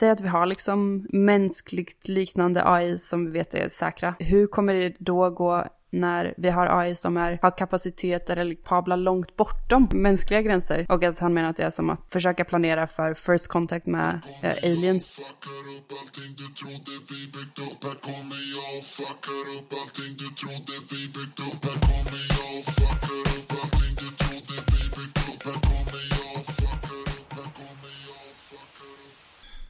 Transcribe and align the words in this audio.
Säg 0.00 0.10
att 0.10 0.20
vi 0.20 0.28
har 0.28 0.46
liksom 0.46 1.06
mänskligt 1.12 2.08
liknande 2.08 2.68
AI 2.68 2.98
som 2.98 3.24
vi 3.24 3.30
vet 3.30 3.54
är 3.54 3.68
säkra. 3.68 4.14
Hur 4.18 4.46
kommer 4.46 4.74
det 4.74 4.96
då 4.98 5.30
gå 5.30 5.64
när 5.90 6.34
vi 6.36 6.50
har 6.50 6.66
AI 6.80 6.94
som 6.94 7.16
är, 7.16 7.38
har 7.42 7.58
kapaciteter 7.58 8.36
eller 8.36 8.54
kapabla 8.54 8.96
långt 8.96 9.36
bortom 9.36 9.88
mänskliga 9.92 10.42
gränser. 10.42 10.86
Och 10.88 11.04
att 11.04 11.18
han 11.18 11.34
menar 11.34 11.50
att 11.50 11.56
det 11.56 11.62
är 11.62 11.70
som 11.70 11.90
att 11.90 12.00
försöka 12.10 12.44
planera 12.44 12.86
för 12.86 13.14
first 13.14 13.48
contact 13.48 13.86
med 13.86 14.20
äh, 14.42 14.52
aliens. 14.62 15.20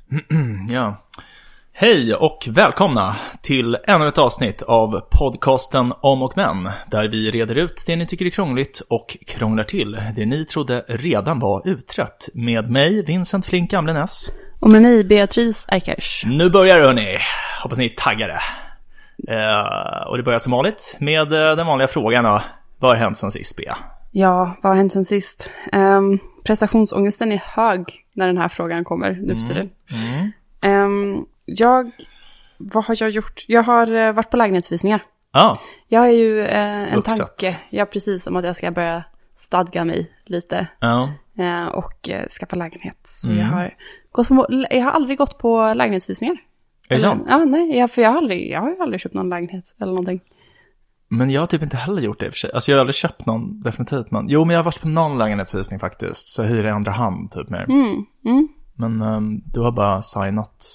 Ja. 0.69 0.97
Hej 1.73 2.15
och 2.15 2.49
välkomna 2.51 3.17
till 3.43 3.77
ännu 3.85 4.09
ett 4.09 4.19
avsnitt 4.19 4.63
av 4.63 5.01
podcasten 5.11 5.93
Om 6.01 6.23
och 6.23 6.33
Men. 6.37 6.71
Där 6.91 7.09
vi 7.09 7.31
reder 7.31 7.55
ut 7.55 7.85
det 7.87 7.97
ni 7.97 8.07
tycker 8.07 8.27
är 8.27 8.31
krångligt 8.31 8.83
och 8.89 9.17
krånglar 9.27 9.65
till 9.65 9.99
det 10.17 10.27
ni 10.27 10.45
trodde 10.45 10.85
redan 10.89 11.39
var 11.39 11.69
utrett. 11.69 12.29
Med 12.35 12.71
mig, 12.71 13.03
Vincent 13.03 13.47
Flink 13.47 13.71
Gamlenäs. 13.71 14.31
Och 14.61 14.71
med 14.71 14.83
mig, 14.83 15.05
Beatrice 15.05 15.67
Eikers. 15.69 16.25
Nu 16.27 16.51
börjar 16.51 16.79
det 16.79 16.83
hörni. 16.83 17.19
Hoppas 17.63 17.79
ni 17.79 17.85
är 17.85 17.89
taggade. 17.89 18.39
Eh, 19.29 20.09
och 20.09 20.17
det 20.17 20.23
börjar 20.23 20.39
som 20.39 20.53
vanligt 20.53 20.97
med 21.01 21.33
eh, 21.33 21.57
den 21.57 21.67
vanliga 21.67 21.89
frågan 21.89 22.25
då. 22.25 22.43
Vad 22.79 22.91
har 22.91 22.97
hänt 22.97 23.17
sen 23.17 23.31
sist, 23.31 23.57
Bea? 23.57 23.77
Ja, 24.11 24.57
vad 24.63 24.73
har 24.73 24.77
hänt 24.77 24.93
sen 24.93 25.05
sist? 25.05 25.51
Um, 25.73 26.19
prestationsångesten 26.49 27.33
är 27.33 27.43
hög 27.47 28.05
när 28.13 28.27
den 28.27 28.39
här 28.39 28.49
frågan 28.49 28.85
kommer 28.85 29.13
nu 29.23 29.37
för 29.37 29.47
tiden. 29.47 29.71
Mm. 29.93 30.33
Ehm, 30.61 31.27
jag, 31.45 31.91
vad 32.57 32.85
har 32.85 32.97
jag 32.99 33.11
gjort? 33.11 33.45
Jag 33.49 33.63
har 33.63 33.93
eh, 33.95 34.13
varit 34.13 34.31
på 34.31 34.37
lägenhetsvisningar. 34.37 35.01
Ja, 35.33 35.59
Jag 35.89 36.01
har 36.01 36.09
ju 36.09 36.41
eh, 36.41 36.93
en 36.93 36.95
Vuxet. 36.95 37.19
tanke, 37.19 37.59
ja 37.71 37.85
precis, 37.87 38.27
om 38.27 38.37
att 38.37 38.45
jag 38.45 38.57
ska 38.57 38.71
börja 38.71 39.05
stadga 39.39 39.85
mig 39.85 40.11
lite 40.25 40.67
ja. 40.81 41.13
eh, 41.39 41.67
och 41.67 42.09
eh, 42.09 42.29
skaffa 42.29 42.57
lägenhet. 42.57 42.99
Så 43.05 43.29
Mm. 43.31 43.41
jag, 43.41 43.47
har 43.47 43.75
gått 44.13 44.29
på, 44.29 44.47
jag 44.71 44.85
har 44.85 44.91
aldrig 44.93 45.19
gått 45.19 45.39
på 45.39 45.73
lägenhetsvisningar. 45.75 46.37
Är 46.89 46.95
det 46.95 47.01
sant? 47.01 47.27
Ja, 47.31 47.39
nej, 47.45 47.79
jag, 47.79 47.91
för 47.91 48.03
jag 48.03 48.11
har, 48.11 48.17
aldrig, 48.19 48.51
jag 48.51 48.61
har 48.61 48.71
ju 48.71 48.81
aldrig 48.83 49.01
köpt 49.01 49.15
någon 49.15 49.29
lägenhet 49.29 49.75
eller 49.81 49.93
någonting. 49.93 50.21
Men 51.09 51.31
jag 51.31 51.43
har 51.43 51.47
typ 51.47 51.63
inte 51.63 51.77
heller 51.77 52.03
gjort 52.03 52.21
det 52.21 52.27
i 52.27 52.29
och 52.29 52.33
för 52.33 52.39
sig. 52.39 52.51
Alltså 52.55 52.71
jag 52.71 52.77
har 52.77 52.81
aldrig 52.81 52.95
köpt 52.95 53.27
någon, 53.27 53.61
definitivt. 53.63 54.11
Men, 54.11 54.29
jo, 54.29 54.45
men 54.45 54.55
jag 54.55 54.59
har 54.59 54.65
varit 54.65 54.81
på 54.81 54.89
någon 54.89 55.19
lägenhetsvisning 55.19 55.81
faktiskt. 55.81 56.29
Så 56.29 56.43
jag 56.43 56.49
hyr 56.49 56.65
i 56.65 56.71
andra 56.71 56.93
hand 56.93 57.31
typ 57.31 57.49
mer. 57.51 57.65
Mm, 57.71 58.05
mm. 58.25 58.49
Men 58.75 59.03
ehm, 59.03 59.41
du 59.45 59.61
har 59.61 59.73
bara 59.73 60.03
signat 60.03 60.67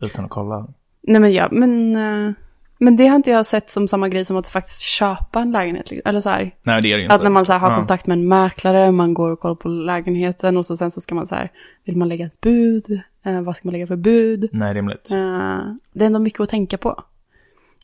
utan 0.00 0.24
att 0.24 0.30
kolla. 0.30 0.66
Nej 1.02 1.20
men 1.20 1.32
ja, 1.32 1.48
men, 1.50 1.96
eh, 1.96 2.32
men 2.78 2.96
det 2.96 3.06
har 3.06 3.16
inte 3.16 3.30
jag 3.30 3.46
sett 3.46 3.70
som 3.70 3.88
samma 3.88 4.08
grej 4.08 4.24
som 4.24 4.36
att 4.36 4.48
faktiskt 4.48 4.80
köpa 4.80 5.40
en 5.40 5.52
lägenhet. 5.52 5.90
liksom. 5.90 6.08
Eller 6.10 6.20
så 6.20 6.30
här, 6.30 6.50
Nej, 6.66 6.82
det 6.82 6.92
är 6.92 6.96
det 6.96 7.02
inte. 7.02 7.14
Att 7.14 7.22
när 7.22 7.30
man 7.30 7.44
så 7.44 7.52
här 7.52 7.60
har 7.60 7.70
Ja. 7.70 7.76
kontakt 7.76 8.06
med 8.06 8.18
en 8.18 8.28
mäklare, 8.28 8.92
man 8.92 9.14
går 9.14 9.30
och 9.30 9.40
kollar 9.40 9.54
på 9.54 9.68
lägenheten 9.68 10.56
och 10.56 10.66
så 10.66 10.76
sen 10.76 10.90
så 10.90 11.00
ska 11.00 11.14
man 11.14 11.26
så 11.26 11.34
här, 11.34 11.50
vill 11.84 11.96
man 11.96 12.08
lägga 12.08 12.26
ett 12.26 12.40
bud? 12.40 13.00
Eh, 13.24 13.40
vad 13.40 13.56
ska 13.56 13.68
man 13.68 13.72
lägga 13.72 13.86
för 13.86 13.96
bud? 13.96 14.48
Nej, 14.52 14.74
rimligt. 14.74 15.10
Eh, 15.12 15.58
det 15.92 16.04
är 16.04 16.06
ändå 16.06 16.18
mycket 16.18 16.40
att 16.40 16.48
tänka 16.48 16.78
på. 16.78 17.02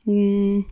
Mm, 0.06 0.64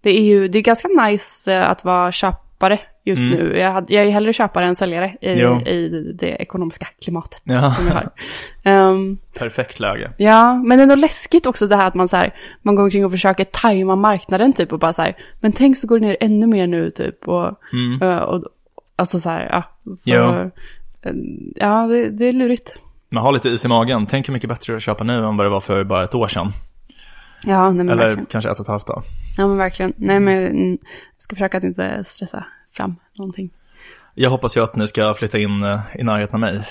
det 0.00 0.10
är 0.10 0.22
ju, 0.22 0.48
det 0.48 0.58
är 0.58 0.62
ganska 0.62 0.88
nice 0.88 1.52
eh, 1.54 1.70
att 1.70 1.84
vara 1.84 2.12
köpare 2.12 2.80
just 3.04 3.26
Mm. 3.26 3.38
nu. 3.38 3.58
Jag, 3.58 3.72
hade, 3.72 3.94
jag 3.94 4.06
är 4.06 4.10
hellre 4.10 4.32
köpare 4.32 4.66
än 4.66 4.74
säljare 4.74 5.16
i, 5.20 5.30
i 5.70 6.12
det 6.18 6.26
ekonomiska 6.28 6.86
klimatet 7.02 7.42
Ja, 7.44 7.70
som 7.70 7.84
vi 7.84 7.90
har. 7.90 8.10
Ehm, 8.64 9.18
perfekt 9.38 9.80
läge. 9.80 10.10
Ja, 10.16 10.54
men 10.54 10.78
det 10.78 10.80
är 10.80 10.82
ändå 10.82 10.94
läskigt 10.94 11.46
också 11.46 11.66
det 11.66 11.76
här 11.76 11.86
att 11.86 11.94
man 11.94 12.08
så 12.08 12.16
här, 12.16 12.34
man 12.62 12.74
går 12.74 12.82
omkring 12.82 13.04
och 13.04 13.10
försöker 13.10 13.44
tajma 13.44 13.96
marknaden 13.96 14.52
typ 14.52 14.72
och 14.72 14.78
bara 14.78 14.92
så 14.92 15.02
här, 15.02 15.16
men 15.40 15.52
tänk 15.52 15.76
så 15.76 15.86
går 15.86 15.98
det 15.98 16.06
ner 16.06 16.16
ännu 16.20 16.46
mer 16.46 16.66
nu 16.66 16.90
typ 16.90 17.28
och, 17.28 17.50
Mm. 17.72 18.02
eh, 18.02 18.16
och 18.18 18.44
alltså 18.96 19.18
så 19.20 19.30
här, 19.30 19.48
ja. 19.52 19.62
Så, 19.96 20.10
Ja. 20.10 20.50
ja, 21.54 21.86
det, 21.86 22.10
det 22.10 22.24
är 22.28 22.32
lurigt. 22.32 22.76
Men 23.08 23.22
ha 23.22 23.30
lite 23.30 23.48
is 23.48 23.64
i 23.64 23.68
magen. 23.68 24.06
Tänk 24.06 24.28
hur 24.28 24.32
mycket 24.32 24.48
bättre 24.48 24.76
att 24.76 24.82
köpa 24.82 25.04
nu 25.04 25.14
än 25.26 25.36
vad 25.36 25.46
det 25.46 25.50
var 25.50 25.60
för 25.60 25.84
bara 25.84 26.04
ett 26.04 26.14
år 26.14 26.28
sedan. 26.28 26.52
Ja, 27.44 27.70
nej 27.70 27.84
men 27.84 27.88
Eller 27.90 28.02
verkligen. 28.04 28.26
kanske 28.26 28.50
ett 28.50 28.58
och 28.58 28.64
ett 28.64 28.68
halvt 28.68 28.90
år. 28.90 29.02
Ja, 29.36 29.46
men 29.46 29.56
verkligen. 29.56 29.92
Nej, 29.96 30.20
men 30.20 30.70
jag 30.70 30.78
ska 31.18 31.36
försöka 31.36 31.58
att 31.58 31.64
inte 31.64 32.04
stressa 32.06 32.44
fram 32.72 32.96
någonting. 33.18 33.50
Jag 34.14 34.30
hoppas 34.30 34.56
ju 34.56 34.62
att 34.62 34.76
ni 34.76 34.86
ska 34.86 35.14
flytta 35.14 35.38
in 35.38 35.62
eh, 35.62 35.80
i 35.94 36.02
närheten 36.04 36.34
av 36.34 36.40
mig. 36.40 36.62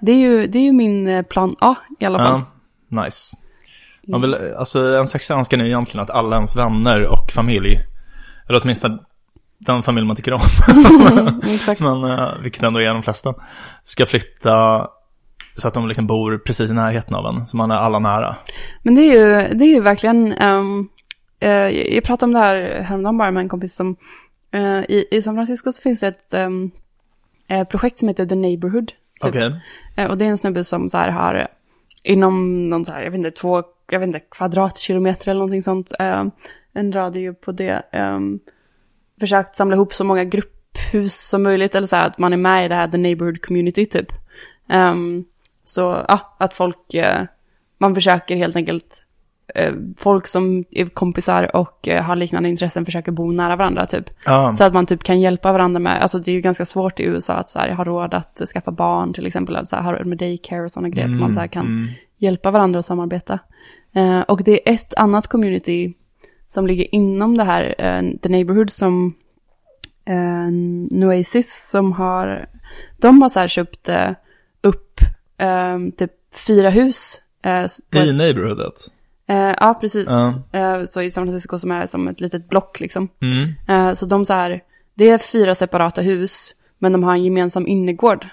Det 0.00 0.12
är 0.12 0.16
ju, 0.16 0.46
det 0.46 0.58
är 0.58 0.62
ju 0.62 0.72
min 0.72 1.08
eh, 1.08 1.22
plan 1.22 1.50
A 1.60 1.74
i 1.98 2.04
alla 2.04 2.18
fall. 2.18 2.42
Ja, 2.88 3.04
nice. 3.04 3.36
Man 4.08 4.20
vill, 4.20 4.34
alltså 4.34 4.96
en 4.96 5.06
sexa 5.06 5.34
önskan 5.34 5.60
är 5.60 5.64
ju 5.64 5.70
egentligen 5.70 6.02
att 6.04 6.10
alla 6.10 6.36
ens 6.36 6.56
vänner 6.56 7.06
och 7.06 7.30
familj, 7.34 7.80
eller 8.48 8.60
åtminstone 8.62 8.98
den 9.58 9.82
familj 9.82 10.06
man 10.06 10.16
tycker 10.16 10.32
om, 10.32 10.40
men 12.00 12.04
eh, 12.04 12.28
vilket 12.42 12.62
ändå 12.62 12.80
är 12.80 12.94
de 12.94 13.02
flesta, 13.02 13.34
ska 13.82 14.06
flytta 14.06 14.86
så 15.56 15.68
att 15.68 15.74
de 15.74 15.88
liksom 15.88 16.06
bor 16.06 16.38
precis 16.38 16.70
i 16.70 16.74
närheten 16.74 17.14
av 17.14 17.26
en, 17.26 17.46
så 17.46 17.56
man 17.56 17.70
är 17.70 17.74
alla 17.74 17.98
nära. 17.98 18.36
Men 18.82 18.94
det 18.94 19.00
är 19.00 19.14
ju, 19.14 19.54
det 19.54 19.64
är 19.64 19.68
ju 19.68 19.80
verkligen, 19.80 20.32
ehm, 20.32 20.88
eh, 21.40 21.50
jag 21.50 22.04
pratade 22.04 22.28
om 22.28 22.32
det 22.32 22.38
här 22.38 22.82
häromdagen 22.82 23.18
bara 23.18 23.30
med 23.30 23.40
en 23.40 23.48
kompis 23.48 23.74
som, 23.74 23.96
eh, 24.50 24.78
i, 24.78 25.08
i 25.10 25.22
San 25.22 25.34
Francisco 25.34 25.72
så 25.72 25.82
finns 25.82 26.00
det 26.00 26.08
ett 26.08 26.34
eh, 27.48 27.64
projekt 27.64 27.98
som 27.98 28.08
heter 28.08 28.26
The 28.26 28.34
Neighborhood. 28.34 28.88
typ. 28.88 29.28
Okej. 29.28 29.60
Eh, 29.96 30.10
och 30.10 30.18
det 30.18 30.24
är 30.24 30.28
en 30.28 30.38
snubbe 30.38 30.64
som 30.64 30.88
så 30.88 30.98
här 30.98 31.10
har, 31.10 31.48
inom 32.02 32.68
någon 32.70 32.84
så 32.84 32.92
här, 32.92 33.02
jag 33.02 33.10
vet 33.10 33.18
inte, 33.18 33.30
två, 33.30 33.62
jag 33.90 34.00
vet 34.00 34.06
inte, 34.06 34.20
kvadratkilometer 34.20 35.30
eller 35.30 35.38
någonting 35.38 35.62
sånt, 35.62 35.92
en 36.72 36.92
radio 36.92 37.34
på 37.34 37.52
det, 37.52 37.82
ehm, 37.92 38.40
försökt 39.20 39.56
samla 39.56 39.76
ihop 39.76 39.94
så 39.94 40.04
många 40.04 40.24
grupphus 40.24 41.28
som 41.28 41.42
möjligt, 41.42 41.74
eller 41.74 41.86
så 41.86 41.96
här 41.96 42.06
att 42.06 42.18
man 42.18 42.32
är 42.32 42.36
med 42.36 42.64
i 42.64 42.68
det 42.68 42.74
här 42.74 42.88
The 42.88 42.96
Neighborhood 42.96 43.42
Community 43.42 43.86
typ. 43.86 44.12
Ehm, 44.68 45.24
så, 45.68 46.04
ja, 46.08 46.36
att 46.38 46.54
folk, 46.54 46.94
eh, 46.94 47.22
man 47.78 47.94
försöker 47.94 48.36
helt 48.36 48.56
enkelt, 48.56 49.02
eh, 49.54 49.72
folk 49.96 50.26
som 50.26 50.64
är 50.70 50.86
kompisar 50.86 51.56
och 51.56 51.88
eh, 51.88 52.02
har 52.02 52.16
liknande 52.16 52.48
intressen 52.48 52.84
försöker 52.84 53.12
bo 53.12 53.32
nära 53.32 53.56
varandra 53.56 53.86
typ. 53.86 54.10
Ja, 54.24 54.52
Så 54.52 54.64
att 54.64 54.74
man 54.74 54.86
typ 54.86 55.02
kan 55.02 55.20
hjälpa 55.20 55.52
varandra 55.52 55.80
med, 55.80 56.02
alltså 56.02 56.18
det 56.18 56.30
är 56.30 56.34
ju 56.34 56.40
ganska 56.40 56.64
svårt 56.64 57.00
i 57.00 57.02
USA 57.02 57.34
att 57.34 57.48
så 57.48 57.58
här, 57.58 57.70
ha 57.70 57.84
råd 57.84 58.14
att 58.14 58.42
skaffa 58.54 58.70
barn 58.70 59.12
till 59.12 59.26
exempel, 59.26 59.56
att 59.56 59.68
så 59.68 59.76
här, 59.76 59.82
ha 59.82 59.92
råd 59.92 60.06
med 60.06 60.18
daycare 60.18 60.64
och 60.64 60.70
sådana 60.70 60.88
grejer, 60.88 61.08
att 61.08 61.20
man 61.20 61.32
så 61.32 61.40
här 61.40 61.46
kan 61.46 61.66
mm. 61.66 61.88
hjälpa 62.18 62.50
varandra 62.50 62.78
att 62.78 62.86
samarbeta. 62.86 63.38
Eh, 63.94 64.20
och 64.20 64.42
det 64.42 64.68
är 64.68 64.74
ett 64.74 64.94
annat 64.94 65.26
community 65.26 65.94
som 66.48 66.66
ligger 66.66 66.94
inom 66.94 67.36
det 67.36 67.44
här, 67.44 67.74
eh, 67.78 68.18
The 68.22 68.28
Neighborhood, 68.28 68.70
som 68.70 69.14
eh, 70.04 70.50
Noasis, 70.98 71.68
som 71.70 71.92
har, 71.92 72.46
de 72.96 73.22
har 73.22 73.28
så 73.28 73.40
här 73.40 73.46
köpt 73.48 73.88
eh, 75.38 75.78
typ 75.96 76.12
fyra 76.46 76.70
hus. 76.70 77.22
På 77.90 77.98
i 77.98 78.08
ett- 78.08 78.14
neighborhoodet. 78.14 78.74
eh, 79.28 79.54
ja, 79.60 79.78
precis. 79.80 80.08
Eh, 80.52 80.84
så 80.84 81.02
i 81.02 81.10
San 81.10 81.26
Francisco 81.26 81.58
som 81.58 81.70
är 81.70 81.86
som 81.86 82.08
ett 82.08 82.20
litet 82.20 82.48
block 82.48 82.80
liksom. 82.80 83.08
Mm. 83.68 83.94
Så 83.94 84.06
de 84.06 84.24
så 84.24 84.32
här, 84.34 84.60
det 84.94 85.08
är 85.10 85.18
fyra 85.18 85.54
separata 85.54 86.00
hus, 86.02 86.54
men 86.78 86.92
de 86.92 87.04
har 87.04 87.12
en 87.12 87.24
gemensam 87.24 87.66
innergård. 87.66 88.26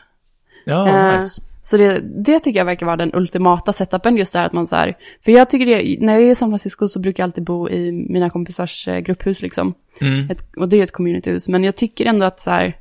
Ja, 0.65 1.11
nice. 1.15 1.41
Så 1.61 1.77
det, 1.77 1.99
det 2.25 2.39
tycker 2.39 2.59
jag 2.59 2.65
verkar 2.65 2.85
vara 2.85 2.95
den 2.97 3.11
ultimata 3.15 3.73
setupen, 3.73 4.17
just 4.17 4.33
det 4.33 4.39
här 4.39 4.45
att 4.45 4.53
man 4.53 4.67
så 4.67 4.75
här, 4.75 4.97
för 5.25 5.31
jag 5.31 5.49
tycker 5.49 5.65
det, 5.65 5.97
när 6.05 6.13
jag 6.13 6.21
är 6.21 6.31
i 6.31 6.35
San 6.35 6.49
Francisco 6.49 6.87
så 6.87 6.99
brukar 6.99 7.23
jag 7.23 7.27
alltid 7.27 7.43
bo 7.43 7.69
i 7.69 7.91
mina 7.91 8.29
kompisars 8.29 8.85
grupphus 9.03 9.41
liksom. 9.41 9.73
Mm. 10.01 10.29
Ett, 10.31 10.55
och 10.57 10.69
det 10.69 10.79
är 10.79 10.83
ett 10.83 10.91
communityhus, 10.91 11.49
men 11.49 11.63
jag 11.63 11.75
tycker 11.75 12.05
ändå 12.05 12.25
att 12.25 12.39
så 12.39 12.51
här, 12.51 12.77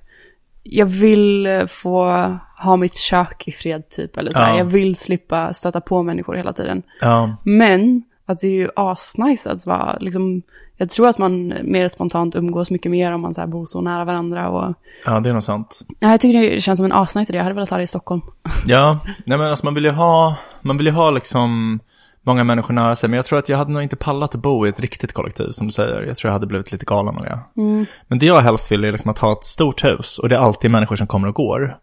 jag 0.62 0.86
vill 0.86 1.48
få 1.68 2.06
ha 2.62 2.76
mitt 2.76 2.94
kök 2.94 3.48
i 3.48 3.52
fred 3.52 3.88
typ, 3.88 4.16
eller 4.16 4.30
så 4.30 4.38
här, 4.38 4.50
Ja. 4.52 4.58
jag 4.58 4.64
vill 4.64 4.96
slippa 4.96 5.52
stöta 5.52 5.80
på 5.80 6.02
människor 6.02 6.34
hela 6.34 6.52
tiden. 6.52 6.82
Ja, 7.00 7.36
Men 7.44 8.02
att 8.26 8.40
det 8.40 8.46
är 8.46 8.50
ju 8.50 8.68
asnice 8.76 9.50
att 9.50 9.66
vara, 9.66 9.96
liksom, 10.00 10.42
jag 10.76 10.90
tror 10.90 11.08
att 11.08 11.18
man 11.18 11.54
mer 11.62 11.88
spontant 11.88 12.34
umgås 12.36 12.70
mycket 12.70 12.90
mer 12.90 13.12
om 13.12 13.20
man 13.20 13.34
så 13.34 13.40
här 13.40 13.48
bor 13.48 13.66
så 13.66 13.80
nära 13.80 14.04
varandra. 14.04 14.48
Och, 14.48 14.74
ja, 15.04 15.20
det 15.20 15.28
är 15.28 15.32
nog 15.32 15.42
sant. 15.42 15.80
ja, 16.00 16.10
jag 16.10 16.20
tycker 16.20 16.40
det 16.50 16.60
känns 16.60 16.78
som 16.78 16.84
en 16.86 16.92
asnice 16.92 17.32
idé, 17.32 17.36
jag 17.38 17.44
hade 17.44 17.54
velat 17.54 17.70
ha 17.70 17.76
det 17.76 17.82
i 17.82 17.86
Stockholm. 17.86 18.20
Ja, 18.66 18.98
nej 19.26 19.38
men 19.38 19.46
alltså 19.50 19.64
man 19.66 19.74
vill 19.74 19.84
ju 19.84 19.90
ha, 19.90 20.36
man 20.60 20.76
vill 20.76 20.86
ju 20.86 20.92
ha 20.92 21.10
liksom 21.10 21.80
många 22.24 22.44
människor 22.44 22.74
nära 22.74 22.94
sig. 22.96 23.08
Men 23.10 23.16
jag 23.16 23.24
tror 23.26 23.38
att 23.38 23.48
jag 23.48 23.58
hade 23.58 23.72
nog 23.72 23.82
inte 23.82 23.96
pallat 23.96 24.34
att 24.34 24.42
bo 24.42 24.66
i 24.66 24.68
ett 24.68 24.80
riktigt 24.80 25.12
kollektiv 25.12 25.48
som 25.50 25.66
du 25.66 25.72
säger. 25.72 26.02
Jag 26.02 26.16
tror 26.16 26.28
jag 26.28 26.32
hade 26.32 26.46
blivit 26.46 26.72
lite 26.72 26.84
galen 26.84 27.16
av 27.16 27.22
det. 27.22 27.38
Men 28.08 28.18
det 28.18 28.26
jag 28.26 28.40
helst 28.40 28.72
vill 28.72 28.84
är 28.84 28.92
liksom 28.92 29.10
att 29.10 29.18
ha 29.18 29.32
ett 29.32 29.44
stort 29.44 29.84
hus 29.84 30.18
och 30.18 30.28
det 30.28 30.34
är 30.36 30.40
alltid 30.40 30.70
människor 30.70 30.96
som 30.96 31.06
kommer 31.06 31.28
och 31.28 31.34
går. 31.34 31.76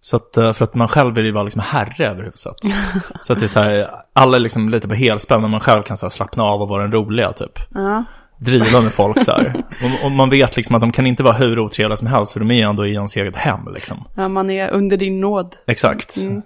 Så 0.00 0.16
att, 0.16 0.36
eh, 0.36 0.52
för 0.52 0.64
att 0.64 0.74
man 0.74 0.88
själv 0.88 1.14
vill 1.14 1.24
ju 1.24 1.32
vara 1.32 1.44
liksom 1.44 1.62
herre 1.62 2.08
över 2.08 2.24
huset. 2.24 2.54
så 3.20 3.32
att 3.32 3.38
det 3.38 3.44
är 3.44 3.48
så 3.48 3.62
här, 3.62 3.90
alla 4.12 4.36
är 4.36 4.40
liksom 4.40 4.68
lite 4.68 4.88
på 4.88 4.94
helspänn 4.94 5.40
men 5.40 5.50
man 5.50 5.60
själv 5.60 5.82
kan 5.82 5.96
så 5.96 6.06
här 6.06 6.10
slappna 6.10 6.42
av 6.42 6.62
och 6.62 6.68
vara 6.68 6.82
den 6.82 6.92
roliga 6.92 7.32
typ. 7.32 7.58
Ja. 7.74 8.04
Driva 8.40 8.80
med 8.80 8.92
folk 8.92 9.24
så 9.24 9.32
här. 9.32 9.54
Och, 9.82 10.04
och 10.04 10.10
man 10.10 10.30
vet 10.30 10.56
liksom 10.56 10.76
att 10.76 10.80
de 10.80 10.92
kan 10.92 11.06
inte 11.06 11.22
vara 11.22 11.34
hur 11.34 11.58
otrevliga 11.58 11.96
som 11.96 12.06
helst 12.06 12.32
för 12.32 12.40
de 12.40 12.50
är 12.50 12.66
ändå 12.66 12.86
i 12.86 12.92
ens 12.92 13.16
eget 13.16 13.36
hem 13.36 13.60
liksom. 13.74 14.04
Ja, 14.16 14.28
man 14.28 14.50
är 14.50 14.70
under 14.70 14.96
din 14.96 15.20
nåd. 15.20 15.56
Exakt. 15.66 16.16
Mm. 16.16 16.42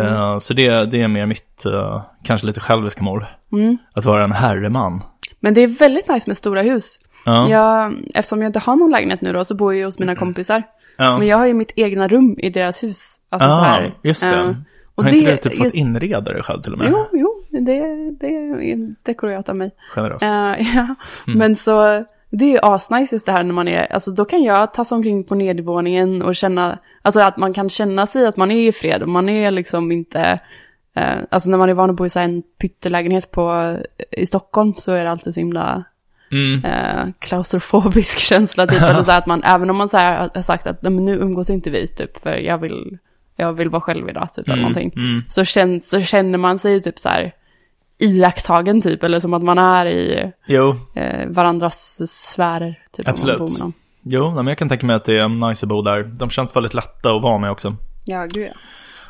Eh, 0.00 0.38
så 0.38 0.54
det, 0.54 0.86
det 0.86 1.02
är 1.02 1.08
mer 1.08 1.26
mitt, 1.26 1.64
eh, 1.66 2.02
kanske 2.24 2.46
lite 2.46 2.60
själviska 2.60 3.02
mål. 3.02 3.26
Mm. 3.52 3.78
Att 3.92 4.04
vara 4.04 4.24
en 4.24 4.32
herreman. 4.32 5.02
Men 5.40 5.54
det 5.54 5.60
är 5.60 5.66
väldigt 5.66 6.08
nice 6.08 6.30
med 6.30 6.36
stora 6.36 6.62
hus. 6.62 6.98
Ja. 7.24 7.48
Jag, 7.48 7.94
eftersom 8.14 8.42
jag 8.42 8.48
inte 8.48 8.58
har 8.58 8.76
någon 8.76 8.90
lägenhet 8.90 9.20
nu 9.20 9.32
då 9.32 9.44
så 9.44 9.54
bor 9.54 9.72
jag 9.72 9.78
ju 9.78 9.84
hos 9.84 9.98
mina 9.98 10.16
kompisar. 10.16 10.62
Ja. 10.96 11.18
Men 11.18 11.26
jag 11.28 11.36
har 11.36 11.46
ju 11.46 11.54
mitt 11.54 11.72
egna 11.76 12.08
rum 12.08 12.34
i 12.38 12.50
deras 12.50 12.82
hus. 12.82 13.20
Alltså 13.28 13.48
så 13.48 13.54
ah, 13.54 13.62
här. 13.62 13.94
just 14.02 14.22
det. 14.22 14.36
Eh, 14.36 14.54
och 14.94 15.04
har 15.04 15.10
inte 15.10 15.26
det- 15.26 15.30
du 15.30 15.36
typ 15.36 15.56
fått 15.56 15.64
just- 15.64 15.76
inreda 15.76 16.32
dig 16.32 16.42
själv 16.42 16.62
till 16.62 16.72
och 16.72 16.78
med? 16.78 16.88
Jo, 16.90 17.06
jo, 17.12 17.42
det, 17.50 17.80
det 18.20 18.26
är 18.26 18.94
dekorerat 19.02 19.48
av 19.48 19.56
mig. 19.56 19.70
Generöst. 19.94 20.22
Eh, 20.22 20.30
ja. 20.76 20.94
Mm. 21.26 21.38
Men 21.38 21.56
så, 21.56 22.04
det 22.30 22.44
är 22.44 22.50
ju 22.50 22.58
asnice 22.62 23.14
just 23.14 23.26
det 23.26 23.32
här 23.32 23.42
när 23.42 23.54
man 23.54 23.68
är, 23.68 23.92
alltså 23.92 24.10
då 24.10 24.24
kan 24.24 24.42
jag 24.42 24.74
tassa 24.74 24.94
omkring 24.94 25.24
på 25.24 25.34
nedervåningen 25.34 26.22
och 26.22 26.36
känna, 26.36 26.78
alltså 27.02 27.20
att 27.20 27.36
man 27.36 27.52
kan 27.52 27.68
känna 27.68 28.06
sig 28.06 28.26
att 28.26 28.36
man 28.36 28.50
är 28.50 28.68
i 28.68 28.72
fred 28.72 29.02
och 29.02 29.08
man 29.08 29.28
är 29.28 29.50
liksom 29.50 29.92
inte, 29.92 30.40
eh, 30.96 31.16
alltså 31.30 31.50
när 31.50 31.58
man 31.58 31.68
är 31.68 31.74
van 31.74 31.90
att 31.90 31.96
bo 31.96 32.06
i 32.06 32.10
så 32.10 32.20
en 32.20 32.42
pyttelägenhet 32.60 33.30
på, 33.30 33.76
i 34.10 34.26
Stockholm 34.26 34.74
så 34.78 34.92
är 34.92 35.04
det 35.04 35.10
alltid 35.10 35.34
så 35.34 35.40
himla 35.40 35.84
Mm. 36.34 36.64
eh, 36.64 37.12
klaustrofobisk 37.18 38.18
känsla 38.28 38.66
typ, 38.66 38.82
eller 38.82 39.02
så 39.02 39.12
att 39.12 39.26
man, 39.26 39.42
även 39.44 39.70
om 39.70 39.76
man 39.76 39.88
så 39.88 39.96
har 39.96 40.42
sagt 40.42 40.66
att 40.66 40.82
"Nej, 40.82 40.92
men 40.92 41.04
nu 41.04 41.14
umgås 41.14 41.50
inte 41.50 41.70
vi 41.70 41.88
typ, 41.88 42.22
för 42.22 42.30
jag 42.30 42.58
vill, 42.58 42.98
jag 43.36 43.52
vill 43.52 43.68
vara 43.68 43.80
själv 43.80 44.08
idag 44.08 44.28
typ, 44.32 44.48
eller 44.48 44.56
någonting 44.56 44.92
mm. 44.96 45.22
så, 45.28 45.44
känn, 45.44 45.80
så 45.82 46.00
känner 46.00 46.38
man 46.38 46.58
sig 46.58 46.82
typ 46.82 46.98
så 46.98 47.08
här 47.08 47.32
iakttagen 47.98 48.82
typ, 48.82 49.02
eller 49.02 49.20
som 49.20 49.34
att 49.34 49.42
man 49.42 49.58
är 49.58 49.86
i 49.86 50.32
eh, 50.94 51.28
varandras 51.28 52.00
sfärer. 52.06 52.78
Typ, 52.92 53.08
Absolut. 53.08 53.40
Om 53.40 53.46
man 53.58 53.60
bor 53.60 53.72
jo 54.04 54.34
men 54.34 54.46
jag 54.46 54.58
kan 54.58 54.68
tänka 54.68 54.86
mig 54.86 54.96
att 54.96 55.04
det 55.04 55.18
är 55.18 55.48
nice 55.48 55.66
att 55.66 55.68
bo 55.68 55.82
där. 55.82 56.02
De 56.02 56.30
känns 56.30 56.56
väldigt 56.56 56.74
lätta 56.74 57.10
att 57.16 57.22
vara 57.22 57.38
med 57.38 57.50
också. 57.50 57.76
Ja, 58.04 58.26
gud 58.26 58.46
ja. 58.46 58.54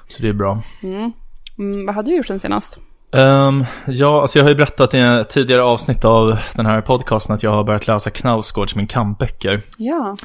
Så 0.06 0.22
det 0.22 0.28
är 0.28 0.32
bra. 0.32 0.62
Mm. 0.82 1.12
Mm, 1.58 1.86
vad 1.86 1.94
har 1.94 2.02
du 2.02 2.16
gjort 2.16 2.26
sen 2.26 2.40
senast? 2.40 2.80
Ehm, 3.14 3.64
ja, 3.86 4.22
alltså 4.22 4.38
jag 4.38 4.44
har 4.44 4.50
ju 4.50 4.56
berättat 4.56 4.94
i 4.94 4.98
ett 4.98 5.28
tidigare 5.28 5.62
avsnitt 5.62 6.04
av 6.04 6.38
den 6.54 6.66
här 6.66 6.80
podcasten 6.80 7.34
att 7.34 7.42
jag 7.42 7.50
har 7.50 7.64
börjat 7.64 7.86
läsa 7.86 8.10
Knausgårds 8.10 8.74
Min 8.74 8.86
kampböcker. 8.86 9.62
Ja. 9.78 10.16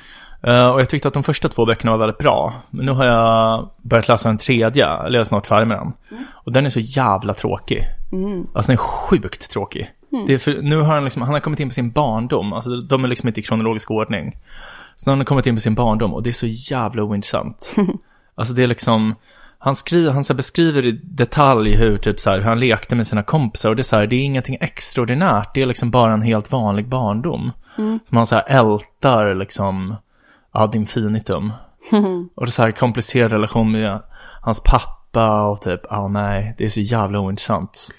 Eh, 0.44 0.68
och 0.68 0.81
jag 0.81 0.89
tyckte 0.89 1.07
att 1.07 1.13
de 1.13 1.24
första 1.24 1.50
två 1.50 1.65
böckerna 1.65 1.91
var 1.91 1.97
väldigt 1.97 2.18
bra. 2.18 2.62
Men 2.69 2.86
nu 2.86 2.91
har 2.91 3.06
jag 3.06 3.69
börjat 3.81 4.07
läsa 4.07 4.30
den 4.30 4.38
tredje, 4.38 4.88
eller 4.88 5.18
jag 5.18 5.19
är 5.19 5.24
snart 5.24 5.47
färdig 5.47 5.68
med 5.68 5.77
den. 5.77 5.94
Och 6.31 6.51
den 6.51 6.65
är 6.65 6.69
så 6.69 6.80
jävla 6.80 7.33
tråkig. 7.33 7.83
Mm. 8.12 8.47
Alltså 8.53 8.71
den 8.71 8.80
är 8.80 8.83
sjukt 8.83 9.51
tråkig. 9.51 9.92
Det 10.27 10.33
är 10.33 10.38
för, 10.38 10.62
nu 10.62 10.77
har 10.77 10.94
han 10.94 11.03
liksom, 11.03 11.21
han 11.21 11.33
har 11.33 11.39
kommit 11.39 11.59
in 11.59 11.69
på 11.69 11.74
sin 11.74 11.92
barndom, 11.92 12.53
alltså 12.53 12.81
de 12.81 13.03
är 13.03 13.07
liksom 13.07 13.27
inte 13.27 13.39
i 13.39 13.44
kronologisk 13.44 13.92
ordning. 13.92 14.38
Så 14.95 15.09
nu 15.09 15.12
har 15.12 15.18
han 15.18 15.25
kommit 15.25 15.45
in 15.45 15.56
på 15.56 15.62
sin 15.62 15.75
barndom 15.75 16.13
och 16.13 16.24
det 16.24 16.30
är 16.30 16.31
så 16.31 16.47
jävla 16.47 17.03
ointressant. 17.03 17.75
alltså 18.35 18.53
det 18.53 18.63
är 18.63 18.68
liksom, 18.68 19.15
han, 19.59 19.75
skriver, 19.75 20.11
han 20.11 20.23
så 20.23 20.33
beskriver 20.33 20.85
i 20.85 20.91
detalj 21.03 21.75
hur, 21.75 21.97
typ 21.97 22.19
så 22.19 22.29
här, 22.29 22.38
hur 22.38 22.45
han 22.45 22.59
lekte 22.59 22.95
med 22.95 23.07
sina 23.07 23.23
kompisar 23.23 23.69
och 23.69 23.75
det 23.75 23.81
är 23.81 23.83
så 23.83 23.95
här, 23.95 24.07
det 24.07 24.15
är 24.15 24.23
ingenting 24.23 24.57
extraordinärt, 24.61 25.53
det 25.53 25.61
är 25.61 25.65
liksom 25.65 25.91
bara 25.91 26.13
en 26.13 26.21
helt 26.21 26.51
vanlig 26.51 26.88
barndom. 26.88 27.51
Som 28.07 28.17
han 28.17 28.25
så 28.25 28.35
här 28.35 28.44
ältar 28.47 29.35
liksom 29.35 29.95
ad 30.51 30.75
infinitum. 30.75 31.53
Och 32.35 32.45
det 32.45 32.50
är 32.50 32.51
så 32.51 32.61
här 32.61 32.71
komplicerad 32.71 33.31
relation 33.31 33.71
med 33.71 34.01
hans 34.41 34.63
pappa 34.63 35.47
och 35.47 35.61
typ, 35.61 35.81
ja 35.89 36.07
nej, 36.07 36.56
det 36.57 36.65
är 36.65 36.69
så 36.69 36.79
jävla 36.79 37.19
ointressant. 37.19 37.89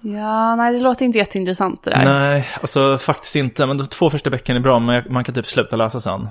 Ja, 0.00 0.56
nej 0.56 0.72
det 0.72 0.80
låter 0.80 1.04
inte 1.04 1.18
jätteintressant 1.18 1.84
det 1.84 1.90
där. 1.90 2.04
Nej, 2.04 2.48
alltså 2.60 2.98
faktiskt 2.98 3.36
inte. 3.36 3.66
Men 3.66 3.78
de 3.78 3.86
två 3.86 4.10
första 4.10 4.30
böckerna 4.30 4.58
är 4.58 4.62
bra, 4.62 4.78
men 4.78 5.04
man 5.08 5.24
kan 5.24 5.34
typ 5.34 5.46
sluta 5.46 5.76
läsa 5.76 6.00
sen. 6.00 6.28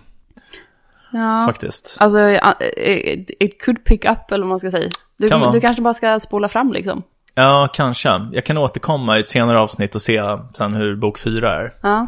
Ja. 1.13 1.45
Faktiskt. 1.47 1.97
Alltså, 1.99 2.19
ja, 2.19 2.53
it, 2.77 3.31
it 3.39 3.61
could 3.61 3.85
pick 3.85 4.05
up 4.05 4.31
eller 4.31 4.43
vad 4.43 4.49
man 4.49 4.59
ska 4.59 4.71
säga. 4.71 4.89
Du, 5.17 5.29
Kan 5.29 5.51
du 5.51 5.61
kanske 5.61 5.81
bara 5.81 5.93
ska 5.93 6.19
spola 6.19 6.47
fram 6.47 6.73
liksom. 6.73 7.03
Ja, 7.35 7.69
kanske. 7.73 8.27
Jag 8.31 8.45
kan 8.45 8.57
återkomma 8.57 9.17
i 9.17 9.19
ett 9.19 9.29
senare 9.29 9.59
avsnitt 9.59 9.95
och 9.95 10.01
se 10.01 10.21
sen 10.53 10.73
hur 10.73 10.95
bok 10.95 11.19
fyra 11.19 11.55
är. 11.55 11.73
Ja. 11.81 12.07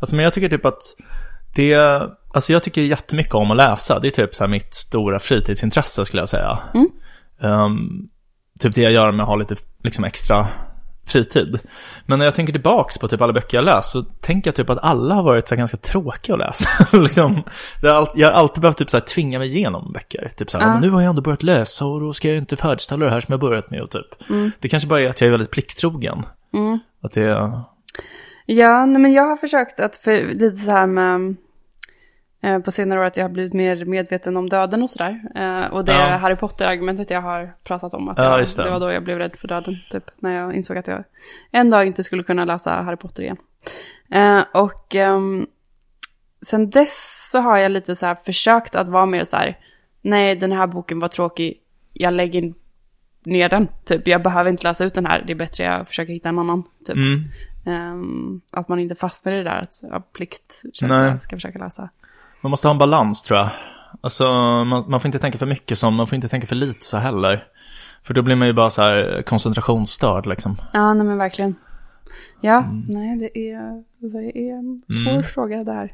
Alltså, 0.00 0.16
men 0.16 0.24
jag 0.24 0.32
tycker 0.32 0.48
typ 0.48 0.64
att 0.64 0.82
det... 1.54 1.74
Alltså 2.34 2.52
jag 2.52 2.62
tycker 2.62 2.80
jättemycket 2.80 3.34
om 3.34 3.50
att 3.50 3.56
läsa. 3.56 4.00
Det 4.00 4.08
är 4.08 4.10
typ 4.10 4.34
så 4.34 4.46
mitt 4.46 4.74
stora 4.74 5.18
fritidsintresse 5.18 6.04
skulle 6.04 6.22
jag 6.22 6.28
säga. 6.28 6.58
Mm. 6.74 6.88
Ehm, 7.40 8.08
typ 8.60 8.74
det 8.74 8.82
jag 8.82 8.92
gör 8.92 9.12
med 9.12 9.22
att 9.22 9.28
ha 9.28 9.36
lite 9.36 9.56
liksom 9.82 10.04
extra 10.04 10.48
fritid. 11.06 11.58
Men 12.06 12.18
när 12.18 12.26
jag 12.26 12.34
tänker 12.34 12.52
tillbaks 12.52 12.98
på 12.98 13.08
typ 13.08 13.20
alla 13.20 13.32
böcker 13.32 13.58
jag 13.58 13.64
läst 13.64 13.90
så 13.90 14.02
tänker 14.02 14.48
jag 14.48 14.54
typ 14.54 14.70
att 14.70 14.78
alla 14.82 15.14
har 15.14 15.22
varit 15.22 15.48
så 15.48 15.56
ganska 15.56 15.76
tråkiga 15.76 16.34
att 16.34 16.40
läsa. 16.40 16.68
liksom, 16.98 17.42
all, 17.82 18.08
jag 18.14 18.28
har 18.28 18.32
alltid 18.32 18.60
behövt 18.60 18.76
typ 18.76 18.90
så 18.90 18.96
här 18.96 19.04
tvinga 19.04 19.38
mig 19.38 19.56
igenom 19.56 19.92
böcker. 19.92 20.30
Typ 20.36 20.50
så 20.50 20.58
här. 20.58 20.66
"Men 20.66 20.80
nu 20.80 20.90
har 20.90 21.00
jag 21.00 21.10
ändå 21.10 21.22
börjat 21.22 21.42
läsa 21.42 21.84
och 21.86 22.00
då 22.00 22.12
ska 22.12 22.28
jag 22.28 22.36
inte 22.36 22.56
färdigställa 22.56 23.04
det 23.04 23.10
här 23.10 23.20
som 23.20 23.32
jag 23.32 23.40
börjat 23.40 23.70
med 23.70 23.80
och 23.82 23.90
typ. 23.90 24.06
Det 24.60 24.68
kanske 24.68 24.88
bara 24.88 25.00
är 25.00 25.08
att 25.08 25.20
jag 25.20 25.26
är 25.28 25.30
väldigt 25.30 25.50
plikttrogen. 25.50 26.22
Mm. 26.54 26.78
Att 27.02 27.12
det 27.12 27.22
är... 27.22 27.60
Ja, 28.46 28.86
nej, 28.86 29.02
men 29.02 29.12
jag 29.12 29.26
har 29.26 29.36
försökt 29.36 29.80
att, 29.80 29.96
för 29.96 30.34
lite 30.34 30.56
så 30.56 30.70
här 30.70 30.86
med, 30.86 31.36
på 32.64 32.70
senare 32.70 33.00
år 33.00 33.04
att 33.04 33.16
jag 33.16 33.24
har 33.24 33.28
blivit 33.28 33.52
mer 33.52 33.84
medveten 33.84 34.36
om 34.36 34.48
döden 34.48 34.82
och 34.82 34.90
sådär. 34.90 35.20
Eh, 35.34 35.72
och 35.72 35.84
det 35.84 35.92
Ja. 35.92 36.16
Harry 36.16 36.36
Potter-argumentet 36.36 37.10
jag 37.10 37.20
har 37.20 37.54
pratat 37.64 37.94
om. 37.94 38.08
Att 38.08 38.18
Ja, 38.18 38.24
jag, 38.24 38.40
just 38.40 38.56
det. 38.56 38.64
det 38.64 38.70
var 38.70 38.80
då 38.80 38.92
jag 38.92 39.04
blev 39.04 39.18
rädd 39.18 39.36
för 39.36 39.48
döden, 39.48 39.74
typ. 39.90 40.10
När 40.18 40.34
jag 40.34 40.54
insåg 40.54 40.78
att 40.78 40.86
jag 40.86 41.04
en 41.50 41.70
dag 41.70 41.86
inte 41.86 42.02
skulle 42.02 42.22
kunna 42.22 42.44
läsa 42.44 42.70
Harry 42.70 42.96
Potter 42.96 43.22
igen. 43.22 43.36
Eh, 44.10 44.44
och 44.52 44.94
ehm, 44.94 45.46
sen 46.42 46.70
dess 46.70 47.28
så 47.32 47.40
har 47.40 47.56
jag 47.56 47.72
lite 47.72 47.94
så 47.94 48.14
försökt 48.24 48.74
att 48.74 48.88
vara 48.88 49.06
mer 49.06 49.24
så 49.24 49.36
här, 49.36 49.58
nej 50.02 50.36
den 50.36 50.52
här 50.52 50.66
boken 50.66 50.98
var 50.98 51.08
tråkig, 51.08 51.60
jag 51.92 52.14
lägger 52.14 52.52
ner 53.24 53.48
den. 53.48 53.68
Typ, 53.84 54.08
jag 54.08 54.22
behöver 54.22 54.50
inte 54.50 54.68
läsa 54.68 54.84
ut 54.84 54.94
den 54.94 55.06
här, 55.06 55.22
det 55.26 55.32
är 55.32 55.36
bättre 55.36 55.64
jag 55.64 55.88
försöker 55.88 56.12
hitta 56.12 56.28
en 56.28 56.38
annan. 56.38 56.62
Typ. 56.86 56.96
Mm. 56.96 57.24
Ehm, 57.66 58.40
att 58.50 58.68
man 58.68 58.78
inte 58.78 58.94
fastnar 58.94 59.32
i 59.32 59.36
det 59.36 59.44
där 59.44 59.62
att 59.62 59.84
av 59.92 60.00
plikt 60.00 60.62
Nej. 60.82 61.06
jag 61.06 61.22
ska 61.22 61.36
försöka 61.36 61.58
läsa. 61.58 61.90
Man 62.44 62.50
måste 62.50 62.68
ha 62.68 62.72
en 62.72 62.78
balans 62.78 63.22
tror 63.22 63.38
jag. 63.38 63.48
Alltså 64.00 64.24
man, 64.64 64.84
man 64.88 65.00
får 65.00 65.06
inte 65.08 65.18
tänka 65.18 65.38
för 65.38 65.46
mycket 65.46 65.78
som, 65.78 65.94
man 65.94 66.06
får 66.06 66.16
inte 66.16 66.28
tänka 66.28 66.46
för 66.46 66.54
lite 66.56 66.84
så 66.84 66.96
heller. 66.96 67.44
För 68.02 68.14
då 68.14 68.22
blir 68.22 68.36
man 68.36 68.46
ju 68.48 68.52
bara 68.54 68.70
så 68.70 68.82
här 68.82 69.22
koncentrationsstörd 69.26 70.26
liksom. 70.26 70.56
Ja, 70.72 70.94
nej 70.94 71.06
men 71.06 71.18
verkligen. 71.18 71.54
Ja, 72.40 72.58
Mm. 72.58 72.84
nej 72.88 73.18
det 73.18 73.38
är, 73.38 73.82
det 73.98 74.38
är 74.48 74.58
en 74.58 74.82
svår 74.88 75.22
fråga 75.22 75.64
det 75.64 75.72
här. 75.72 75.92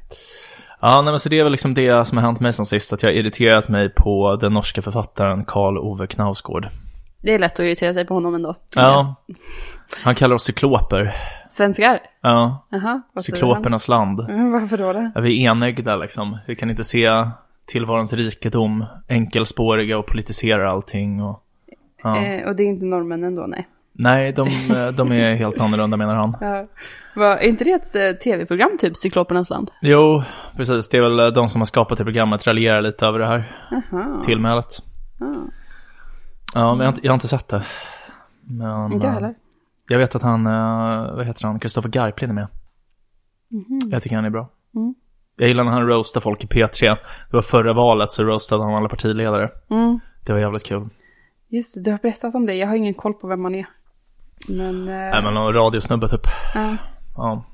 Ja, 0.81 1.03
nej, 1.03 1.13
men 1.13 1.21
så 1.21 1.29
det 1.29 1.39
är 1.39 1.43
väl 1.43 1.53
liksom 1.53 1.75
det 1.75 2.05
som 2.05 2.19
har 2.19 2.25
hänt 2.25 2.41
mig 2.41 2.53
sen 2.53 2.67
sist, 2.67 2.93
att 2.93 3.03
jag 3.03 3.11
har 3.11 3.15
irriterat 3.15 3.69
mig 3.69 3.89
på 3.89 4.37
den 4.37 4.53
norska 4.53 4.83
författaren 4.83 5.45
Karl 5.45 5.79
Ove 5.79 6.07
Knausgård. 6.07 6.69
Det 7.23 7.35
är 7.35 7.39
lätt 7.39 7.53
att 7.53 7.61
irritera 7.61 7.95
sig 7.95 8.07
på 8.07 8.15
honom 8.15 8.35
ändå. 8.35 8.57
Ja, 8.77 9.15
han 10.03 10.15
kallar 10.15 10.35
oss 10.35 10.43
cykloper. 10.45 11.13
Svenskar? 11.49 11.99
Ja, 12.21 12.67
säger 12.71 13.21
cyklopernas 13.21 13.89
land. 13.89 14.21
Mm, 14.21 14.53
Varför 14.53 14.79
då? 14.79 14.93
det? 14.93 15.13
Ja, 15.15 15.21
vi 15.21 15.45
är 15.47 15.51
enögda 15.51 15.97
liksom. 15.97 16.39
Vi 16.47 16.57
kan 16.57 16.71
inte 16.71 16.85
se 16.85 17.11
tillvarons 17.67 18.13
rikedom, 18.13 18.85
enkelspåriga 19.09 19.99
och 19.99 20.07
politiserar 20.07 20.65
allting. 20.65 21.23
Och, 21.23 21.43
ja. 22.03 22.25
Eh, 22.25 22.49
och 22.49 22.57
det 22.57 22.63
är 22.63 22.67
inte 22.67 22.85
norrmännen 22.85 23.35
då, 23.35 23.43
nej. 23.43 23.69
Nej, 23.93 24.33
de, 24.33 24.49
de 24.97 25.13
är 25.13 25.35
helt 25.35 25.61
annorlunda 25.61 25.97
menar 25.97 26.15
han. 26.15 26.37
Ja. 26.41 26.67
Är 27.39 27.49
inte 27.49 27.65
det 27.65 27.73
ett 27.73 27.95
eh, 27.97 28.11
tv-program, 28.23 28.77
typ 28.79 28.97
Cyklopernas 28.97 29.51
land? 29.51 29.71
Jo, 29.83 30.23
precis. 30.57 30.89
Det 30.89 30.99
är 30.99 31.03
väl 31.03 31.35
de 31.35 31.49
som 31.49 31.61
har 31.61 31.67
skapat 31.67 31.99
det 31.99 32.05
programmet 32.05 32.47
raljerar 32.47 32.83
lite 32.83 33.07
över 33.07 33.19
det 33.19 33.27
här 33.27 33.45
Jaha. 33.71 34.23
tillmälet. 34.25 34.67
Ja. 35.21 35.35
Ja, 36.55 36.75
men 36.75 36.79
jag 36.79 36.87
har 36.87 36.93
inte, 36.97 37.07
jag 37.07 37.13
har 37.13 37.15
inte 37.15 37.29
sett 37.29 37.49
det. 37.49 37.67
Men, 38.41 38.93
Inte 38.93 39.07
jag 39.07 39.15
eh, 39.15 39.21
heller. 39.21 39.35
Jag 39.89 39.99
vet 39.99 40.15
att 40.15 40.23
han, 40.23 40.47
eh, 40.47 41.15
vad 41.17 41.27
heter 41.27 41.47
han, 41.47 41.61
Kristoffer 41.61 41.89
Garplind 41.89 42.31
är 42.31 42.35
med. 42.35 42.49
Jag 43.91 44.03
tycker 44.03 44.17
han 44.17 44.25
är 44.25 44.31
bra. 44.31 44.49
Mm. 44.75 44.95
Jag 45.37 45.49
gillar 45.49 45.65
när 45.65 45.73
han 45.73 45.87
roastar 45.87 46.21
folk 46.21 46.45
i 46.45 46.47
P3. 46.47 46.87
Det 47.31 47.37
var 47.37 47.43
förra 47.43 47.73
valet 47.73 48.11
så 48.13 48.25
roastade 48.25 48.65
han 48.65 48.75
alla 48.75 48.89
partiledare. 48.89 49.51
Mm. 49.71 50.01
Det 50.27 50.33
var 50.33 50.41
jävligt 50.41 50.65
kul. 50.67 50.89
Just 51.49 51.75
det, 51.75 51.81
du 51.81 51.91
har 51.91 51.99
berättat 51.99 52.35
om 52.35 52.47
det. 52.47 52.55
Jag 52.55 52.69
har 52.69 52.75
ingen 52.75 52.95
koll 52.95 53.15
på 53.15 53.27
vem 53.27 53.43
man 53.43 53.55
är. 53.55 53.67
Men, 54.49 54.89
eh, 54.89 54.95
Nej 54.95 55.23
men 55.23 55.35
någon 55.35 55.53
radiosnubbe 55.55 56.09
typ. 56.09 56.21
ja, 56.55 56.77
Ja, 57.17 57.45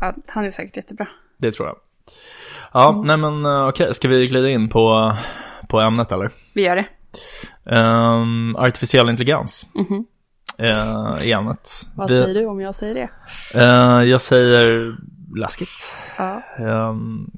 ja, 0.00 0.14
han 0.26 0.44
är 0.44 0.50
säkert 0.50 0.76
jättebra. 0.76 1.08
det 1.36 1.52
tror 1.52 1.68
jag. 1.68 1.76
Ja, 2.72 2.88
Mm. 2.92 3.06
nej 3.06 3.16
men 3.16 3.46
okej, 3.68 3.94
ska 3.94 4.08
vi 4.08 4.26
glida 4.26 4.48
in 4.48 4.68
på, 4.68 5.16
på 5.68 5.80
ämnet 5.80 6.12
eller? 6.12 6.30
Vi 6.54 6.64
gör 6.66 6.76
det. 6.76 6.86
Um, 7.64 8.56
artificiell 8.56 9.08
intelligens 9.08 9.66
Mhm. 9.74 10.04
eh, 10.58 11.28
är 11.28 11.32
ämnet. 11.32 11.70
Vad 11.94 12.10
Vi- 12.10 12.16
säger 12.16 12.34
du 12.34 12.46
om 12.46 12.60
jag 12.60 12.74
säger 12.74 12.94
det? 12.94 13.08
Eh, 13.60 14.02
jag 14.10 14.20
säger 14.20 14.96
läskigt. 15.36 15.94
Ja. 16.18 16.42
Ehm, 16.58 17.30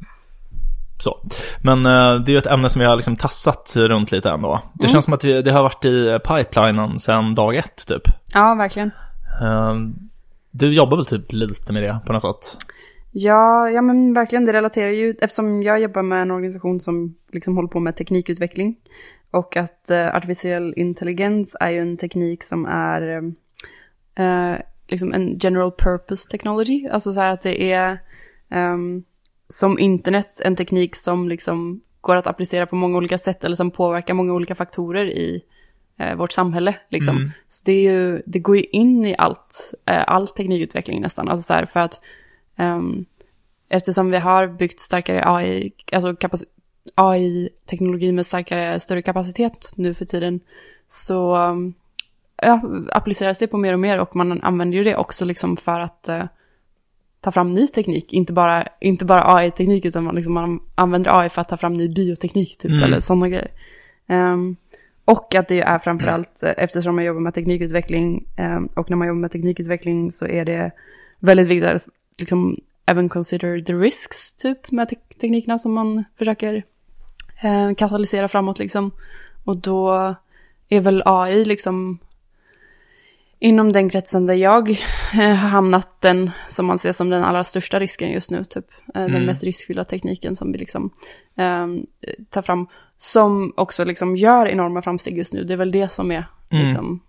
så. 0.99 1.19
Men 1.63 1.87
eh, 1.87 2.15
det 2.15 2.31
är 2.31 2.33
ju 2.33 2.39
ett 2.39 2.47
ämne 2.47 2.69
som 2.69 2.81
vi 2.81 2.87
har 2.87 2.97
liksom 2.97 3.17
tassat 3.17 3.73
runt 3.77 4.13
lite 4.13 4.31
ändå. 4.31 4.63
Det 4.75 4.85
Mm. 4.85 4.93
känns 4.93 5.05
som 5.05 5.15
att 5.15 5.25
vi, 5.25 5.43
det 5.43 5.51
har 5.53 5.63
varit 5.63 5.85
i 5.85 6.19
pipelinen 6.25 6.99
sedan 6.99 7.35
dag 7.35 7.57
ett 7.57 7.87
typ. 7.89 8.03
ja, 8.35 8.55
verkligen. 8.55 8.91
Ehm, 9.43 9.95
du 10.51 10.73
jobbar 10.75 10.97
väl 10.97 11.07
typ 11.07 11.33
lite 11.33 11.73
med 11.73 11.83
det 11.83 11.99
på 12.07 12.13
något 12.13 12.23
sätt? 12.23 12.57
Ja, 13.13 13.71
ja 13.71 13.83
men 13.83 14.15
verkligen 14.15 14.45
det 14.45 14.53
relaterar 14.53 14.91
ju, 14.91 15.11
eftersom 15.21 15.63
jag 15.63 15.81
jobbar 15.81 16.03
med 16.03 16.23
en 16.23 16.31
organisation 16.31 16.81
som 16.81 17.15
liksom 17.33 17.57
håller 17.57 17.69
på 17.69 17.81
med 17.81 17.97
teknikutveckling. 17.97 18.77
Och 19.31 19.57
att 19.57 19.91
eh, 19.91 20.15
artificiell 20.15 20.75
intelligens 20.77 21.57
är 21.61 21.71
ju 21.71 21.79
en 21.79 21.97
teknik 21.97 22.43
som 22.43 22.67
är 22.67 23.33
eh, 24.15 24.55
liksom 24.89 25.13
en 25.13 25.39
general 25.39 25.73
purpose 25.73 26.31
technology. 26.31 26.89
Alltså 26.89 27.13
så 27.13 27.21
här 27.21 27.33
att 27.33 27.43
det 27.43 27.73
är 27.73 27.99
ehm, 28.51 29.05
som 29.49 29.79
internet 29.79 30.41
en 30.45 30.57
teknik 30.57 30.97
som 30.97 31.29
liksom 31.29 31.81
går 32.01 32.17
att 32.17 32.27
applicera 32.27 32.67
på 32.67 32.77
många 32.77 32.97
olika 32.97 33.19
sätt 33.19 33.45
eller 33.45 33.57
som 33.57 33.71
påverkar 33.71 34.15
många 34.15 34.33
olika 34.33 34.55
faktorer 34.55 35.05
i 35.05 35.43
eh, 35.97 36.15
vårt 36.15 36.33
samhälle. 36.33 36.77
Liksom. 36.89 37.17
Mm. 37.17 37.31
Så 37.49 37.63
det, 37.65 37.73
är 37.73 37.93
ju, 37.93 38.23
det 38.27 38.39
går 38.39 38.57
ju 38.57 38.63
in 38.63 39.07
i 39.07 39.15
allt, 39.19 39.75
eh, 39.87 40.05
all 40.07 40.29
teknikutveckling 40.29 41.01
nästan. 41.01 41.29
Alltså 41.29 41.47
så 41.47 41.55
här 41.55 41.67
för 41.67 41.81
att 41.81 42.01
ehm, 42.57 43.05
eftersom 43.69 44.11
vi 44.11 44.19
har 44.19 44.47
byggt 44.47 44.81
starkare 44.81 45.23
AI, 45.25 45.73
alltså 45.93 46.17
AI-teknologi 46.95 48.13
med 48.13 48.27
starkare, 48.27 48.81
större 48.81 49.03
kapacitet 49.03 49.73
nu 49.77 49.95
för 49.95 50.05
tiden, 50.05 50.41
så 50.89 51.37
um, 51.37 51.75
ja, 52.43 52.61
appliceras 52.93 53.39
det 53.39 53.47
på 53.47 53.57
mer 53.57 53.73
och 53.73 53.81
mer 53.81 53.99
och 54.01 54.17
man 54.17 54.43
använder 54.43 54.79
ju 54.79 54.85
det 54.85 54.97
också 54.97 55.25
liksom 55.25 55.57
för 55.57 55.81
att 55.81 56.09
eh, 56.09 56.25
ta 57.21 57.31
fram 57.31 57.55
ny 57.55 57.67
teknik, 57.67 58.13
inte 58.13 58.33
bara, 58.33 58.67
inte 58.81 59.05
bara 59.05 59.35
AI-teknik 59.35 59.85
utan 59.85 60.05
man, 60.05 60.15
liksom, 60.15 60.35
man 60.35 60.61
använder 60.75 61.21
AI 61.21 61.29
för 61.29 61.41
att 61.41 61.49
ta 61.49 61.57
fram 61.57 61.75
ny 61.75 61.89
bioteknik 61.89 62.59
typ, 62.59 62.71
Mm. 62.71 62.83
eller 62.83 63.01
sådana 63.01 63.29
grejer. 63.29 63.51
Ehm, 64.07 64.57
och 65.05 65.35
att 65.35 65.49
det 65.49 65.61
är 65.61 65.79
framförallt, 65.79 66.43
eh, 66.43 66.53
eftersom 66.57 66.97
man 66.97 67.05
jobbar 67.05 67.21
med 67.21 67.35
teknikutveckling, 67.35 68.27
ehm, 68.37 68.67
och 68.75 68.91
när 68.91 68.97
man 68.97 69.09
jobbar 69.09 69.21
med 69.21 69.31
teknikutveckling 69.31 70.13
så 70.13 70.27
är 70.27 70.45
det 70.45 70.71
väldigt 71.19 71.47
viktigt 71.47 71.71
att 71.71 71.83
liksom, 72.19 72.61
även 72.91 73.09
consider 73.09 73.61
the 73.63 73.73
risks 73.73 74.33
typ 74.33 74.71
med 74.71 74.89
te- 74.89 74.97
teknikerna 75.21 75.59
som 75.59 75.73
man 75.73 76.05
försöker 76.19 76.63
eh, 77.43 77.75
katalysera 77.75 78.29
framåt 78.29 78.59
liksom. 78.59 78.91
Och 79.45 79.57
då 79.57 80.15
är 80.69 80.81
väl 80.81 81.03
AI 81.07 81.45
liksom 81.45 81.99
inom 83.39 83.73
den 83.73 83.91
kretsen 83.91 84.27
där 84.27 84.35
jag 84.35 84.71
eh, 84.71 84.77
har 85.19 85.35
hamnat 85.49 86.01
den 86.01 86.31
som 86.49 86.67
man 86.67 86.79
ser 86.79 86.93
som 86.93 87.11
den 87.11 87.25
allra 87.25 87.45
största 87.45 87.81
risken 87.81 88.11
just 88.11 88.31
nu, 88.31 88.45
typ. 88.45 88.67
Eh, 88.95 89.01
Den 89.03 89.11
Mm. 89.11 89.25
mest 89.27 89.45
riskfyllda 89.45 89.85
tekniken 89.85 90.37
som 90.37 90.53
vi 90.53 90.59
liksom 90.59 90.91
eh, 91.37 91.67
tar 92.31 92.43
fram. 92.43 92.67
Som 92.97 93.53
också 93.57 93.85
liksom 93.85 94.17
gör 94.17 94.47
enorma 94.49 94.83
framsteg 94.83 95.19
just 95.19 95.33
nu. 95.33 95.45
Det 95.45 95.53
är 95.53 95.57
väl 95.57 95.73
det 95.73 95.93
som 95.93 96.11
är 96.13 96.25
Mm. 96.51 96.65
liksom, 96.67 97.01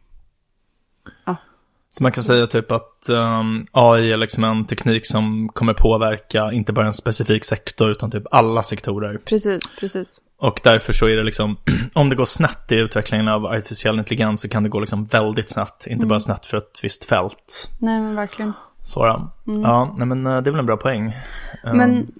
Så 1.93 2.03
man 2.03 2.11
kan 2.11 2.23
säga 2.23 2.47
typ 2.47 2.71
att 2.71 3.09
um, 3.09 3.67
AI 3.71 4.11
är 4.11 4.17
liksom 4.17 4.43
en 4.43 4.65
teknik 4.65 5.07
som 5.07 5.49
kommer 5.53 5.73
påverka 5.73 6.51
inte 6.51 6.73
bara 6.73 6.85
en 6.85 6.93
specifik 6.93 7.45
sektor 7.45 7.91
utan 7.91 8.11
typ 8.11 8.23
alla 8.31 8.63
sektorer. 8.63 9.17
precis, 9.25 9.63
precis. 9.79 10.21
Och 10.37 10.61
därför 10.63 10.93
så 10.93 11.07
är 11.07 11.15
det 11.15 11.23
liksom, 11.23 11.57
om 11.93 12.09
det 12.09 12.15
går 12.15 12.25
snett 12.25 12.71
i 12.71 12.75
utvecklingen 12.75 13.27
av 13.27 13.45
artificiell 13.45 13.99
intelligens 13.99 14.41
så 14.41 14.49
kan 14.49 14.63
det 14.63 14.69
gå 14.69 14.79
liksom 14.79 15.05
väldigt 15.05 15.49
snett. 15.49 15.87
Inte 15.87 16.05
bara 16.05 16.19
snett 16.19 16.45
för 16.45 16.57
ett 16.57 16.79
visst 16.83 17.05
fält. 17.05 17.71
Nej 17.79 18.01
men 18.01 18.15
verkligen. 18.15 18.53
Så 18.81 19.05
då. 19.05 19.31
Ja, 19.45 19.95
nej 19.97 20.07
men 20.07 20.27
eh, 20.27 20.41
det 20.41 20.49
är 20.49 20.51
väl 20.51 20.59
en 20.59 20.65
bra 20.65 20.77
poäng. 20.77 21.13
Men 21.63 22.11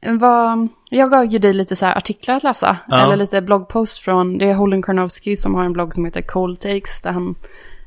vad, 0.00 0.68
jag 0.90 1.10
gav 1.10 1.24
ju 1.24 1.38
dig 1.38 1.52
lite 1.52 1.76
så 1.76 1.86
artiklar 1.86 2.36
att 2.36 2.42
läsa. 2.42 2.76
Ja. 2.88 3.02
Eller 3.02 3.16
lite 3.16 3.42
bloggpost 3.42 3.98
från, 3.98 4.38
det 4.38 4.50
är 4.50 4.54
Holden 4.54 4.82
Karnowski 4.82 5.36
som 5.36 5.54
har 5.54 5.64
en 5.64 5.72
blogg 5.72 5.94
som 5.94 6.04
heter 6.04 6.22
Cold 6.22 6.60
Takes. 6.60 7.02
Där 7.02 7.12
han, 7.12 7.34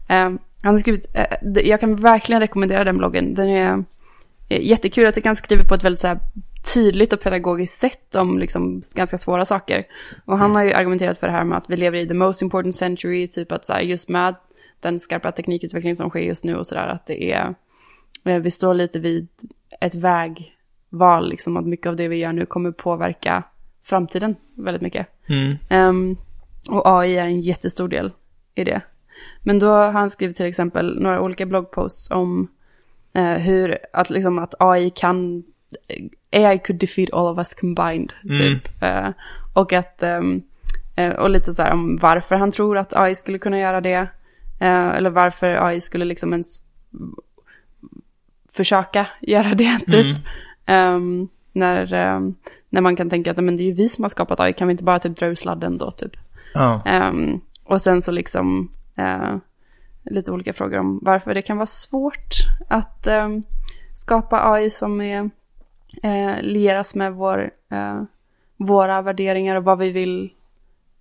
eh, 0.08 0.30
han 0.64 0.74
har 0.74 0.80
skrivit, 0.80 1.06
eh, 1.14 1.62
jag 1.64 1.80
kan 1.80 1.96
verkligen 1.96 2.42
rekommendera 2.42 2.84
den 2.84 2.98
bloggen. 2.98 3.34
Den 3.34 3.50
är 3.50 3.84
eh, 4.50 4.62
jättekul. 4.62 5.04
Jag 5.04 5.14
tycker 5.14 5.30
han 5.30 5.36
skriver 5.36 5.64
på 5.64 5.76
ett 5.76 5.84
väldigt 5.84 6.00
så 6.00 6.08
här 6.08 6.20
tydligt 6.74 7.14
och 7.14 7.22
pedagogiskt 7.22 7.78
sätt 7.78 8.16
om 8.16 8.40
liksom 8.40 8.82
ganska 8.96 9.18
svåra 9.18 9.46
saker. 9.46 9.84
Och 10.26 10.38
han 10.38 10.56
har 10.56 10.64
ju 10.64 10.74
argumenterat 10.74 11.18
för 11.18 11.28
det 11.28 11.34
här 11.34 11.44
med 11.44 11.58
att 11.58 11.70
vi 11.70 11.78
lever 11.78 11.98
i 11.98 12.08
the 12.08 12.14
most 12.14 12.42
important 12.42 12.76
century, 12.76 13.28
typ 13.28 13.52
att 13.52 13.66
så 13.66 13.74
här, 13.74 13.82
just 13.82 14.10
med 14.10 14.36
den 14.80 15.00
skarpa 15.00 15.32
teknikutveckling 15.32 15.96
som 15.96 16.10
sker 16.10 16.20
just 16.20 16.44
nu 16.44 16.56
och 16.56 16.68
sådär, 16.68 16.88
att 16.88 17.06
det 17.06 17.32
är, 17.32 17.56
eh, 18.26 18.38
vi 18.38 18.52
står 18.52 18.74
lite 18.74 19.00
vid 19.00 19.28
ett 19.82 19.96
vägval, 19.96 21.30
liksom 21.30 21.58
att 21.58 21.66
mycket 21.66 21.88
av 21.88 21.96
det 21.96 22.08
vi 22.08 22.16
gör 22.16 22.34
nu 22.34 22.46
kommer 22.46 22.72
påverka 22.72 23.44
framtiden 23.84 24.36
väldigt 24.56 24.82
mycket. 24.82 25.08
mm, 25.28 25.58
Ehm, 25.70 26.18
och 26.68 27.00
AI 27.00 27.18
är 27.18 27.26
en 27.26 27.42
jättestor 27.42 27.88
del 27.88 28.12
i 28.56 28.64
det. 28.64 28.82
Men 29.44 29.60
då 29.60 29.68
har 29.68 29.92
han 29.92 30.10
skrivit 30.10 30.38
till 30.38 30.46
exempel 30.46 31.02
några 31.02 31.22
olika 31.22 31.46
bloggposts 31.46 32.12
om 32.12 32.48
eh, 33.14 33.24
hur 33.34 33.78
att, 33.94 34.10
liksom, 34.10 34.40
att 34.40 34.54
AI 34.60 34.90
kan, 34.90 35.44
AI 36.32 36.60
could 36.60 36.80
defeat 36.80 37.14
all 37.14 37.28
of 37.28 37.38
us 37.38 37.54
combined, 37.54 38.14
Mm. 38.24 38.38
typ. 38.38 38.84
Eh, 38.84 39.10
och 39.54 39.74
att, 39.74 40.04
ehm, 40.04 40.42
eh, 40.96 41.10
och 41.12 41.30
lite 41.30 41.54
så 41.54 41.62
här 41.64 41.74
om 41.74 41.98
varför 42.02 42.36
han 42.36 42.52
tror 42.52 42.78
att 42.78 42.96
AI 42.96 43.16
skulle 43.16 43.40
kunna 43.40 43.60
göra 43.60 43.82
det. 43.82 44.08
Eh, 44.60 44.88
eller 44.90 45.10
varför 45.10 45.66
AI 45.68 45.82
skulle 45.82 46.06
liksom 46.06 46.32
ens 46.34 46.62
försöka 48.54 49.08
göra 49.22 49.54
det, 49.56 49.80
typ. 49.88 50.06
Mm. 50.06 50.18
Ehm, 50.66 51.28
när, 51.54 51.94
ehm, 51.94 52.36
när 52.70 52.82
man 52.82 52.96
kan 52.96 53.10
tänka 53.10 53.32
att 53.32 53.44
men 53.44 53.58
det 53.58 53.64
är 53.64 53.66
ju 53.66 53.74
vi 53.74 53.90
som 53.90 54.04
har 54.04 54.10
skapat 54.10 54.40
AI, 54.40 54.54
kan 54.54 54.68
vi 54.68 54.72
inte 54.72 54.84
bara 54.84 55.00
typ 55.00 55.18
dra 55.18 55.26
ur 55.26 55.36
sladden 55.36 55.78
då, 55.78 55.92
typ. 55.92 56.12
ja. 56.54 56.82
Ehm, 56.86 57.40
och 57.64 57.82
sen 57.82 58.02
så 58.02 58.12
liksom 58.12 58.72
eh, 59.02 59.38
lite 60.04 60.32
olika 60.32 60.54
frågor 60.54 60.78
om 60.78 61.00
varför 61.02 61.34
det 61.34 61.42
kan 61.42 61.58
vara 61.58 61.66
svårt 61.66 62.36
att 62.68 63.08
ehm, 63.08 63.44
skapa 63.96 64.52
AI 64.52 64.70
som 64.70 65.02
är, 65.02 65.30
eh, 66.04 66.42
lieras 66.42 66.96
med 66.96 67.14
vår, 67.14 67.52
eh, 67.72 68.04
våra 68.58 69.02
värderingar 69.02 69.56
och 69.56 69.64
vad 69.64 69.78
vi 69.78 69.92
vill, 69.92 70.34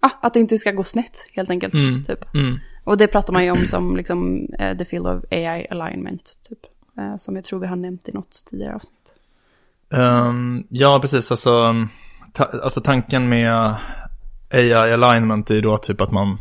ah, 0.00 0.11
att 0.21 0.35
det 0.35 0.40
inte 0.40 0.59
ska 0.59 0.73
gå 0.73 0.85
snett 0.85 1.26
helt 1.33 1.50
enkelt. 1.50 1.75
Mm. 1.75 2.04
Typ. 2.04 2.35
Mm. 2.35 2.59
Och 2.85 2.97
det 2.97 3.07
pratar 3.07 3.33
man 3.33 3.45
ju 3.45 3.50
om 3.50 3.57
som 3.66 3.97
liksom, 3.97 4.49
eh, 4.59 4.76
the 4.76 4.85
field 4.85 5.07
of 5.07 5.25
AI 5.30 5.66
alignment, 5.71 6.38
typ. 6.49 6.59
Eh, 6.99 7.16
som 7.16 7.37
jag 7.37 7.45
tror 7.45 7.61
vi 7.61 7.66
har 7.66 7.76
nämnt 7.76 8.09
i 8.09 8.12
något 8.12 8.45
tidigare 8.50 8.75
avsnitt. 8.75 9.14
Ehm, 9.92 10.64
ja, 10.69 10.99
precis. 11.00 11.30
Alltså, 11.30 11.75
ta, 12.33 12.45
alltså 12.45 12.80
tanken 12.80 13.28
med 13.28 13.75
AI 14.50 14.73
alignment 14.73 15.50
är 15.50 15.54
ju 15.54 15.61
då 15.61 15.78
typ 15.78 16.00
att 16.00 16.12
man 16.12 16.38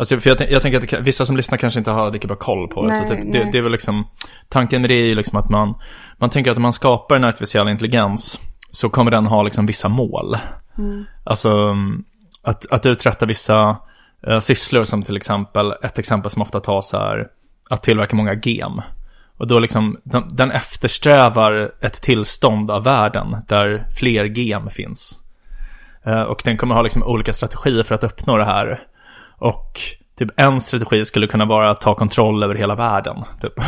Alltså, 0.00 0.20
för 0.20 0.30
jag, 0.30 0.50
jag 0.50 0.62
tänker 0.62 0.78
att 0.82 0.90
det, 0.90 1.00
vissa 1.00 1.26
som 1.26 1.36
lyssnar 1.36 1.58
kanske 1.58 1.80
inte 1.80 1.90
har 1.90 2.12
lika 2.12 2.26
bra 2.28 2.36
koll 2.36 2.68
på 2.68 2.82
det. 2.82 2.88
Nej, 2.88 3.08
så 3.08 3.14
typ, 3.14 3.32
det, 3.32 3.48
det 3.52 3.58
är 3.58 3.62
väl 3.62 3.72
liksom, 3.72 4.06
tanken 4.48 4.80
med 4.80 4.90
det 4.90 4.94
är 4.94 5.06
ju 5.06 5.14
liksom 5.14 5.38
att 5.38 5.48
man, 5.48 5.74
man 6.18 6.30
tänker 6.30 6.50
att 6.50 6.56
om 6.56 6.62
man 6.62 6.72
skapar 6.72 7.16
en 7.16 7.24
artificiell 7.24 7.68
intelligens 7.68 8.40
så 8.70 8.88
kommer 8.88 9.10
den 9.10 9.26
ha 9.26 9.42
liksom 9.42 9.66
vissa 9.66 9.88
mål. 9.88 10.36
Alltså 11.24 11.50
mm, 11.50 12.04
att, 12.42 12.72
att 12.72 12.86
uträtta 12.86 13.26
vissa 13.26 13.76
uh, 14.28 14.38
sysslor 14.38 14.84
som 14.84 15.02
till 15.02 15.16
exempel, 15.16 15.74
ett 15.82 15.98
exempel 15.98 16.30
som 16.30 16.42
ofta 16.42 16.60
tas 16.60 16.94
är 16.94 17.28
att 17.70 17.82
tillverka 17.82 18.16
många 18.16 18.34
gem. 18.34 18.82
Och 19.36 19.46
då 19.46 19.58
liksom, 19.58 19.96
den, 20.02 20.36
den 20.36 20.50
eftersträvar 20.50 21.72
ett 21.80 22.02
tillstånd 22.02 22.70
av 22.70 22.84
världen 22.84 23.36
där 23.48 23.86
fler 23.98 24.24
gem 24.24 24.70
finns. 24.70 25.22
Eh, 26.04 26.22
och 26.22 26.42
den 26.44 26.56
kommer 26.56 26.74
ha 26.74 26.82
liksom 26.82 27.02
olika 27.02 27.32
strategier 27.32 27.82
för 27.82 27.94
att 27.94 28.04
uppnå 28.04 28.36
det 28.36 28.44
här. 28.44 28.80
Och 29.40 29.80
typ 30.18 30.40
en 30.40 30.60
strategi 30.60 31.04
skulle 31.04 31.26
kunna 31.26 31.44
vara 31.44 31.70
att 31.70 31.80
ta 31.80 31.94
kontroll 31.94 32.42
över 32.42 32.54
hela 32.54 32.74
världen. 32.74 33.16
Typ. 33.40 33.52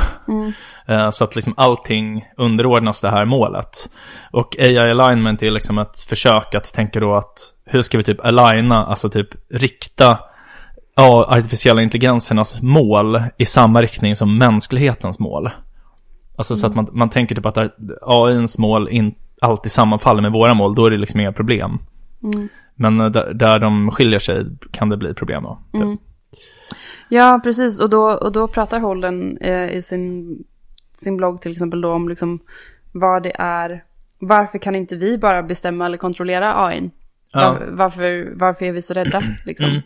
Eh, 0.87 1.11
så 1.11 1.25
att 1.25 1.37
liksom 1.37 1.55
allting 1.57 2.25
underordnas 2.37 3.01
det 3.01 3.11
här 3.11 3.25
målet. 3.25 3.91
Och 4.33 4.57
AI 4.59 4.79
alignment 4.79 5.43
är 5.43 5.51
liksom 5.51 5.79
ett 5.79 6.01
försök 6.01 6.55
att 6.55 6.75
tänka 6.75 7.01
då 7.01 7.15
att 7.15 7.39
hur 7.65 7.83
ska 7.83 7.99
vi 7.99 8.05
typ 8.05 8.25
aligna, 8.25 8.87
alltså 8.87 9.11
typ 9.11 9.29
rikta 9.51 10.19
ja, 10.97 11.27
artificiella 11.31 11.83
intelligensernas 11.83 12.63
mål 12.63 13.23
i 13.39 13.45
samma 13.45 13.83
riktning 13.83 14.17
som 14.17 14.39
mänsklighetens 14.39 15.19
mål. 15.19 15.51
Alltså 16.37 16.57
så 16.57 16.67
att 16.67 16.75
man, 16.75 16.89
man 16.93 17.11
tänker 17.11 17.35
typ 17.35 17.47
att 17.47 17.59
AIns 18.03 18.59
mål 18.59 18.89
inte 18.89 19.19
alltid 19.41 19.73
sammanfaller 19.73 20.23
med 20.23 20.33
våra 20.33 20.55
mål, 20.55 20.75
då 20.75 20.87
är 20.87 20.91
det 20.91 20.99
liksom 20.99 21.21
inga 21.21 21.33
problem. 21.33 21.79
Men 22.83 23.01
eh, 23.01 23.07
där, 23.07 23.35
där 23.35 23.59
de 23.59 23.91
skiljer 23.91 24.19
sig 24.19 24.47
kan 24.71 24.89
det 24.89 24.97
bli 24.97 25.15
problem 25.15 25.43
då. 25.43 25.59
Typ. 25.73 25.83
Mm. 25.83 25.99
Ja, 27.09 27.41
precis. 27.45 27.81
Och 27.81 27.91
då, 27.91 28.03
och 28.03 28.33
då 28.33 28.49
pratar 28.49 28.81
Holden 28.81 29.39
eh, 29.39 29.77
i 29.77 29.83
sin, 29.83 30.37
sin 30.97 31.17
blogg 31.17 31.41
till 31.41 31.53
exempel 31.53 31.81
då 31.81 31.93
om 31.93 32.09
liksom 32.09 32.41
vad 32.93 33.23
det 33.23 33.33
är. 33.39 33.85
Varför 34.19 34.59
kan 34.59 34.75
inte 34.75 34.97
vi 34.97 35.19
bara 35.19 35.43
bestämma 35.43 35.87
eller 35.87 35.97
kontrollera 35.97 36.67
AI? 36.67 36.91
Ja. 37.33 37.53
Var, 37.53 37.67
varför, 37.71 38.33
varför 38.35 38.65
är 38.65 38.73
vi 38.73 38.83
så 38.83 38.95
rädda? 38.95 39.23
Liksom? 39.45 39.83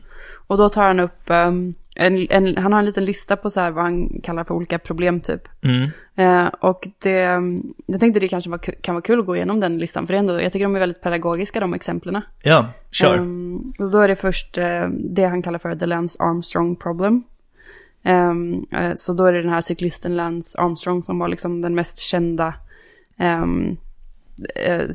Och 0.47 0.57
då 0.57 0.69
tar 0.69 0.83
han 0.83 1.01
upp, 1.01 1.31
ehm, 1.31 1.75
en, 1.97 2.27
en, 2.31 2.57
han 2.57 2.73
har 2.73 2.79
en 2.79 2.87
liten 2.87 3.05
lista 3.05 3.37
på 3.37 3.51
så 3.51 3.61
här 3.61 3.71
vad 3.71 3.85
han 3.85 4.21
kallar 4.23 4.45
för 4.45 4.55
olika 4.55 4.79
problem 4.79 5.21
typ. 5.21 5.49
Mm. 5.63 5.91
Eh, 6.17 6.47
och 6.61 6.89
det, 6.99 7.41
jag 7.87 8.01
tänkte 8.01 8.21
det 8.21 8.29
kanske 8.29 8.51
var, 8.51 8.59
kan 8.59 8.95
vara 8.95 9.03
kul 9.03 9.21
att 9.21 9.27
gå 9.27 9.37
igenom 9.37 9.61
den 9.61 9.79
listan. 9.79 10.07
För 10.07 10.15
det 10.15 10.19
ändå, 10.19 10.41
jag 10.41 10.53
tycker 10.53 10.65
de 10.65 10.77
är 10.77 10.81
väldigt 10.81 11.03
pedagogiska 11.03 11.61
de 11.61 11.75
exemplen. 11.75 12.23
Ja, 12.43 12.69
kör. 12.91 13.19
Ehm, 13.19 13.73
och 13.79 13.91
då 13.91 13.99
är 13.99 14.09
det 14.09 14.17
först 14.17 14.59
eh, 14.59 14.89
det 14.89 15.25
han 15.25 15.43
kallar 15.43 15.59
för 15.59 15.77
the 15.77 15.87
Lance 15.87 16.23
Armstrong 16.23 16.77
problem. 16.77 17.23
Ehm, 18.03 18.67
eh, 18.73 18.93
så 18.97 19.13
då 19.13 19.25
är 19.25 19.33
det 19.33 19.43
den 19.43 19.53
här 19.53 19.61
cyklisten 19.61 20.17
Lance 20.17 20.59
Armstrong 20.59 21.03
som 21.03 21.19
var 21.19 21.29
liksom 21.29 21.63
den 21.63 21.75
mest 21.75 21.99
kända 21.99 22.55
ehm, 23.17 23.77
eh, 24.55 24.89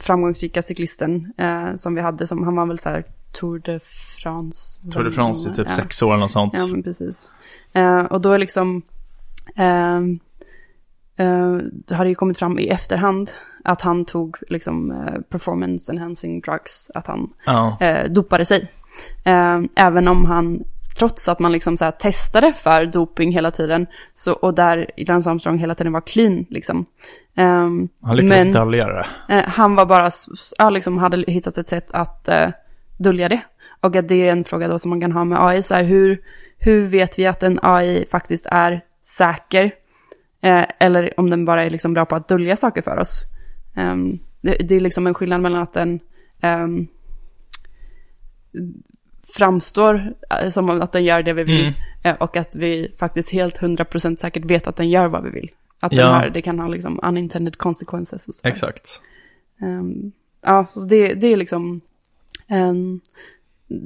framgångsrika 0.00 0.62
cyklisten 0.62 1.32
eh, 1.38 1.74
som 1.74 1.94
vi 1.94 2.00
hade. 2.00 2.26
Som, 2.26 2.44
han 2.44 2.56
var 2.56 2.66
väl 2.66 2.78
så 2.78 2.88
här 2.88 3.04
Tour 3.32 3.58
de 3.58 3.80
France. 4.22 4.80
Tour 4.92 5.04
de 5.04 5.10
France 5.10 5.50
i 5.50 5.54
typ 5.54 5.66
ja. 5.68 5.74
sex 5.74 6.02
år 6.02 6.10
eller 6.10 6.20
något 6.20 6.30
sånt. 6.30 6.54
Ja, 6.56 6.66
men 6.66 6.82
precis. 6.82 7.32
Eh, 7.72 7.98
och 7.98 8.20
då 8.20 8.32
är 8.32 8.38
liksom, 8.38 8.82
ehm, 9.56 10.18
eh, 11.16 11.56
det 11.86 11.94
har 11.94 12.04
det 12.04 12.08
ju 12.08 12.14
kommit 12.14 12.38
fram 12.38 12.58
i 12.58 12.68
efterhand 12.68 13.30
att 13.64 13.80
han 13.80 14.04
tog 14.04 14.36
liksom 14.48 14.90
eh, 14.90 15.20
performance 15.28 15.92
enhancing 15.92 16.40
drugs, 16.40 16.90
att 16.94 17.06
han 17.06 17.32
Ja. 17.46 17.76
eh, 17.80 18.10
dopade 18.10 18.44
sig. 18.44 18.70
Eh, 19.24 19.60
även 19.76 20.08
om 20.08 20.24
han, 20.24 20.64
trots 20.94 21.28
att 21.28 21.38
man 21.38 21.52
liksom 21.52 21.76
så 21.76 21.90
testade 21.92 22.52
för 22.52 22.86
doping 22.86 23.32
hela 23.32 23.50
tiden, 23.50 23.86
så, 24.14 24.32
och 24.32 24.54
där 24.54 24.90
Lance 24.96 25.30
Armstrong 25.30 25.58
hela 25.58 25.74
tiden 25.74 25.92
var 25.92 26.00
clean 26.00 26.46
liksom. 26.50 26.86
Ehm, 27.36 27.88
Han 28.02 28.16
lyckades 28.16 28.44
men- 28.44 28.52
dölja 28.52 28.88
det. 28.88 29.06
Eh, 29.28 29.42
han 29.42 29.74
var 29.74 29.86
bara, 29.86 30.10
ja, 30.58 30.70
liksom 30.70 30.98
hade 30.98 31.24
hittat 31.26 31.58
ett 31.58 31.68
sätt 31.68 31.86
att 31.90 32.28
eh, 32.28 32.50
dölja 32.98 33.28
det. 33.28 33.40
Och 33.80 33.96
att 33.96 34.08
det 34.08 34.28
är 34.28 34.32
en 34.32 34.44
fråga 34.44 34.68
då 34.68 34.78
som 34.78 34.90
man 34.90 35.00
kan 35.00 35.12
ha 35.12 35.24
med 35.24 35.42
AI. 35.46 35.62
Så 35.62 35.74
här, 35.74 35.84
hur, 35.84 36.18
hur 36.58 36.86
vet 36.86 37.18
vi 37.18 37.26
att 37.26 37.42
en 37.42 37.58
AI 37.62 38.06
faktiskt 38.10 38.46
är 38.50 38.80
säker? 39.02 39.64
Eh, 40.42 40.64
eller 40.78 41.20
om 41.20 41.30
den 41.30 41.44
bara 41.44 41.64
är 41.64 41.70
liksom 41.70 41.94
bra 41.94 42.04
på 42.04 42.16
att 42.16 42.28
dölja 42.28 42.56
saker 42.56 42.82
för 42.82 42.96
oss. 42.96 43.22
Ehm, 43.76 44.18
det, 44.40 44.56
det 44.68 44.74
är 44.74 44.80
liksom 44.80 45.06
en 45.06 45.14
skillnad 45.14 45.40
mellan 45.40 45.62
att 45.62 45.72
den 45.72 46.00
ehm, 46.40 46.86
framstår 49.36 50.14
eh, 50.42 50.48
som 50.48 50.70
att 50.70 50.92
den 50.92 51.04
gör 51.04 51.22
det 51.22 51.32
vi 51.32 51.44
vill. 51.44 51.60
Mm. 51.60 51.74
eh, 52.04 52.14
och 52.14 52.36
att 52.36 52.54
vi 52.56 52.94
faktiskt 52.98 53.32
helt 53.32 53.58
100% 53.60 54.16
säkert 54.16 54.44
vet 54.44 54.66
att 54.66 54.76
den 54.76 54.90
gör 54.90 55.06
vad 55.08 55.24
vi 55.24 55.30
vill. 55.30 55.50
Att 55.80 55.92
Ja. 55.92 56.02
den 56.04 56.14
har, 56.14 56.28
det 56.28 56.42
kan 56.42 56.58
ha 56.58 56.68
liksom 56.68 57.00
unintended 57.02 57.58
consequences. 57.58 58.28
Och 58.28 58.34
så. 58.34 58.48
Exakt. 58.48 59.02
Ehm, 59.62 60.12
ja, 60.42 60.66
så 60.68 60.80
det, 60.80 61.14
det 61.14 61.26
är 61.26 61.36
liksom 61.36 61.80
ehm, 62.48 63.00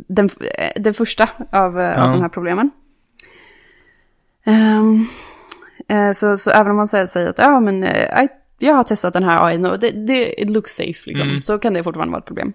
den, 0.08 0.30
eh, 0.58 0.82
den 0.82 0.94
första 0.94 1.28
av, 1.52 1.80
eh, 1.80 2.02
av 2.02 2.06
Ja. 2.06 2.12
de 2.12 2.20
här 2.22 2.28
problemen. 2.28 2.70
Ehm, 4.44 5.06
eh, 5.88 6.12
så, 6.12 6.36
så 6.36 6.50
även 6.50 6.70
om 6.70 6.76
man 6.76 6.88
säger, 6.88 7.06
säger 7.06 7.26
att 7.28 7.38
ja, 7.38 7.60
men, 7.60 7.84
I- 7.84 8.28
jag 8.58 8.74
har 8.74 8.84
testat 8.84 9.12
den 9.12 9.22
här 9.24 9.46
AI 9.46 9.58
och 9.64 9.78
det, 9.78 9.90
det 9.90 10.42
it 10.42 10.50
looks 10.50 10.76
safe, 10.76 11.02
liksom, 11.10 11.28
Mm. 11.28 11.42
så 11.42 11.58
kan 11.58 11.72
det 11.74 11.84
fortfarande 11.84 12.12
vara 12.12 12.18
ett 12.20 12.26
problem. 12.26 12.52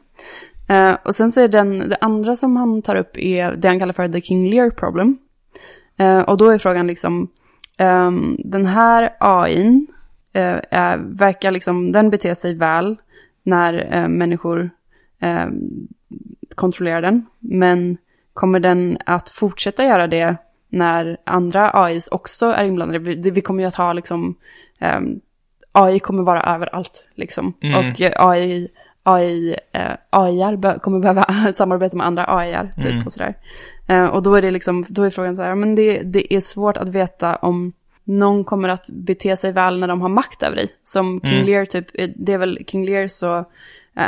Eh, 0.70 0.98
och 1.04 1.16
sen 1.16 1.32
så 1.32 1.42
är 1.42 1.48
den, 1.48 1.90
det 1.90 1.98
andra 2.02 2.36
som 2.36 2.56
han 2.56 2.82
tar 2.82 2.96
upp 2.96 3.18
är 3.18 3.52
det 3.52 3.68
han 3.68 3.80
kallar 3.80 3.94
för 3.94 4.08
the 4.08 4.22
King 4.22 4.50
Lear 4.50 4.70
problem. 4.70 5.18
Eh, 5.98 6.22
och 6.22 6.38
då 6.38 6.50
är 6.50 6.58
frågan 6.58 6.88
liksom, 6.88 7.28
ehm, 7.78 8.38
den 8.40 8.66
här 8.66 9.10
AIn 9.20 9.88
eh, 10.34 10.60
är, 10.72 10.98
verkar 10.98 11.52
liksom, 11.52 11.92
den 11.92 12.10
beter 12.10 12.34
sig 12.34 12.56
väl 12.56 12.98
när 13.44 14.08
människor 14.08 14.70
eh, 15.20 15.48
kontrollerar 16.56 17.02
den. 17.02 17.26
Men 17.40 17.98
kommer 18.34 18.60
den 18.60 18.98
att 19.06 19.30
fortsätta 19.30 19.86
göra 19.86 20.08
det 20.08 20.36
när 20.70 21.18
andra 21.24 21.72
AIs 21.74 22.08
också 22.08 22.46
är 22.46 22.64
inblandade? 22.64 23.00
Vi, 23.00 23.30
vi 23.30 23.42
kommer 23.42 23.64
ju 23.64 23.68
att 23.68 23.76
ha 23.76 23.94
liksom, 23.94 24.36
ehm, 24.80 25.20
AI 25.72 26.00
kommer 26.00 26.24
vara 26.24 26.44
överallt 26.44 27.08
liksom. 27.16 27.54
Mm. 27.62 27.80
Och 27.80 28.02
AI, 28.16 28.68
AI, 29.04 29.56
eh, 29.72 30.58
be- 30.58 30.80
kommer 30.82 31.00
behöva 31.00 31.24
samarbeta 31.54 31.98
med 31.98 32.08
andra 32.08 32.26
AIR 32.28 32.72
typ 32.76 32.86
Mm. 32.92 33.06
och 33.06 33.12
sådär. 33.12 33.34
Eh, 33.88 34.06
och 34.06 34.24
då 34.24 34.36
är 34.36 34.42
det 34.42 34.52
liksom, 34.52 34.86
då 34.90 35.04
är 35.04 35.10
frågan 35.10 35.36
så 35.36 35.42
här, 35.42 35.56
men 35.56 35.76
det, 35.76 36.02
det 36.04 36.34
är 36.34 36.40
svårt 36.42 36.78
att 36.78 36.90
veta 36.90 37.36
om 37.36 37.74
någon 38.04 38.44
kommer 38.44 38.70
att 38.70 38.86
bete 38.94 39.36
sig 39.38 39.52
väl 39.52 39.80
när 39.80 39.88
de 39.88 40.02
har 40.02 40.10
makt 40.10 40.44
över 40.44 40.56
dig. 40.56 40.70
Som 40.84 41.22
King 41.24 41.34
Mm. 41.34 41.46
Lear 41.46 41.66
typ, 41.66 41.86
eh, 41.94 42.10
det 42.16 42.34
är 42.34 42.38
väl 42.38 42.60
King 42.68 42.86
Lear 42.86 43.08
så, 43.08 43.38
eh, 43.38 43.44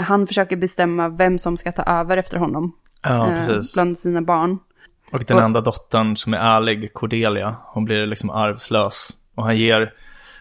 han 0.01 0.27
försöker 0.27 0.55
bestämma 0.55 1.09
vem 1.09 1.37
som 1.37 1.57
ska 1.57 1.71
ta 1.71 1.83
över 1.83 2.17
efter 2.17 2.37
honom. 2.37 2.71
Ja, 3.03 3.27
eh, 3.27 3.35
precis. 3.35 3.75
bland 3.75 3.97
sina 3.97 4.21
barn. 4.21 4.59
Och 5.11 5.23
den 5.23 5.37
och- 5.37 5.43
enda 5.43 5.61
dottern 5.61 6.15
som 6.15 6.33
är 6.33 6.37
ärlig, 6.37 6.93
Cordelia, 6.93 7.55
hon 7.63 7.85
blir 7.85 8.05
liksom 8.05 8.29
arvslös. 8.29 9.09
Och 9.35 9.43
han 9.43 9.57
ger 9.57 9.93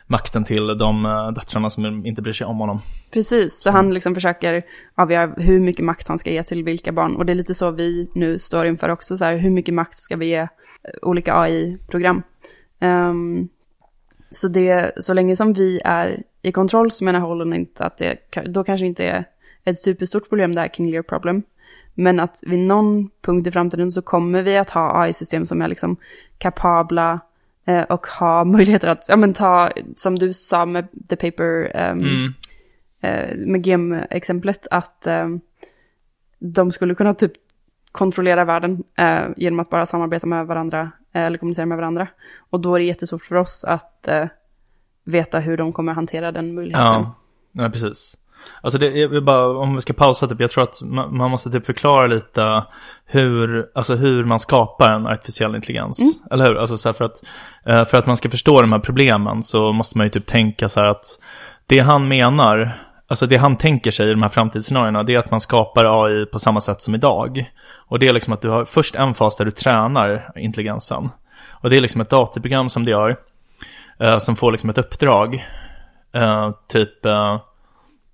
makten 0.06 0.44
till 0.44 0.66
de 0.78 1.06
eh, 1.06 1.30
döttrarna 1.30 1.70
som 1.70 2.06
inte 2.06 2.22
bryr 2.22 2.32
sig 2.32 2.46
om 2.46 2.58
honom. 2.58 2.80
Precis, 3.10 3.62
så 3.62 3.70
han 3.70 3.94
liksom 3.94 4.14
försöker 4.14 4.62
avgöra 4.94 5.34
hur 5.36 5.60
mycket 5.60 5.84
makt 5.84 6.08
han 6.08 6.18
ska 6.18 6.30
ge 6.30 6.42
till 6.42 6.64
vilka 6.64 6.92
barn. 6.92 7.16
Och 7.16 7.26
det 7.26 7.32
är 7.32 7.34
lite 7.34 7.54
så 7.54 7.70
vi 7.70 8.10
nu 8.14 8.38
står 8.38 8.66
inför 8.66 8.88
också, 8.88 9.16
så 9.16 9.24
här, 9.24 9.36
hur 9.36 9.50
mycket 9.50 9.74
makt 9.74 9.96
ska 9.96 10.16
vi 10.16 10.26
ge 10.26 10.38
eh, 10.38 10.48
olika 11.02 11.34
AI-program? 11.34 12.22
Ehm, 12.80 13.48
så, 14.30 14.48
det, 14.48 14.92
så 14.96 15.14
länge 15.14 15.36
som 15.36 15.52
vi 15.52 15.80
är 15.84 16.22
i 16.42 16.52
kontroll 16.52 16.90
så 16.90 17.04
menar 17.04 17.20
Holden 17.20 17.54
inte 17.54 17.84
att 17.84 17.98
det, 17.98 18.16
då 18.46 18.64
kanske 18.64 18.86
inte 18.86 19.04
är 19.04 19.24
ett 19.64 19.78
superstort 19.78 20.28
problem 20.28 20.54
det 20.54 20.60
här 20.60 20.68
King 20.68 20.90
Lear 20.90 21.02
problem. 21.02 21.42
Men 21.94 22.20
att 22.20 22.40
vid 22.42 22.58
någon 22.58 23.10
punkt 23.22 23.46
i 23.46 23.50
framtiden 23.50 23.90
så 23.90 24.02
kommer 24.02 24.42
vi 24.42 24.56
att 24.56 24.70
ha 24.70 25.02
AI-system 25.02 25.46
som 25.46 25.62
är 25.62 25.68
liksom 25.68 25.96
kapabla 26.38 27.20
och 27.88 28.06
ha 28.06 28.44
möjligheter 28.56 28.88
att, 28.88 29.06
ja 29.08 29.16
men 29.16 29.34
ta, 29.34 29.70
som 29.96 30.18
du 30.18 30.32
sa 30.32 30.66
med 30.66 30.88
the 31.08 31.16
paper, 31.16 31.76
ehm, 31.76 32.00
Mm. 32.00 32.32
eh, 33.00 33.36
med 33.36 33.62
GM-exemplet 33.64 34.66
att 34.70 35.06
eh, 35.06 35.28
de 36.38 36.70
skulle 36.72 36.94
kunna 36.94 37.14
typ 37.14 37.32
kontrollera 37.92 38.44
världen 38.44 38.84
eh, 38.98 39.24
genom 39.36 39.60
att 39.60 39.70
bara 39.70 39.86
samarbeta 39.86 40.26
med 40.26 40.46
varandra 40.46 40.90
eh, 41.12 41.22
eller 41.22 41.38
kommunicera 41.38 41.66
med 41.66 41.78
varandra. 41.78 42.08
Och 42.50 42.60
då 42.60 42.74
är 42.74 42.78
det 42.78 42.84
jättesvårt 42.84 43.24
för 43.24 43.36
oss 43.36 43.64
att 43.64 44.08
eh, 44.08 44.26
veta 45.04 45.38
hur 45.38 45.56
de 45.56 45.72
kommer 45.72 45.92
hantera 45.92 46.32
den 46.32 46.54
möjligheten. 46.54 46.84
Ja, 46.86 47.14
ja 47.52 47.70
precis. 47.70 48.16
Alltså 48.60 48.78
det, 48.78 49.06
vill 49.06 49.22
bara, 49.22 49.58
om 49.58 49.74
vi 49.74 49.80
ska 49.80 49.92
pausa 49.92 50.26
typ, 50.26 50.40
jag 50.40 50.50
tror 50.50 50.64
att 50.64 50.82
man, 50.82 51.30
måste 51.30 51.50
typ 51.50 51.66
förklara 51.66 52.06
lite 52.06 52.64
hur, 53.06 53.70
alltså 53.74 53.94
hur 53.94 54.24
man 54.24 54.40
skapar 54.40 54.90
en 54.90 55.06
artificiell 55.06 55.54
intelligens. 55.54 56.20
Eller 56.30 56.48
hur? 56.48 56.56
Alltså 56.56 56.76
så 56.76 56.92
för 56.92 57.04
att, 57.04 57.22
eh, 57.66 57.84
för 57.84 57.98
att 57.98 58.06
man 58.06 58.16
ska 58.16 58.30
förstå 58.30 58.60
de 58.60 58.72
här 58.72 58.78
problemen 58.78 59.42
så 59.42 59.72
måste 59.72 59.98
man 59.98 60.06
ju 60.06 60.10
typ 60.10 60.26
tänka 60.26 60.68
så 60.68 60.80
här 60.80 60.86
att 60.86 61.04
det 61.66 61.78
han 61.78 62.08
menar, 62.08 62.78
alltså 63.08 63.26
det 63.26 63.36
han 63.36 63.56
tänker 63.56 63.90
sig 63.90 64.08
i 64.08 64.10
de 64.10 64.22
här 64.22 64.28
framtidsscenarierna, 64.28 65.02
det 65.02 65.14
är 65.14 65.18
att 65.18 65.30
man 65.30 65.40
skapar 65.40 66.04
AI 66.04 66.26
på 66.26 66.38
samma 66.38 66.60
sätt 66.60 66.82
som 66.82 66.94
idag. 66.94 67.50
Och 67.86 67.98
det 67.98 68.08
är 68.08 68.12
liksom 68.12 68.32
att 68.32 68.40
du 68.40 68.48
har 68.48 68.64
först 68.64 68.94
en 68.94 69.14
fas 69.14 69.36
där 69.36 69.44
du 69.44 69.50
tränar 69.50 70.32
intelligensen. 70.36 71.10
Och 71.50 71.70
det 71.70 71.76
är 71.76 71.80
liksom 71.80 72.00
ett 72.00 72.10
datorprogram 72.10 72.68
som 72.68 72.84
du 72.84 72.90
gör, 72.90 73.16
eh, 73.98 74.18
som 74.18 74.36
får 74.36 74.52
liksom 74.52 74.70
ett 74.70 74.78
uppdrag. 74.78 75.46
Eh, 76.12 76.50
typ, 76.68 77.04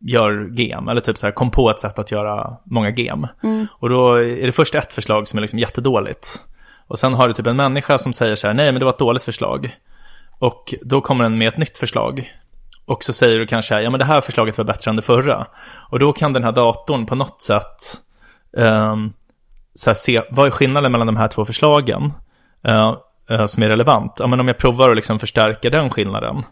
gör 0.01 0.49
gem, 0.53 0.89
eller 0.89 1.01
typ 1.01 1.19
så 1.19 1.27
här, 1.27 1.33
kom 1.33 1.51
på 1.51 1.71
ett 1.71 1.81
sätt 1.81 1.99
att 1.99 2.11
göra 2.11 2.57
många 2.65 2.91
gem. 2.91 3.27
Och 3.79 3.89
då 3.89 4.15
är 4.15 4.47
det 4.47 4.53
först 4.53 4.75
ett 4.75 4.93
förslag 4.93 5.29
som 5.29 5.37
är 5.37 5.41
liksom 5.41 5.59
jättedåligt. 5.59 6.45
Och 6.87 6.99
sen 6.99 7.15
har 7.15 7.29
du 7.29 7.35
typ 7.35 7.47
en 7.47 7.57
människa 7.57 7.99
som 7.99 8.13
säger 8.13 8.35
så 8.35 8.47
här, 8.47 8.55
nej 8.55 8.73
men 8.73 8.79
det 8.79 8.85
var 8.85 8.93
ett 8.93 8.99
dåligt 8.99 9.23
förslag. 9.23 9.77
Och 10.39 10.75
då 10.83 11.01
kommer 11.01 11.25
den 11.25 11.39
med 11.39 11.49
ett 11.49 11.59
nytt 11.59 11.79
förslag. 11.79 12.33
Och 12.85 13.05
så 13.05 13.13
säger 13.13 13.39
du 13.39 13.47
kanske, 13.47 13.81
ja 13.81 13.91
men 13.91 13.99
det 13.99 14.05
här 14.05 14.21
förslaget 14.21 14.59
var 14.59 14.65
bättre 14.65 14.91
än 14.91 14.97
det 14.97 15.03
förra. 15.03 15.47
Och 15.91 15.99
då 15.99 16.13
kan 16.13 16.33
den 16.33 16.45
här 16.45 16.53
datorn 16.53 17.07
på 17.07 17.15
något 17.15 17.43
sätt 17.43 18.01
ehm, 18.57 19.13
så 19.75 19.91
här, 19.91 19.95
se, 19.95 20.23
vad 20.31 20.47
är 20.47 20.51
skillnaden 20.51 20.93
mellan 20.93 21.07
de 21.07 21.17
här 21.17 21.29
två 21.29 21.45
förslagen 21.45 22.13
eh, 22.65 22.95
eh, 23.31 23.47
som 23.47 23.63
är 23.63 23.69
relevant? 23.69 24.13
Ja 24.19 24.27
men 24.27 24.41
om 24.41 24.49
jag 24.49 24.59
provar 24.59 24.91
att 24.91 24.97
liksom 24.97 25.19
förstärka 25.19 25.71
den 25.71 25.91
skillnaden, 25.91 26.43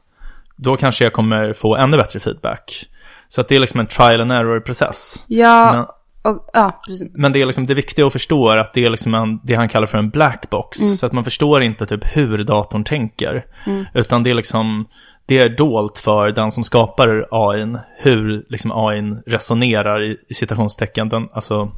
då 0.56 0.76
kanske 0.76 1.04
jag 1.04 1.12
kommer 1.12 1.52
få 1.52 1.76
ännu 1.76 1.96
bättre 1.96 2.20
feedback. 2.20 2.88
Så 3.28 3.40
att 3.40 3.48
det 3.48 3.56
är 3.56 3.60
liksom 3.60 3.80
en 3.80 3.86
trial 3.86 4.20
and 4.20 4.32
error-process. 4.32 5.24
Ja, 5.26 5.72
Men, 5.72 5.86
och, 6.32 6.50
ja, 6.52 6.80
precis. 6.86 7.08
men 7.14 7.32
det 7.32 7.42
är 7.42 7.46
liksom 7.46 7.66
det 7.66 7.74
viktiga 7.74 8.06
att 8.06 8.12
förstå 8.12 8.50
är 8.50 8.56
att 8.56 8.74
det 8.74 8.84
är 8.84 8.90
liksom 8.90 9.14
en, 9.14 9.40
det 9.44 9.54
han 9.54 9.68
kallar 9.68 9.86
för 9.86 9.98
en 9.98 10.10
black 10.10 10.50
box. 10.50 10.78
Så 10.98 11.06
att 11.06 11.12
man 11.12 11.24
förstår 11.24 11.62
inte 11.62 11.86
typ 11.86 12.16
hur 12.16 12.44
datorn 12.44 12.84
tänker. 12.84 13.46
Utan 13.94 14.22
det 14.22 14.30
är 14.30 14.34
liksom, 14.34 14.86
det 15.26 15.38
är 15.38 15.48
dolt 15.48 15.98
för 15.98 16.32
den 16.32 16.50
som 16.50 16.64
skapar 16.64 17.26
AIn, 17.30 17.78
hur 17.98 18.44
liksom 18.48 18.72
AIn 18.72 19.22
resonerar 19.26 20.02
i, 20.02 20.16
i 20.28 20.34
citationstecken. 20.34 21.08
Den, 21.08 21.28
alltså, 21.32 21.72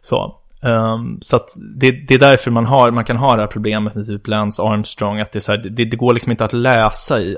så. 0.00 0.38
Ehm, 0.62 1.18
så 1.20 1.36
att 1.36 1.48
det, 1.76 1.90
det 1.90 2.14
är 2.14 2.18
därför 2.18 2.50
man, 2.50 2.66
har, 2.66 2.90
man 2.90 3.04
kan 3.04 3.16
ha 3.16 3.36
det 3.36 3.42
här 3.42 3.46
problemet 3.46 3.94
med 3.94 4.06
typ 4.06 4.26
Lance 4.26 4.62
Armstrong, 4.62 5.20
att 5.20 5.32
det, 5.32 5.38
är 5.38 5.40
så 5.40 5.52
här, 5.52 5.58
det, 5.58 5.84
det 5.84 5.96
går 5.96 6.12
liksom 6.12 6.30
inte 6.30 6.44
att 6.44 6.52
läsa 6.52 7.20
i 7.20 7.36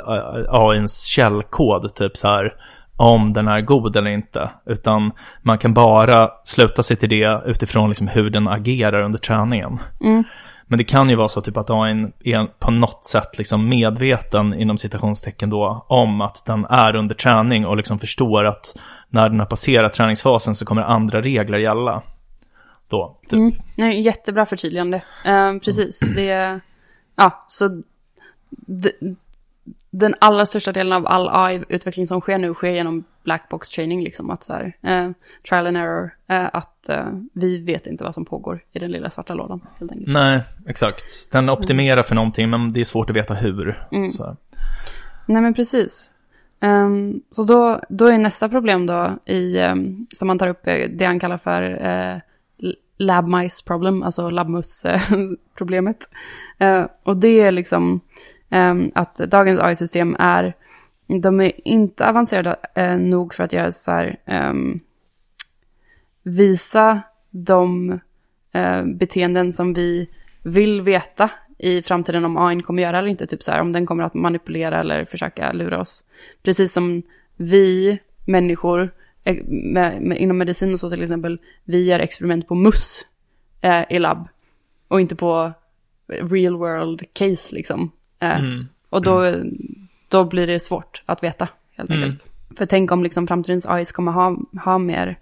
AIns 0.48 1.04
källkod, 1.04 1.94
typ 1.94 2.16
så 2.16 2.28
här, 2.28 2.54
om 2.96 3.32
den 3.32 3.48
är 3.48 3.60
god 3.60 3.96
eller 3.96 4.10
inte. 4.10 4.50
Utan 4.66 5.12
man 5.42 5.58
kan 5.58 5.74
bara 5.74 6.30
sluta 6.44 6.82
sig 6.82 6.96
till 6.96 7.08
det 7.08 7.42
utifrån 7.46 7.88
liksom 7.88 8.08
hur 8.08 8.30
den 8.30 8.48
agerar 8.48 9.02
under 9.02 9.18
träningen. 9.18 9.78
Men 10.66 10.78
det 10.78 10.84
kan 10.84 11.10
ju 11.10 11.16
vara 11.16 11.28
så 11.28 11.40
typ 11.40 11.56
att 11.56 11.70
AIn 11.70 12.12
är 12.24 12.46
på 12.58 12.70
något 12.70 13.04
sätt 13.04 13.38
liksom 13.38 13.68
medveten 13.68 14.54
inom 14.54 14.78
citationstecken 14.78 15.50
då 15.50 15.86
om 15.88 16.20
att 16.20 16.42
den 16.46 16.64
är 16.64 16.96
under 16.96 17.14
träning 17.14 17.66
och 17.66 17.76
liksom 17.76 17.98
förstår 17.98 18.44
att 18.44 18.76
när 19.08 19.28
den 19.28 19.38
har 19.38 19.46
passerat 19.46 19.92
träningsfasen 19.92 20.54
så 20.54 20.64
kommer 20.64 20.82
andra 20.82 21.22
regler 21.22 21.58
gälla. 21.58 22.02
Då, 22.88 23.18
typ. 23.22 23.32
Mm. 23.32 23.52
Nej, 23.76 24.00
jättebra 24.00 24.46
förtydligande. 24.46 25.02
Eh, 25.24 25.58
precis, 25.64 26.00
det, 26.16 26.60
ja, 27.16 27.44
så 27.46 27.82
det, 28.50 28.92
den 29.90 30.14
allra 30.18 30.46
största 30.46 30.72
delen 30.72 30.92
av 30.92 31.06
all 31.06 31.28
AI-utveckling 31.28 32.06
som 32.06 32.20
sker 32.20 32.38
nu 32.38 32.54
sker 32.54 32.70
genom 32.70 33.04
blackbox 33.24 33.70
training, 33.70 34.02
liksom 34.02 34.30
att 34.30 34.42
så 34.42 34.52
här, 34.52 34.76
eh, 34.82 35.10
trial 35.48 35.66
and 35.66 35.76
error, 35.76 36.10
eh, 36.28 36.48
att 36.52 36.88
eh, 36.88 37.06
vi 37.32 37.58
vet 37.58 37.86
inte 37.86 38.04
vad 38.04 38.14
som 38.14 38.24
pågår 38.24 38.60
i 38.72 38.78
den 38.78 38.90
lilla 38.90 39.10
svarta 39.10 39.34
lådan, 39.34 39.60
helt 39.78 39.92
enkelt. 39.92 40.12
Nej, 40.12 40.42
exakt. 40.66 41.32
Den 41.32 41.50
optimerar 41.50 42.02
för 42.02 42.14
någonting, 42.14 42.50
men 42.50 42.72
det 42.72 42.80
är 42.80 42.84
svårt 42.84 43.10
att 43.10 43.16
veta 43.16 43.34
hur. 43.34 43.86
Mm. 43.92 44.10
Nej 45.26 45.42
men 45.42 45.54
precis. 45.54 46.10
Ehm, 46.60 47.20
så 47.30 47.44
då, 47.44 47.80
då 47.88 48.06
är 48.06 48.18
nästa 48.18 48.48
problem 48.48 48.86
då 48.86 49.18
i, 49.26 49.58
ehm, 49.58 50.06
som 50.10 50.28
man 50.28 50.38
tar 50.38 50.48
upp, 50.48 50.66
eh, 50.66 50.90
det 50.90 51.04
han 51.04 51.20
kallar 51.20 51.38
för 51.38 51.62
uh, 51.62 52.20
lab 52.98 53.28
mice 53.28 53.64
problem, 53.64 54.02
alltså 54.02 54.30
labbmus-problemet. 54.30 55.98
Eh, 56.58 56.86
och 57.02 57.16
det 57.16 57.40
är 57.40 57.50
liksom 57.50 58.00
Ehm, 58.54 58.90
att 58.94 59.16
dagens 59.16 59.60
AI-system 59.60 60.16
är, 60.18 60.54
de 61.06 61.40
är 61.40 61.68
inte 61.68 62.08
avancerade 62.08 62.56
eh, 62.74 62.96
nog 62.96 63.34
för 63.34 63.44
att 63.44 63.52
göra 63.52 63.72
så 63.72 63.90
här, 63.90 64.20
ehm, 64.24 64.80
visa 66.22 67.02
de 67.30 67.92
eh, 68.52 68.84
beteenden 68.84 69.52
som 69.52 69.74
vi 69.74 70.08
vill 70.42 70.80
veta 70.80 71.30
i 71.58 71.82
framtiden 71.82 72.24
om 72.24 72.36
AI 72.36 72.62
kommer 72.62 72.82
göra 72.82 72.98
eller 72.98 73.08
inte. 73.08 73.26
Typ 73.26 73.42
så 73.42 73.52
här 73.52 73.60
om 73.60 73.72
den 73.72 73.86
kommer 73.86 74.04
att 74.04 74.14
manipulera 74.14 74.80
eller 74.80 75.04
försöka 75.04 75.52
lura 75.52 75.80
oss. 75.80 76.04
Precis 76.42 76.72
som 76.72 77.02
vi 77.36 77.98
människor 78.24 78.94
eh, 79.24 79.36
med, 79.46 80.02
med, 80.02 80.18
inom 80.18 80.38
medicin 80.38 80.72
och 80.72 80.80
så 80.80 80.90
till 80.90 81.02
exempel, 81.02 81.38
vi 81.64 81.84
gör 81.84 82.00
experiment 82.00 82.48
på 82.48 82.54
MUSS 82.54 83.06
eh, 83.60 83.84
i 83.90 83.98
labb. 83.98 84.28
Och 84.88 85.00
inte 85.00 85.16
på 85.16 85.52
real 86.06 86.56
world 86.56 87.02
case 87.12 87.54
liksom. 87.54 87.92
Eh, 88.32 88.38
Mm. 88.38 88.66
Och 88.90 89.02
då, 89.02 89.42
då 90.08 90.24
blir 90.24 90.46
det 90.46 90.60
svårt 90.60 91.02
att 91.06 91.22
veta 91.22 91.48
helt 91.76 91.90
Mm. 91.90 92.02
enkelt. 92.02 92.28
För 92.56 92.66
tänk 92.66 92.92
om 92.92 93.02
liksom 93.02 93.26
framtidens 93.26 93.66
AIs 93.66 93.92
kommer 93.92 94.12
ha, 94.12 94.36
ha 94.64 94.78
mer, 94.78 95.18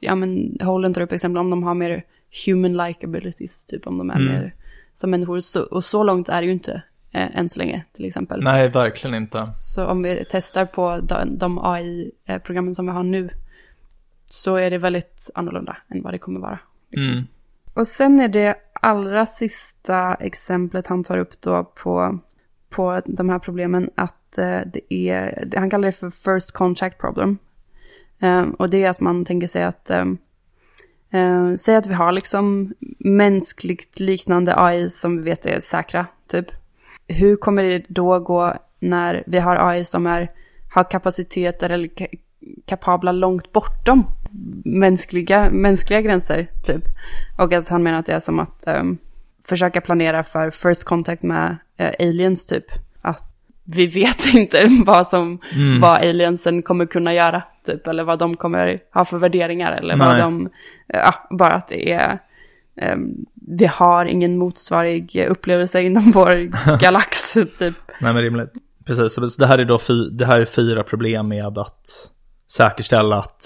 ja 0.00 0.14
men 0.14 0.58
Holden 0.62 0.94
tar 0.94 1.00
upp 1.00 1.12
exempel 1.12 1.38
om 1.38 1.50
de 1.50 1.62
har 1.62 1.74
mer 1.74 2.04
human-like 2.46 3.04
abilities, 3.04 3.66
typ 3.66 3.86
om 3.86 3.98
de 3.98 4.10
är 4.10 4.14
Mm. 4.14 4.26
mer 4.32 4.54
som 4.94 5.10
människor. 5.10 5.40
Så, 5.40 5.62
och 5.62 5.84
så 5.84 6.02
långt 6.02 6.28
är 6.28 6.40
det 6.40 6.46
ju 6.46 6.52
inte 6.52 6.82
eh, 7.12 7.36
än 7.38 7.48
så 7.50 7.58
länge 7.58 7.84
till 7.92 8.04
exempel. 8.04 8.42
Nej, 8.42 8.68
verkligen 8.68 9.16
inte. 9.16 9.48
Så 9.60 9.86
om 9.86 10.02
vi 10.02 10.24
testar 10.30 10.64
på 10.66 11.00
de, 11.02 11.38
de 11.38 11.58
AI-programmen 11.58 12.74
som 12.74 12.86
vi 12.86 12.92
har 12.92 13.02
nu 13.02 13.30
så 14.26 14.56
är 14.56 14.70
det 14.70 14.78
väldigt 14.78 15.30
annorlunda 15.34 15.76
än 15.88 16.02
vad 16.02 16.14
det 16.14 16.18
kommer 16.18 16.40
vara. 16.40 16.58
Mm. 16.96 17.24
Och 17.74 17.86
sen 17.86 18.20
är 18.20 18.28
det 18.28 18.56
allra 18.72 19.26
sista 19.26 20.14
exemplet 20.14 20.86
han 20.86 21.04
tar 21.04 21.18
upp 21.18 21.40
då 21.40 21.64
på, 21.64 22.18
på 22.72 23.02
de 23.04 23.28
här 23.28 23.38
problemen 23.38 23.90
att 23.94 24.38
eh, 24.38 24.60
det 24.66 24.94
är, 24.94 25.48
han 25.56 25.70
kallar 25.70 25.86
det 25.86 25.92
för 25.92 26.10
first 26.10 26.52
contact 26.52 26.98
problem. 26.98 27.38
Ehm, 28.20 28.50
och 28.50 28.70
det 28.70 28.84
är 28.84 28.90
att 28.90 29.00
man 29.00 29.24
tänker 29.24 29.46
sig 29.46 29.62
att, 29.62 29.90
ehm, 29.90 30.18
ehm, 31.10 31.56
säg 31.56 31.76
att 31.76 31.86
vi 31.86 31.94
har 31.94 32.12
liksom 32.12 32.74
mänskligt 32.98 34.00
liknande 34.00 34.54
AI 34.56 34.88
som 34.88 35.16
vi 35.16 35.22
vet 35.22 35.46
är 35.46 35.60
säkra, 35.60 36.06
typ. 36.26 36.46
Hur 37.08 37.36
kommer 37.36 37.62
det 37.62 37.84
då 37.88 38.18
gå 38.18 38.54
när 38.78 39.22
vi 39.26 39.38
har 39.38 39.68
AI 39.68 39.84
som 39.84 40.06
är, 40.06 40.30
har 40.74 40.90
kapaciteter 40.90 41.70
eller 41.70 41.90
kapabla 42.66 43.12
långt 43.12 43.52
bortom 43.52 44.04
mänskliga, 44.64 45.50
mänskliga 45.50 46.00
gränser, 46.00 46.46
typ. 46.64 46.82
Och 47.38 47.52
att 47.52 47.68
han 47.68 47.82
menar 47.82 47.98
att 47.98 48.06
det 48.06 48.12
är 48.12 48.20
som 48.20 48.38
att 48.38 48.68
försöka 49.48 49.80
planera 49.80 50.24
för 50.24 50.50
first 50.50 50.84
contact 50.84 51.22
med 51.22 51.56
eh, 51.76 51.90
aliens, 51.98 52.46
typ. 52.46 52.64
Att 53.02 53.22
vi 53.64 53.86
vet 53.86 54.26
inte 54.34 54.82
vad 54.86 55.06
som, 55.08 55.38
Mm. 55.54 55.80
vad 55.80 55.98
aliensen 55.98 56.62
kommer 56.62 56.86
kunna 56.86 57.14
göra, 57.14 57.42
typ. 57.66 57.86
Eller 57.86 58.04
vad 58.04 58.18
de 58.18 58.36
kommer 58.36 58.78
ha 58.94 59.04
för 59.04 59.18
värderingar, 59.18 59.72
eller 59.72 59.96
Nej. 59.96 60.06
vad 60.06 60.18
de, 60.18 60.48
ja, 60.86 61.14
bara 61.30 61.52
att 61.54 61.68
det 61.68 61.92
är, 61.92 62.18
ehm, 62.76 63.14
vi 63.34 63.66
har 63.66 64.04
ingen 64.06 64.38
motsvarig 64.38 65.26
upplevelse 65.30 65.80
inom 65.82 66.10
vår 66.14 66.50
galax, 66.78 67.32
typ. 67.32 67.74
Nej, 68.00 68.12
men 68.12 68.22
rimligt. 68.22 68.52
Precis, 68.86 69.14
så 69.14 69.20
det 69.38 69.46
här 69.46 69.58
är 69.58 69.64
då 69.64 69.78
det 70.12 70.26
här 70.26 70.40
är 70.40 70.44
fyra 70.44 70.82
problem 70.82 71.28
med 71.28 71.58
att 71.58 71.86
säkerställa 72.52 73.16
att 73.18 73.42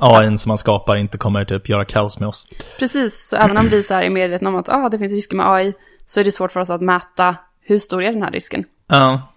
AI 0.00 0.36
som 0.36 0.48
man 0.48 0.58
skapar 0.58 0.96
inte 0.96 1.18
kommer 1.18 1.44
typ 1.44 1.68
göra 1.68 1.84
kaos 1.84 2.20
med 2.20 2.28
oss. 2.28 2.46
Precis, 2.78 3.28
så 3.28 3.36
även 3.36 3.56
om 3.56 3.68
vi 3.68 3.82
så 3.82 3.94
här 3.94 4.02
är 4.02 4.10
medvetna 4.10 4.48
om 4.48 4.56
att 4.56 4.68
ah, 4.68 4.88
det 4.88 4.98
finns 4.98 5.12
risker 5.12 5.36
med 5.36 5.48
AI, 5.48 5.74
så 6.04 6.20
är 6.20 6.24
det 6.24 6.32
svårt 6.32 6.52
för 6.52 6.60
oss 6.60 6.70
att 6.70 6.80
mäta 6.80 7.36
hur 7.60 7.78
stor 7.78 8.02
är 8.02 8.12
den 8.12 8.22
här 8.22 8.30
risken. 8.30 8.64
Ja, 8.86 9.32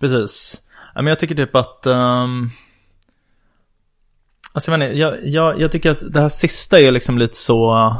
precis. 0.00 0.62
Men 0.94 1.06
jag 1.06 1.18
tycker 1.18 1.34
typ 1.34 1.56
att... 1.56 1.86
Um... 1.86 2.50
Alltså 4.52 4.70
jag, 4.70 4.94
jag, 4.94 5.18
jag, 5.22 5.60
jag 5.60 5.72
tycker 5.72 5.90
att 5.90 6.12
det 6.12 6.20
här 6.20 6.28
sista 6.28 6.80
är 6.80 6.90
liksom 6.90 7.18
lite 7.18 7.36
så... 7.36 7.94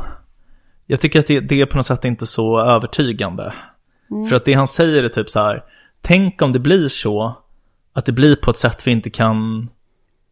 Jag 0.87 1.01
tycker 1.01 1.21
att 1.21 1.27
det, 1.27 1.41
det 1.41 1.61
är 1.61 1.67
på 1.67 1.77
något 1.77 1.87
sätt 1.87 2.05
inte 2.05 2.27
så 2.27 2.61
övertygande. 2.61 3.55
För 4.29 4.37
att 4.37 4.45
det 4.45 4.55
han 4.55 4.69
säger 4.69 5.05
är 5.05 5.09
typ 5.09 5.31
så 5.31 5.41
här. 5.41 5.65
Tänk 6.01 6.43
om 6.43 6.53
det 6.53 6.59
blir 6.59 6.89
så 6.89 7.43
att 7.93 8.05
det 8.05 8.13
blir 8.13 8.37
på 8.37 8.51
ett 8.51 8.57
sätt 8.57 8.87
vi 8.87 8.91
inte 8.91 9.11
kan 9.11 9.69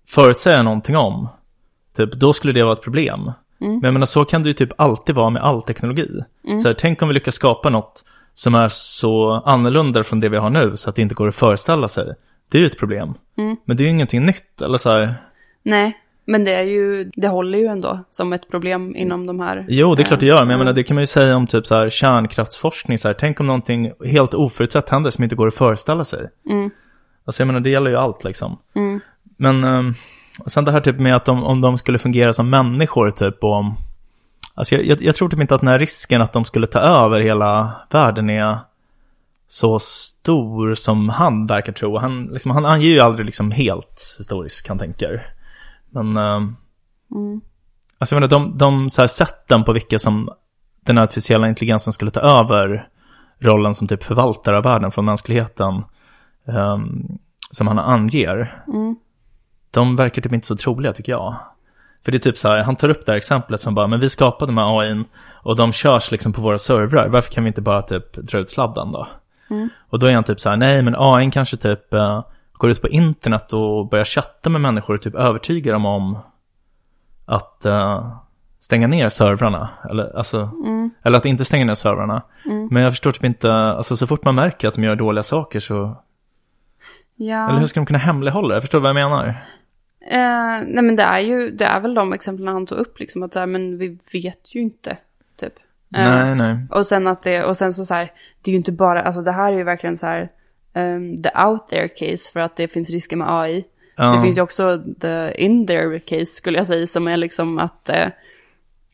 förutsäga 0.06 0.62
någonting 0.62 0.96
om. 0.96 1.28
Typ, 1.96 2.12
då 2.12 2.32
skulle 2.32 2.52
det 2.52 2.62
vara 2.62 2.72
ett 2.72 2.82
problem. 2.82 3.32
Men 3.58 3.80
jag 3.82 3.92
menar, 3.92 4.06
så 4.06 4.24
kan 4.24 4.42
det 4.42 4.48
ju 4.48 4.52
typ 4.52 4.72
alltid 4.76 5.14
vara 5.14 5.30
med 5.30 5.42
all 5.42 5.62
teknologi. 5.62 6.08
Så 6.62 6.68
här, 6.68 6.74
tänk 6.74 7.02
om 7.02 7.08
vi 7.08 7.14
lyckas 7.14 7.34
skapa 7.34 7.70
något 7.70 8.04
som 8.34 8.54
är 8.54 8.68
så 8.68 9.42
annorlunda 9.44 10.04
från 10.04 10.20
det 10.20 10.28
vi 10.28 10.36
har 10.36 10.50
nu 10.50 10.76
så 10.76 10.90
att 10.90 10.96
det 10.96 11.02
inte 11.02 11.14
går 11.14 11.28
att 11.28 11.34
föreställa 11.34 11.88
sig. 11.88 12.14
Det 12.48 12.58
är 12.58 12.60
ju 12.60 12.66
ett 12.66 12.78
problem. 12.78 13.14
Men 13.64 13.76
det 13.76 13.82
är 13.82 13.84
ju 13.84 13.90
ingenting 13.90 14.26
nytt, 14.26 14.62
eller 14.62 14.78
så 14.78 14.90
här. 14.90 15.14
Nej, 15.62 15.98
men 16.26 16.44
det 16.44 16.54
är 16.54 16.62
ju, 16.62 17.10
det 17.16 17.28
håller 17.28 17.58
ju 17.58 17.66
ändå 17.66 18.04
som 18.10 18.32
ett 18.32 18.50
problem 18.50 18.96
inom 18.96 19.26
de 19.26 19.40
här. 19.40 19.66
Jo, 19.68 19.94
det 19.94 20.02
är 20.02 20.04
klart 20.04 20.20
det 20.20 20.26
gör, 20.26 20.38
men 20.38 20.48
jag 20.48 20.52
eh, 20.52 20.58
menar, 20.58 20.72
det 20.72 20.82
kan 20.82 20.94
man 20.94 21.02
ju 21.02 21.06
säga 21.06 21.36
om 21.36 21.46
typ 21.46 21.66
så 21.66 21.74
här 21.74 21.90
kärnkraftsforskning, 21.90 22.98
så 22.98 23.08
här, 23.08 23.14
tänk 23.14 23.40
om 23.40 23.46
någonting 23.46 23.92
helt 24.04 24.34
oförutsett 24.34 24.88
händer 24.88 25.10
som 25.10 25.24
inte 25.24 25.36
går 25.36 25.46
att 25.46 25.54
föreställa 25.54 26.04
sig. 26.04 26.28
Mm. 26.50 26.70
Alltså 27.24 27.42
jag 27.42 27.46
menar, 27.46 27.60
det 27.60 27.70
gäller 27.70 27.90
ju 27.90 27.96
allt 27.96 28.24
liksom. 28.24 28.58
Mm. 28.74 29.00
Men, 29.44 29.64
um, 29.64 29.94
och 30.38 30.52
sen 30.52 30.64
det 30.64 30.72
här 30.72 30.80
typ 30.80 30.98
med 30.98 31.16
att 31.16 31.24
de, 31.24 31.44
om 31.44 31.60
de 31.60 31.78
skulle 31.78 31.98
fungera 31.98 32.32
som 32.32 32.50
människor 32.50 33.10
typ, 33.10 33.44
och 33.44 33.52
om, 33.52 33.74
alltså 34.54 34.74
jag, 34.74 34.84
jag, 34.84 35.02
jag 35.02 35.14
tror 35.14 35.28
typ 35.28 35.40
inte 35.40 35.54
att 35.54 35.60
den 35.60 35.68
här 35.68 35.78
risken 35.78 36.22
att 36.22 36.32
de 36.32 36.44
skulle 36.44 36.66
ta 36.66 36.78
över 36.78 37.20
hela 37.20 37.72
världen 37.90 38.30
är 38.30 38.58
så 39.46 39.78
stor 39.78 40.74
som 40.74 41.08
han 41.08 41.46
verkar 41.46 41.72
tro. 41.72 41.98
Han, 41.98 42.24
liksom, 42.24 42.50
han 42.50 42.66
anger 42.66 42.86
ju 42.86 43.00
aldrig 43.00 43.26
liksom 43.26 43.50
helt 43.50 44.14
historisk, 44.18 44.68
han 44.68 44.78
tänker. 44.78 45.26
Men, 45.90 46.16
um, 46.16 46.56
Mm. 47.14 47.40
Alltså 47.98 48.14
jag 48.14 48.20
menar, 48.20 48.30
de, 48.30 48.58
de 48.58 48.90
så 48.90 49.00
här 49.00 49.08
sätten 49.08 49.64
på 49.64 49.72
vilka 49.72 49.98
som 49.98 50.30
den 50.80 50.98
artificiella 50.98 51.48
intelligensen 51.48 51.92
skulle 51.92 52.10
ta 52.10 52.20
över 52.20 52.88
rollen 53.38 53.74
som 53.74 53.88
typ 53.88 54.02
förvaltare 54.02 54.56
av 54.56 54.62
världen 54.62 54.90
från 54.90 55.04
mänskligheten 55.04 55.82
ehm, 56.48 57.18
som 57.50 57.66
han 57.66 57.78
anger, 57.78 58.62
Mm. 58.68 58.96
De 59.74 59.96
verkar 59.96 60.22
typ 60.22 60.32
inte 60.32 60.46
så 60.46 60.56
troliga 60.56 60.92
tycker 60.92 61.12
jag. 61.12 61.34
För 62.04 62.12
det 62.12 62.18
är 62.18 62.20
typ 62.20 62.38
så 62.38 62.48
här, 62.48 62.62
han 62.62 62.76
tar 62.76 62.88
upp 62.88 63.06
det 63.06 63.12
här 63.12 63.16
exemplet 63.16 63.60
som 63.60 63.74
bara, 63.74 63.86
men 63.86 64.00
vi 64.00 64.10
skapade 64.10 64.52
de 64.52 64.58
här 64.58 64.80
AIn 64.80 65.04
och 65.42 65.56
de 65.56 65.72
körs 65.72 66.10
liksom 66.10 66.32
på 66.32 66.40
våra 66.40 66.58
servrar, 66.58 67.08
varför 67.08 67.32
kan 67.32 67.44
vi 67.44 67.48
inte 67.48 67.60
bara 67.60 67.82
typ 67.82 68.12
dra 68.12 68.38
ut 68.38 68.50
sladden 68.50 68.92
då? 68.92 69.08
Mm. 69.50 69.68
Och 69.88 69.98
då 69.98 70.06
är 70.06 70.14
han 70.14 70.24
typ 70.24 70.40
så 70.40 70.48
här, 70.48 70.56
nej 70.56 70.82
men 70.82 70.94
AIn 70.98 71.30
kanske 71.30 71.56
typ 71.56 71.94
eh, 71.94 72.24
går 72.52 72.70
ut 72.70 72.82
på 72.82 72.88
internet 72.88 73.52
och 73.52 73.88
börjar 73.88 74.04
chatta 74.04 74.50
med 74.50 74.60
människor 74.60 74.94
och 74.94 75.02
typ 75.02 75.14
övertygar 75.14 75.72
dem 75.72 75.86
om 75.86 76.18
att 77.26 77.64
eh, 77.64 78.16
stänga 78.60 78.86
ner 78.86 79.08
servrarna. 79.08 79.68
Eller, 79.90 80.16
alltså, 80.16 80.50
eller 81.02 81.18
att 81.18 81.24
inte 81.26 81.44
stänga 81.44 81.64
ner 81.64 81.74
servrarna. 81.74 82.22
Men 82.70 82.82
jag 82.82 82.92
förstår 82.92 83.12
typ 83.12 83.24
inte, 83.24 83.52
alltså 83.52 83.96
så 83.96 84.06
fort 84.06 84.24
man 84.24 84.34
märker 84.34 84.68
att 84.68 84.74
de 84.74 84.84
gör 84.84 84.96
dåliga 84.96 85.22
saker 85.22 85.60
så, 85.60 85.96
Ja. 87.16 87.48
eller 87.48 87.58
hur 87.60 87.66
ska 87.66 87.80
de 87.80 87.86
kunna 87.86 87.98
hemlighålla 87.98 88.48
det? 88.48 88.54
Jag 88.54 88.62
förstår 88.62 88.80
vad 88.80 88.88
jag 88.88 88.94
menar. 88.94 89.44
Eh, 90.06 90.62
nej 90.66 90.82
men 90.82 90.96
det 90.96 91.02
är 91.02 91.18
ju, 91.18 91.50
det 91.50 91.64
är 91.64 91.80
väl 91.80 91.94
de 91.94 92.12
exemplen 92.12 92.48
han 92.48 92.66
tog 92.66 92.78
upp 92.78 93.00
liksom 93.00 93.22
att 93.22 93.32
så 93.32 93.38
här, 93.38 93.46
men 93.46 93.78
vi 93.78 93.98
vet 94.12 94.54
ju 94.54 94.60
inte, 94.60 94.96
typ. 95.36 95.58
Eh, 95.94 96.10
nej, 96.10 96.34
nej. 96.34 96.56
Och 96.70 96.86
sen 96.86 97.06
att 97.06 97.22
det, 97.22 97.44
och 97.44 97.56
sen 97.56 97.72
så 97.72 97.84
så 97.84 97.94
här, 97.94 98.12
det 98.42 98.50
är 98.50 98.52
ju 98.52 98.56
inte 98.56 98.72
bara, 98.72 99.02
alltså 99.02 99.20
det 99.20 99.32
här 99.32 99.52
är 99.52 99.56
ju 99.56 99.64
verkligen 99.64 99.96
så 99.96 100.06
här, 100.06 100.28
ehm, 100.72 101.22
the 101.22 101.30
out 101.46 101.68
there 101.70 101.88
case 101.88 102.32
för 102.32 102.40
att 102.40 102.56
det 102.56 102.68
finns 102.68 102.90
risker 102.90 103.16
med 103.16 103.30
AI. 103.30 103.64
Ja. 103.96 104.16
Det 104.16 104.22
finns 104.22 104.38
ju 104.38 104.42
också 104.42 104.82
the 105.00 105.42
in 105.44 105.66
there 105.66 106.00
case 106.00 106.26
skulle 106.26 106.58
jag 106.58 106.66
säga 106.66 106.86
som 106.86 107.08
är 107.08 107.16
liksom 107.16 107.58
att, 107.58 107.88
eh, 107.88 108.08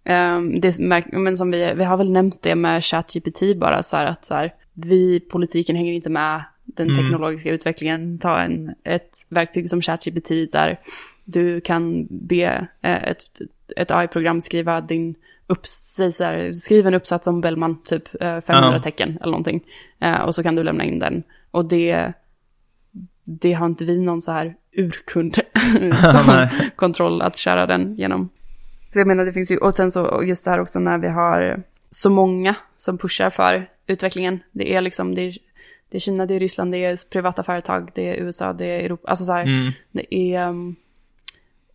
ehm, 0.05 0.61
det, 0.61 0.79
men 1.13 1.37
som 1.37 1.51
vi, 1.51 1.75
vi 1.75 1.85
har 1.85 1.97
väl 1.97 2.11
nämnt 2.11 2.43
det 2.43 2.55
med 2.55 2.85
ChatGPT 2.85 3.57
bara 3.57 3.83
så 3.83 3.97
här 3.97 4.07
att 4.07 4.25
så 4.25 4.35
här, 4.35 4.55
vi 4.73 5.21
politiken 5.21 5.77
hänger 5.77 5.93
inte 5.93 6.11
med 6.11 6.45
den 6.77 6.91
Mm. 6.91 7.03
teknologiska 7.03 7.51
utvecklingen. 7.51 8.19
Ta 8.19 8.41
en, 8.41 8.75
ett 8.85 9.13
verktyg 9.29 9.69
som 9.69 9.83
ChatGPT 9.83 10.29
där 10.53 10.81
du 11.25 11.61
kan 11.61 12.07
be 12.11 12.67
eh, 12.83 13.03
ett, 13.05 13.23
ett 13.77 13.91
AI-program 13.91 14.41
skriva 14.41 14.81
din 14.81 15.15
upps, 15.47 15.99
här, 16.21 16.53
skriv 16.53 16.87
en 16.87 16.95
uppsats 16.95 17.27
om 17.27 17.41
Bellman, 17.41 17.83
typ 17.85 18.23
eh, 18.23 18.41
500 18.41 18.71
Ja. 18.73 18.83
tecken 18.83 19.09
eller 19.21 19.31
någonting. 19.31 19.65
Eh, 20.01 20.21
och 20.21 20.35
så 20.35 20.43
kan 20.43 20.55
du 20.55 20.63
lämna 20.63 20.85
in 20.85 20.99
den. 20.99 21.23
Och 21.51 21.65
det 21.69 22.13
det 23.25 23.53
har 23.53 23.67
inte 23.67 23.85
vi 23.85 24.01
någon 24.01 24.23
så 24.23 24.33
här 24.33 24.55
urkund 24.77 25.39
kontroll 26.77 27.23
att 27.23 27.37
köra 27.37 27.67
den 27.67 27.95
genom. 27.97 28.29
Så 28.93 28.99
jag 29.01 29.07
menar 29.07 29.25
det 29.25 29.33
finns 29.33 29.51
ju, 29.51 29.57
och 29.59 29.75
sen 29.75 29.91
så 29.91 30.23
just 30.27 30.45
det 30.45 30.51
här 30.51 30.61
också 30.61 30.79
när 30.79 30.99
vi 30.99 31.09
har 31.09 31.63
så 31.91 32.11
många 32.11 32.55
som 32.77 32.99
pushar 32.99 33.31
för 33.31 33.67
utvecklingen. 33.87 34.41
Det 34.53 34.75
är 34.75 34.81
liksom, 34.81 35.15
det 35.15 35.23
är, 35.23 35.33
det 35.91 35.97
är 35.97 36.01
Kina, 36.01 36.27
det 36.27 36.35
är 36.35 36.41
Ryssland, 36.41 36.73
det 36.73 36.85
är 36.85 37.11
privata 37.11 37.43
företag, 37.43 37.91
det 37.95 38.09
är 38.09 38.15
USA, 38.15 38.53
det 38.53 38.65
är 38.67 38.81
Europa, 38.85 39.09
alltså 39.09 39.25
så 39.25 39.33
här, 39.33 39.43
Mm. 39.43 39.73
det 39.93 40.15
är 40.15 40.49
um, 40.49 40.77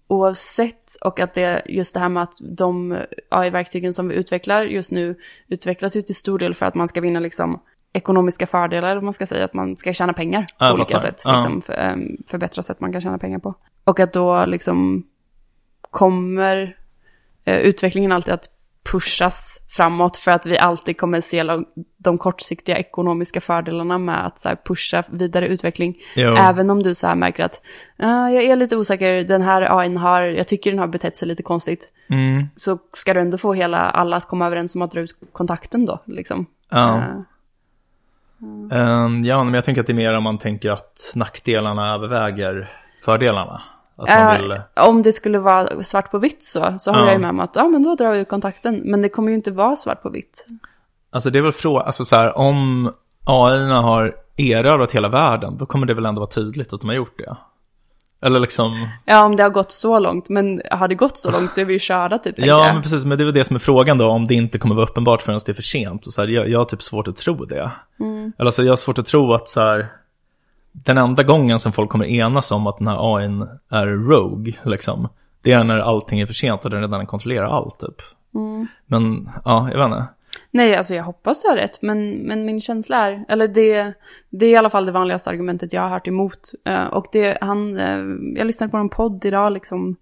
oavsett 0.07 0.95
och 1.01 1.19
att 1.19 1.33
det 1.33 1.61
just 1.65 1.93
det 1.93 1.99
här 1.99 2.09
med 2.09 2.23
att 2.23 2.33
de 2.39 2.97
AI-verktygen 3.29 3.93
som 3.93 4.07
vi 4.07 4.15
utvecklar 4.15 4.63
just 4.63 4.91
nu 4.91 5.15
utvecklas 5.47 5.95
ju 5.97 6.01
till 6.01 6.15
stor 6.15 6.39
del 6.39 6.53
för 6.53 6.65
att 6.65 6.75
man 6.75 6.87
ska 6.87 7.01
vinna 7.01 7.19
liksom 7.19 7.59
ekonomiska 7.93 8.47
fördelar, 8.47 8.95
vad 8.95 9.03
man 9.03 9.13
ska 9.13 9.25
säga, 9.25 9.45
att 9.45 9.53
man 9.53 9.77
ska 9.77 9.93
tjäna 9.93 10.13
pengar 10.13 10.45
på 10.59 10.65
olika 10.65 10.85
fattar. 10.99 10.99
sätt, 10.99 11.21
Ja. 11.25 11.33
liksom, 11.33 11.61
för, 11.61 11.91
um, 11.93 12.17
förbättra 12.27 12.63
sätt 12.63 12.79
man 12.79 12.91
kan 12.91 13.01
tjäna 13.01 13.17
pengar 13.17 13.39
på. 13.39 13.55
Och 13.83 13.99
att 13.99 14.13
då 14.13 14.45
liksom 14.45 15.03
kommer 15.81 16.77
eh, 17.43 17.57
utvecklingen 17.59 18.11
alltid 18.11 18.33
att 18.33 18.49
pushas 18.91 19.61
framåt 19.69 20.17
för 20.17 20.31
att 20.31 20.45
vi 20.45 20.57
alltid 20.57 20.97
kommer 20.97 21.21
se 21.21 21.43
de, 21.97 22.17
kortsiktiga 22.17 22.77
ekonomiska 22.77 23.41
fördelarna 23.41 23.97
med 23.97 24.25
att 24.25 24.37
så 24.37 24.55
pusha 24.65 25.03
vidare 25.09 25.47
utveckling. 25.47 25.95
Jo. 26.15 26.35
Även 26.35 26.69
om 26.69 26.83
du 26.83 26.95
så 26.95 27.07
här 27.07 27.15
märker 27.15 27.43
att 27.43 27.61
"Ah, 27.97 28.29
jag 28.29 28.43
är 28.43 28.55
lite 28.55 28.77
osäker, 28.77 29.23
den 29.23 29.41
här 29.41 29.79
AI 29.79 29.95
har, 29.95 30.21
jag 30.21 30.47
tycker 30.47 30.71
den 30.71 30.79
har 30.79 30.87
betett 30.87 31.17
sig 31.17 31.27
lite 31.27 31.43
konstigt. 31.43 31.89
Mm. 32.09 32.45
Så 32.55 32.79
ska 32.93 33.13
du 33.13 33.19
ändå 33.19 33.37
få 33.37 33.53
hela, 33.53 33.77
alla 33.77 34.17
att 34.17 34.27
komma 34.27 34.45
överens 34.45 34.75
om 34.75 34.81
att 34.81 34.91
dra 34.91 34.99
ut 34.99 35.17
kontakten 35.31 35.85
då, 35.85 35.99
liksom. 36.05 36.45
Ja. 36.69 36.97
Eh, 36.97 37.03
Ehm, 38.71 39.23
ja, 39.23 39.43
men 39.43 39.53
jag 39.53 39.65
tänker 39.65 39.81
att 39.81 39.87
det 39.87 39.93
är 39.93 39.95
mer 39.95 40.13
om 40.13 40.23
man 40.23 40.37
tänker 40.37 40.71
att 40.71 41.11
nackdelarna 41.15 41.93
överväger 41.93 42.69
fördelarna. 43.05 43.61
Eh, 44.07 44.39
vill... 44.39 44.61
Om 44.75 45.01
det 45.01 45.11
skulle 45.11 45.39
vara 45.39 45.83
svart 45.83 46.11
på 46.11 46.17
vitt 46.17 46.43
så, 46.43 46.75
så 46.79 46.91
håller 46.91 47.05
Ja. 47.05 47.11
jag 47.11 47.21
med 47.21 47.29
om 47.29 47.39
att 47.39 47.55
ja, 47.55 47.67
men 47.67 47.83
då 47.83 47.95
drar 47.95 48.11
vi 48.11 48.19
ut 48.19 48.29
kontakten. 48.29 48.81
Men 48.85 49.01
det 49.01 49.09
kommer 49.09 49.29
ju 49.29 49.35
inte 49.35 49.51
vara 49.51 49.75
svart 49.75 50.01
på 50.01 50.09
vitt. 50.09 50.45
Alltså 51.11 51.29
det 51.29 51.39
är 51.39 51.43
väl 51.43 51.51
frågan, 51.51 51.85
alltså 51.85 52.05
så 52.05 52.15
här, 52.15 52.37
om 52.37 52.91
AI 53.23 53.67
har 53.71 54.15
erövrat 54.37 54.91
hela 54.91 55.09
världen, 55.09 55.57
då 55.57 55.65
kommer 55.65 55.85
det 55.85 55.93
väl 55.93 56.05
ändå 56.05 56.19
vara 56.19 56.29
tydligt 56.29 56.73
att 56.73 56.81
de 56.81 56.87
har 56.87 56.95
gjort 56.95 57.17
det. 57.17 57.35
Eller 58.21 58.39
liksom, 58.39 58.89
Ja, 59.05 59.25
om 59.25 59.35
det 59.35 59.43
har 59.43 59.49
gått 59.49 59.71
så 59.71 59.99
långt. 59.99 60.29
Men 60.29 60.61
har 60.71 60.87
det 60.87 60.95
gått 60.95 61.17
så 61.17 61.31
långt 61.31 61.53
så 61.53 61.61
är 61.61 61.65
vi 61.65 61.73
ju 61.73 61.79
körda 61.79 62.17
typ, 62.17 62.35
ja 62.37 62.45
jag. 62.45 62.73
men 62.73 62.81
precis, 62.83 63.05
men 63.05 63.17
det 63.17 63.23
är 63.23 63.25
väl 63.25 63.33
det 63.33 63.43
som 63.43 63.55
är 63.55 63.59
frågan 63.59 63.97
då, 63.97 64.07
om 64.07 64.27
det 64.27 64.33
inte 64.33 64.57
kommer 64.57 64.75
vara 64.75 64.85
uppenbart 64.85 65.21
förrän 65.21 65.39
det 65.45 65.51
är 65.51 65.53
för 65.53 65.61
sent. 65.61 66.05
Och 66.07 66.13
så 66.13 66.21
här, 66.21 66.27
jag, 66.27 66.49
jag 66.49 66.59
har 66.59 66.65
typ 66.65 66.81
svårt 66.81 67.07
att 67.07 67.17
tro 67.17 67.45
det. 67.45 67.71
Mm. 67.99 68.33
Eller 68.37 68.45
alltså 68.45 68.63
jag 68.63 68.71
har 68.71 68.77
svårt 68.77 68.97
att 68.97 69.05
tro 69.05 69.33
att 69.33 69.49
så 69.49 69.59
här, 69.61 69.87
den 70.83 70.97
enda 70.97 71.23
gången 71.23 71.59
som 71.59 71.71
folk 71.71 71.89
kommer 71.89 72.05
enas 72.05 72.51
om 72.51 72.67
att 72.67 72.77
den 72.77 72.87
här 72.87 73.15
AIn 73.15 73.47
är 73.69 73.87
rogue, 73.87 74.53
liksom, 74.65 75.07
det 75.41 75.51
är 75.51 75.63
när 75.63 75.79
allting 75.79 76.19
är 76.19 76.25
för 76.25 76.33
sent 76.33 76.65
och 76.65 76.71
den 76.71 76.81
redan 76.81 77.07
kontrollerar 77.07 77.45
allt 77.45 77.79
typ. 77.79 78.01
Mm. 78.35 78.67
Men, 78.85 79.29
ja, 79.45 79.69
jag 79.71 79.77
vet 79.77 79.85
inte. 79.85 80.05
Nej, 80.51 80.75
alltså 80.75 80.95
jag 80.95 81.03
hoppas 81.03 81.41
du 81.41 81.47
har 81.49 81.55
rätt, 81.55 81.81
men, 81.81 82.11
men 82.11 82.45
min 82.45 82.61
känsla 82.61 82.97
är, 82.97 83.25
eller 83.29 83.47
det, 83.47 83.93
det 84.29 84.45
är 84.45 84.49
i 84.49 84.55
alla 84.55 84.69
fall 84.69 84.85
det 84.85 84.91
vanligaste 84.91 85.29
argumentet 85.29 85.73
jag 85.73 85.81
har 85.81 85.89
hört 85.89 86.07
emot. 86.07 86.51
Eh, 86.65 86.85
och 86.85 87.05
det, 87.11 87.37
han, 87.41 87.77
eh, 87.77 87.99
jag 88.37 88.47
lyssnade 88.47 88.71
på 88.71 88.77
en 88.77 88.89
podd 88.89 89.25
idag 89.25 89.51
liksom, 89.53 89.95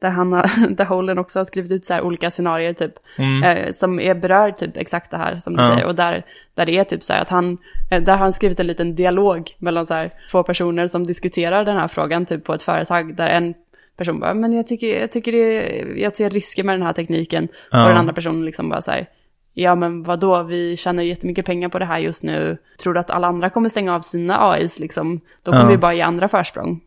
där 0.00 0.10
han 0.10 0.32
har, 0.32 0.68
där 0.76 0.84
Holden 0.84 1.18
också 1.18 1.38
har 1.38 1.44
skrivit 1.44 1.70
ut 1.72 1.84
så 1.84 1.94
här 1.94 2.02
olika 2.02 2.30
scenarier 2.30 2.72
typ, 2.72 2.92
Mm. 3.18 3.42
eh, 3.42 3.72
som 3.72 4.00
är 4.00 4.14
berör 4.14 4.50
typ 4.50 4.76
exakt 4.76 5.10
det 5.10 5.16
här 5.16 5.38
som 5.38 5.56
du 5.56 5.62
Ja. 5.62 5.68
säger. 5.68 5.86
Och 5.86 5.94
där, 5.94 6.22
där 6.54 6.66
det 6.66 6.72
är 6.78 6.84
typ 6.84 7.02
så 7.02 7.12
här 7.12 7.22
att 7.22 7.28
han, 7.28 7.58
eh, 7.90 8.02
där 8.02 8.12
har 8.12 8.18
han 8.20 8.32
skrivit 8.32 8.60
en 8.60 8.66
liten 8.66 8.94
dialog 8.94 9.50
mellan 9.58 9.86
så 9.86 9.94
här 9.94 10.10
två 10.30 10.42
personer 10.42 10.86
som 10.88 11.06
diskuterar 11.06 11.64
den 11.64 11.76
här 11.76 11.88
frågan 11.88 12.26
typ 12.26 12.44
på 12.44 12.54
ett 12.54 12.62
företag 12.62 13.16
där 13.16 13.28
en 13.28 13.54
person 13.96 14.20
bara, 14.20 14.34
men 14.34 14.52
jag 14.52 14.66
tycker, 14.66 15.00
jag 15.00 15.12
tycker 15.12 15.32
det, 15.32 15.78
jag 16.00 16.16
ser 16.16 16.30
risker 16.30 16.64
med 16.64 16.74
den 16.74 16.82
här 16.86 16.92
tekniken. 16.92 17.48
Ja. 17.70 17.82
Och 17.82 17.88
den 17.88 17.98
andra 17.98 18.12
personen 18.12 18.44
liksom 18.44 18.68
bara 18.68 18.82
så 18.82 18.90
här, 18.90 19.06
ja 19.54 19.74
men 19.74 20.02
vadå, 20.02 20.42
vi 20.42 20.76
tjänar 20.76 21.02
jättemycket 21.02 21.46
pengar 21.46 21.68
på 21.68 21.78
det 21.78 21.84
här 21.84 21.98
just 21.98 22.22
nu. 22.22 22.58
Tror 22.82 22.94
du 22.94 23.00
att 23.00 23.10
alla 23.10 23.26
andra 23.26 23.50
kommer 23.50 23.68
stänga 23.68 23.94
av 23.94 24.00
sina 24.00 24.50
AIs 24.50 24.80
liksom? 24.80 25.20
Då 25.42 25.50
kommer 25.52 25.64
Ja. 25.64 25.70
vi 25.70 25.76
bara 25.76 25.94
ge 25.94 26.02
andra 26.02 26.28
försprång. 26.28 26.80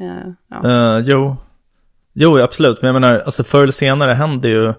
Eh, 0.00 0.32
ja. 0.48 0.70
Eh, 0.96 1.02
jo. 1.04 1.36
Jo, 2.18 2.38
absolut. 2.38 2.82
Men 2.82 2.94
jag 2.94 3.00
menar, 3.00 3.18
alltså 3.18 3.44
förr 3.44 3.62
eller 3.62 3.72
senare 3.72 4.12
händer 4.12 4.48
ju, 4.48 4.74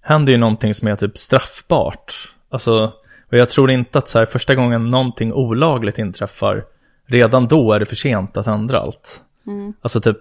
händer 0.00 0.32
ju 0.32 0.38
någonting 0.38 0.74
som 0.74 0.88
är 0.88 0.96
typ 0.96 1.18
straffbart. 1.18 2.14
Alltså, 2.50 2.92
och 3.30 3.38
jag 3.38 3.50
tror 3.50 3.70
inte 3.70 3.98
att 3.98 4.08
så 4.08 4.18
här, 4.18 4.26
första 4.26 4.54
gången 4.54 4.90
någonting 4.90 5.32
olagligt 5.32 5.98
inträffar, 5.98 6.64
redan 7.06 7.46
då 7.46 7.72
är 7.72 7.78
det 7.78 7.86
för 7.86 7.96
sent 7.96 8.36
att 8.36 8.46
ändra 8.46 8.80
allt. 8.80 9.22
Alltså 9.82 10.00
typ, 10.00 10.18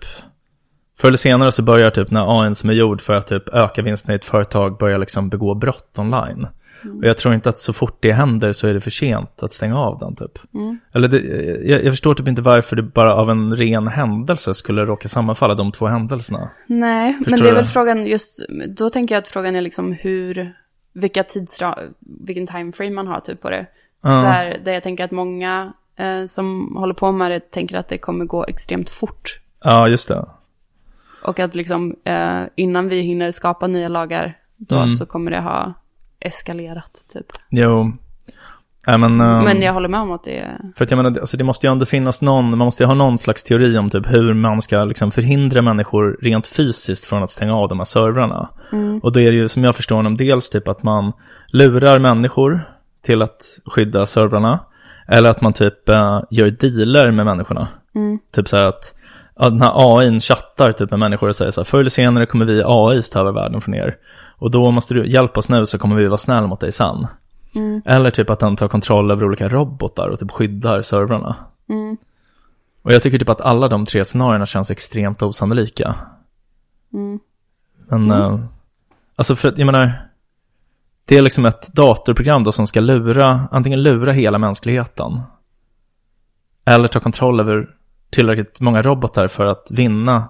förr 0.99 1.07
eller 1.07 1.17
senare 1.17 1.51
så 1.51 1.61
börjar 1.61 1.89
typ 1.89 2.11
när 2.11 2.41
AI 2.41 2.55
som 2.55 2.69
är 2.69 2.73
gjord 2.73 3.01
för 3.01 3.13
att 3.13 3.27
typ 3.27 3.49
öka 3.49 3.81
vinsten 3.81 4.11
i 4.11 4.15
ett 4.15 4.25
företag 4.25 4.77
börjar 4.77 4.99
liksom 4.99 5.29
begå 5.29 5.53
brott 5.53 5.93
online. 5.97 6.47
Och 6.83 7.05
jag 7.05 7.17
tror 7.17 7.33
inte 7.33 7.49
att 7.49 7.59
så 7.59 7.73
fort 7.73 7.97
det 7.99 8.11
händer 8.11 8.51
så 8.51 8.67
är 8.67 8.73
det 8.73 8.81
för 8.81 8.89
sent 8.91 9.43
att 9.43 9.53
stänga 9.53 9.77
av 9.79 9.99
den 9.99 10.15
typ. 10.15 10.39
Eller 10.93 11.07
det, 11.07 11.19
jag, 11.69 11.83
jag 11.85 11.93
förstår 11.93 12.13
typ 12.13 12.27
inte 12.27 12.41
varför 12.41 12.75
det 12.75 12.83
bara 12.83 13.15
av 13.15 13.29
en 13.29 13.55
ren 13.55 13.87
händelse 13.87 14.53
skulle 14.53 14.85
råka 14.85 15.07
sammanfalla 15.09 15.55
de 15.55 15.71
två 15.71 15.87
händelserna. 15.87 16.49
Nej, 16.67 17.13
men 17.13 17.23
Förstår 17.23 17.37
det 17.37 17.49
är 17.49 17.51
du? 17.51 17.55
väl 17.55 17.65
frågan 17.65 18.05
just, 18.07 18.45
då 18.69 18.89
tänker 18.89 19.15
jag 19.15 19.21
att 19.21 19.27
frågan 19.27 19.55
är 19.55 19.61
liksom 19.61 19.91
hur, 19.93 20.53
vilka 20.93 21.23
tidsra, 21.23 21.77
vilken 21.99 22.47
timeframe 22.47 22.91
man 22.91 23.07
har 23.07 23.19
typ 23.19 23.41
på 23.41 23.49
det. 23.49 23.65
Ja. 24.03 24.09
Där, 24.09 24.57
där 24.65 24.71
jag 24.71 24.83
tänker 24.83 25.03
att 25.03 25.11
många 25.11 25.73
eh, 25.95 26.25
som 26.25 26.75
håller 26.77 26.93
på 26.93 27.11
med 27.11 27.31
det 27.31 27.51
tänker 27.51 27.75
att 27.77 27.87
det 27.89 27.97
kommer 27.97 28.25
gå 28.25 28.45
extremt 28.45 28.89
fort. 28.89 29.39
Ja, 29.63 29.87
just 29.87 30.07
det. 30.07 30.25
Och 31.23 31.39
att 31.39 31.55
liksom 31.55 31.95
eh, 32.03 32.41
innan 32.55 32.89
vi 32.89 33.01
hinner 33.01 33.31
skapa 33.31 33.67
nya 33.67 33.87
lagar, 33.87 34.37
då 34.57 34.75
Mm. 34.75 34.91
så 34.95 35.05
kommer 35.05 35.31
det 35.31 35.39
ha 35.39 35.73
eskalerat 36.21 37.05
typ. 37.13 37.25
Jo. 37.49 37.91
Nej, 38.87 38.97
men, 38.97 39.21
ehm, 39.21 39.43
Men 39.43 39.61
jag 39.61 39.73
håller 39.73 39.89
med 39.89 39.99
om 39.99 40.11
att 40.11 40.23
det 40.23 40.39
är... 40.39 40.57
För 40.75 40.83
att 40.83 40.91
jag 40.91 40.97
menar, 40.97 41.19
alltså 41.19 41.37
det 41.37 41.43
måste 41.43 41.67
ju 41.67 41.71
ändå 41.71 41.85
finnas 41.85 42.21
någon, 42.21 42.49
man 42.49 42.57
måste 42.57 42.83
ju 42.83 42.87
ha 42.87 42.93
någon 42.93 43.17
slags 43.17 43.43
teori 43.43 43.77
om 43.77 43.89
typ 43.89 44.11
hur 44.11 44.33
man 44.33 44.61
ska 44.61 44.83
liksom 44.83 45.11
förhindra 45.11 45.61
människor 45.61 46.17
rent 46.21 46.47
fysiskt 46.47 47.05
från 47.05 47.23
att 47.23 47.29
stänga 47.29 47.55
av 47.55 47.69
de 47.69 47.79
här 47.79 47.85
servrarna. 47.85 48.49
Och 49.03 49.11
då 49.11 49.19
är 49.19 49.31
det 49.31 49.37
ju 49.37 49.49
som 49.49 49.63
jag 49.63 49.75
förstår 49.75 50.03
dem 50.03 50.17
dels 50.17 50.49
typ 50.49 50.67
att 50.67 50.83
man 50.83 51.13
lurar 51.47 51.99
människor 51.99 52.61
till 53.05 53.21
att 53.21 53.41
skydda 53.65 54.05
servrarna. 54.05 54.59
Eller 55.07 55.29
att 55.29 55.41
man 55.41 55.53
typ 55.53 55.89
eh, 55.89 56.21
gör 56.29 56.49
dealer 56.49 57.11
med 57.11 57.25
människorna. 57.25 57.67
Typ 58.35 58.47
så 58.47 58.57
här 58.57 58.63
att 58.63 58.95
ja, 59.35 59.49
den 59.49 59.61
här 59.61 59.99
AIn 59.99 60.19
chattar 60.19 60.71
typ 60.71 60.89
med 60.89 60.99
människor 60.99 61.27
och 61.27 61.35
säger 61.35 61.51
så 61.51 61.61
här, 61.61 61.65
förr 61.65 61.79
eller 61.79 61.89
senare 61.89 62.25
kommer 62.25 62.45
vi 62.45 62.63
AI 62.65 63.01
ta 63.01 63.19
över 63.19 63.31
världen 63.31 63.61
från 63.61 63.75
er. 63.75 63.95
Och 64.41 64.51
då 64.51 64.71
måste 64.71 64.93
du 64.93 65.07
hjälpa 65.07 65.39
oss 65.39 65.49
nu 65.49 65.65
så 65.65 65.77
kommer 65.77 65.95
vi 65.95 66.07
vara 66.07 66.17
snälla 66.17 66.47
mot 66.47 66.59
dig 66.59 66.71
sen. 66.71 67.07
Eller 67.85 68.11
typ 68.11 68.29
att 68.29 68.39
den 68.39 68.55
tar 68.55 68.67
kontroll 68.67 69.11
över 69.11 69.25
olika 69.25 69.49
robotar 69.49 70.07
och 70.07 70.19
typ 70.19 70.31
skyddar 70.31 70.81
servrarna. 70.81 71.35
Och 72.81 72.93
jag 72.93 73.03
tycker 73.03 73.19
typ 73.19 73.29
att 73.29 73.41
alla 73.41 73.67
de 73.67 73.85
tre 73.85 74.05
scenarierna 74.05 74.45
känns 74.45 74.71
extremt 74.71 75.21
osannolika. 75.21 75.95
Men, 77.87 78.11
eh, 78.11 78.39
alltså 79.15 79.35
för 79.35 79.47
att 79.47 79.57
jag 79.57 79.65
menar, 79.65 80.09
det 81.05 81.17
är 81.17 81.21
liksom 81.21 81.45
ett 81.45 81.73
datorprogram 81.73 82.43
då 82.43 82.51
som 82.51 82.67
ska 82.67 82.79
lura, 82.79 83.47
antingen 83.51 83.83
lura 83.83 84.11
hela 84.11 84.37
mänskligheten. 84.37 85.21
Eller 86.65 86.87
ta 86.87 86.99
kontroll 86.99 87.39
över 87.39 87.69
tillräckligt 88.09 88.59
många 88.59 88.81
robotar 88.81 89.27
för 89.27 89.45
att 89.45 89.67
vinna 89.71 90.29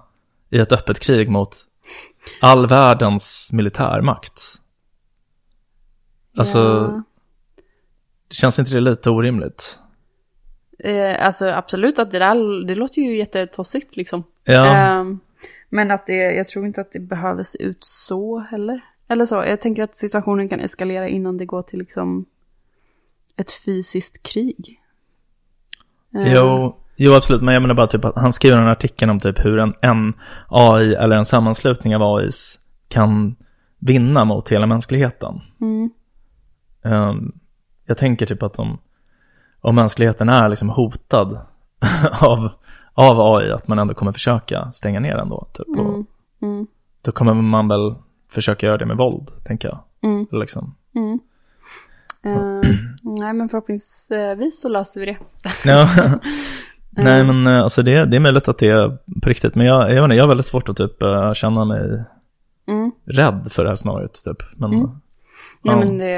i 0.50 0.58
ett 0.58 0.72
öppet 0.72 1.00
krig 1.00 1.30
mot 1.30 1.56
all 2.40 2.66
världens 2.66 3.48
militärmakt. 3.52 4.40
Alltså, 6.36 6.58
Ja. 6.58 7.02
känns 8.30 8.58
inte 8.58 8.74
det 8.74 8.80
lite 8.80 9.10
orimligt? 9.10 9.78
Eh, 10.78 11.24
alltså 11.26 11.46
absolut 11.46 11.98
att 11.98 12.10
det 12.10 12.18
där, 12.18 12.66
det 12.66 12.74
låter 12.74 13.02
ju 13.02 13.16
jättetossigt 13.16 13.96
liksom. 13.96 14.24
Ja. 14.44 14.66
Ehm, 14.76 15.20
men 15.68 15.90
att 15.90 16.06
det, 16.06 16.14
jag 16.14 16.48
tror 16.48 16.66
inte 16.66 16.80
att 16.80 16.92
det 16.92 17.00
behöver 17.00 17.42
se 17.42 17.62
ut 17.62 17.84
så 17.84 18.38
heller. 18.38 18.80
Eller 19.08 19.26
så, 19.26 19.34
jag 19.34 19.60
tänker 19.60 19.82
att 19.82 19.96
situationen 19.96 20.48
kan 20.48 20.60
eskalera 20.60 21.08
innan 21.08 21.36
det 21.36 21.46
går 21.46 21.62
till 21.62 21.78
liksom 21.78 22.24
ett 23.36 23.50
fysiskt 23.50 24.22
krig. 24.22 24.80
Eh, 26.14 26.32
Jo, 26.34 26.76
jo, 27.04 27.14
absolut. 27.14 27.42
Men 27.42 27.54
jag 27.54 27.60
menar 27.62 27.74
bara 27.74 27.86
typ 27.86 28.04
att 28.04 28.16
han 28.16 28.32
skriver 28.32 28.60
en 28.60 28.68
artikel 28.68 29.10
om 29.10 29.20
typ 29.20 29.44
hur 29.44 29.58
en, 29.58 29.74
en 29.80 30.12
AI 30.48 30.94
eller 30.94 31.16
en 31.16 31.24
sammanslutning 31.24 31.96
av 31.96 32.02
AIs 32.02 32.60
kan 32.88 33.36
vinna 33.78 34.24
mot 34.24 34.48
hela 34.48 34.66
mänskligheten. 34.66 35.40
Mm. 35.60 35.90
Ehm, 36.84 37.32
jag 37.86 37.98
tänker 37.98 38.26
typ 38.26 38.42
att 38.42 38.58
om, 38.58 38.78
om 39.60 39.74
mänskligheten 39.74 40.28
är 40.28 40.48
liksom 40.48 40.68
hotad 40.68 41.40
av, 42.20 42.50
av 42.94 43.20
AI, 43.20 43.50
att 43.50 43.68
man 43.68 43.78
ändå 43.78 43.94
kommer 43.94 44.12
försöka 44.12 44.72
stänga 44.72 45.00
ner 45.00 45.16
den 45.16 45.28
då. 45.28 45.46
Typ, 45.52 45.68
och 45.68 45.78
Mm. 45.78 46.06
Mm. 46.42 46.66
Då 47.02 47.12
kommer 47.12 47.34
man 47.34 47.68
väl 47.68 47.94
försöka 48.30 48.66
göra 48.66 48.78
det 48.78 48.86
med 48.86 48.96
våld, 48.96 49.30
tänker 49.44 49.68
jag. 49.68 49.78
Mm. 50.02 50.26
Liksom. 50.30 50.74
Eh, 52.24 52.60
nej 53.02 53.32
men 53.32 53.48
förhoppningsvis 53.48 54.60
så 54.60 54.68
löser 54.68 55.00
vi 55.00 55.06
det. 55.06 55.18
Ja, 55.64 55.88
Nej, 56.96 57.24
men 57.24 57.46
eh, 57.46 57.62
alltså 57.62 57.82
det, 57.82 58.04
det 58.04 58.16
är 58.16 58.20
möjligt 58.20 58.48
att 58.48 58.58
det 58.58 58.68
är 58.68 58.88
på 59.22 59.28
riktigt. 59.28 59.54
Men 59.54 59.66
jag, 59.66 59.92
jag, 59.94 60.04
inte, 60.04 60.16
jag 60.16 60.22
har 60.24 60.28
väldigt 60.28 60.46
svårt 60.46 60.68
att 60.68 60.76
typ 60.76 61.02
eh, 61.02 61.32
känna 61.32 61.64
mig 61.64 62.04
Mm. 62.68 62.92
rädd 63.04 63.48
för 63.52 63.62
det 63.64 63.70
här 63.70 63.74
scenariot 63.76 64.24
typ. 64.24 64.42
Men, 64.56 64.72
Mm. 64.72 64.90
Nej 65.62 65.74
ja. 65.74 65.78
men 65.78 65.98
det, 65.98 66.16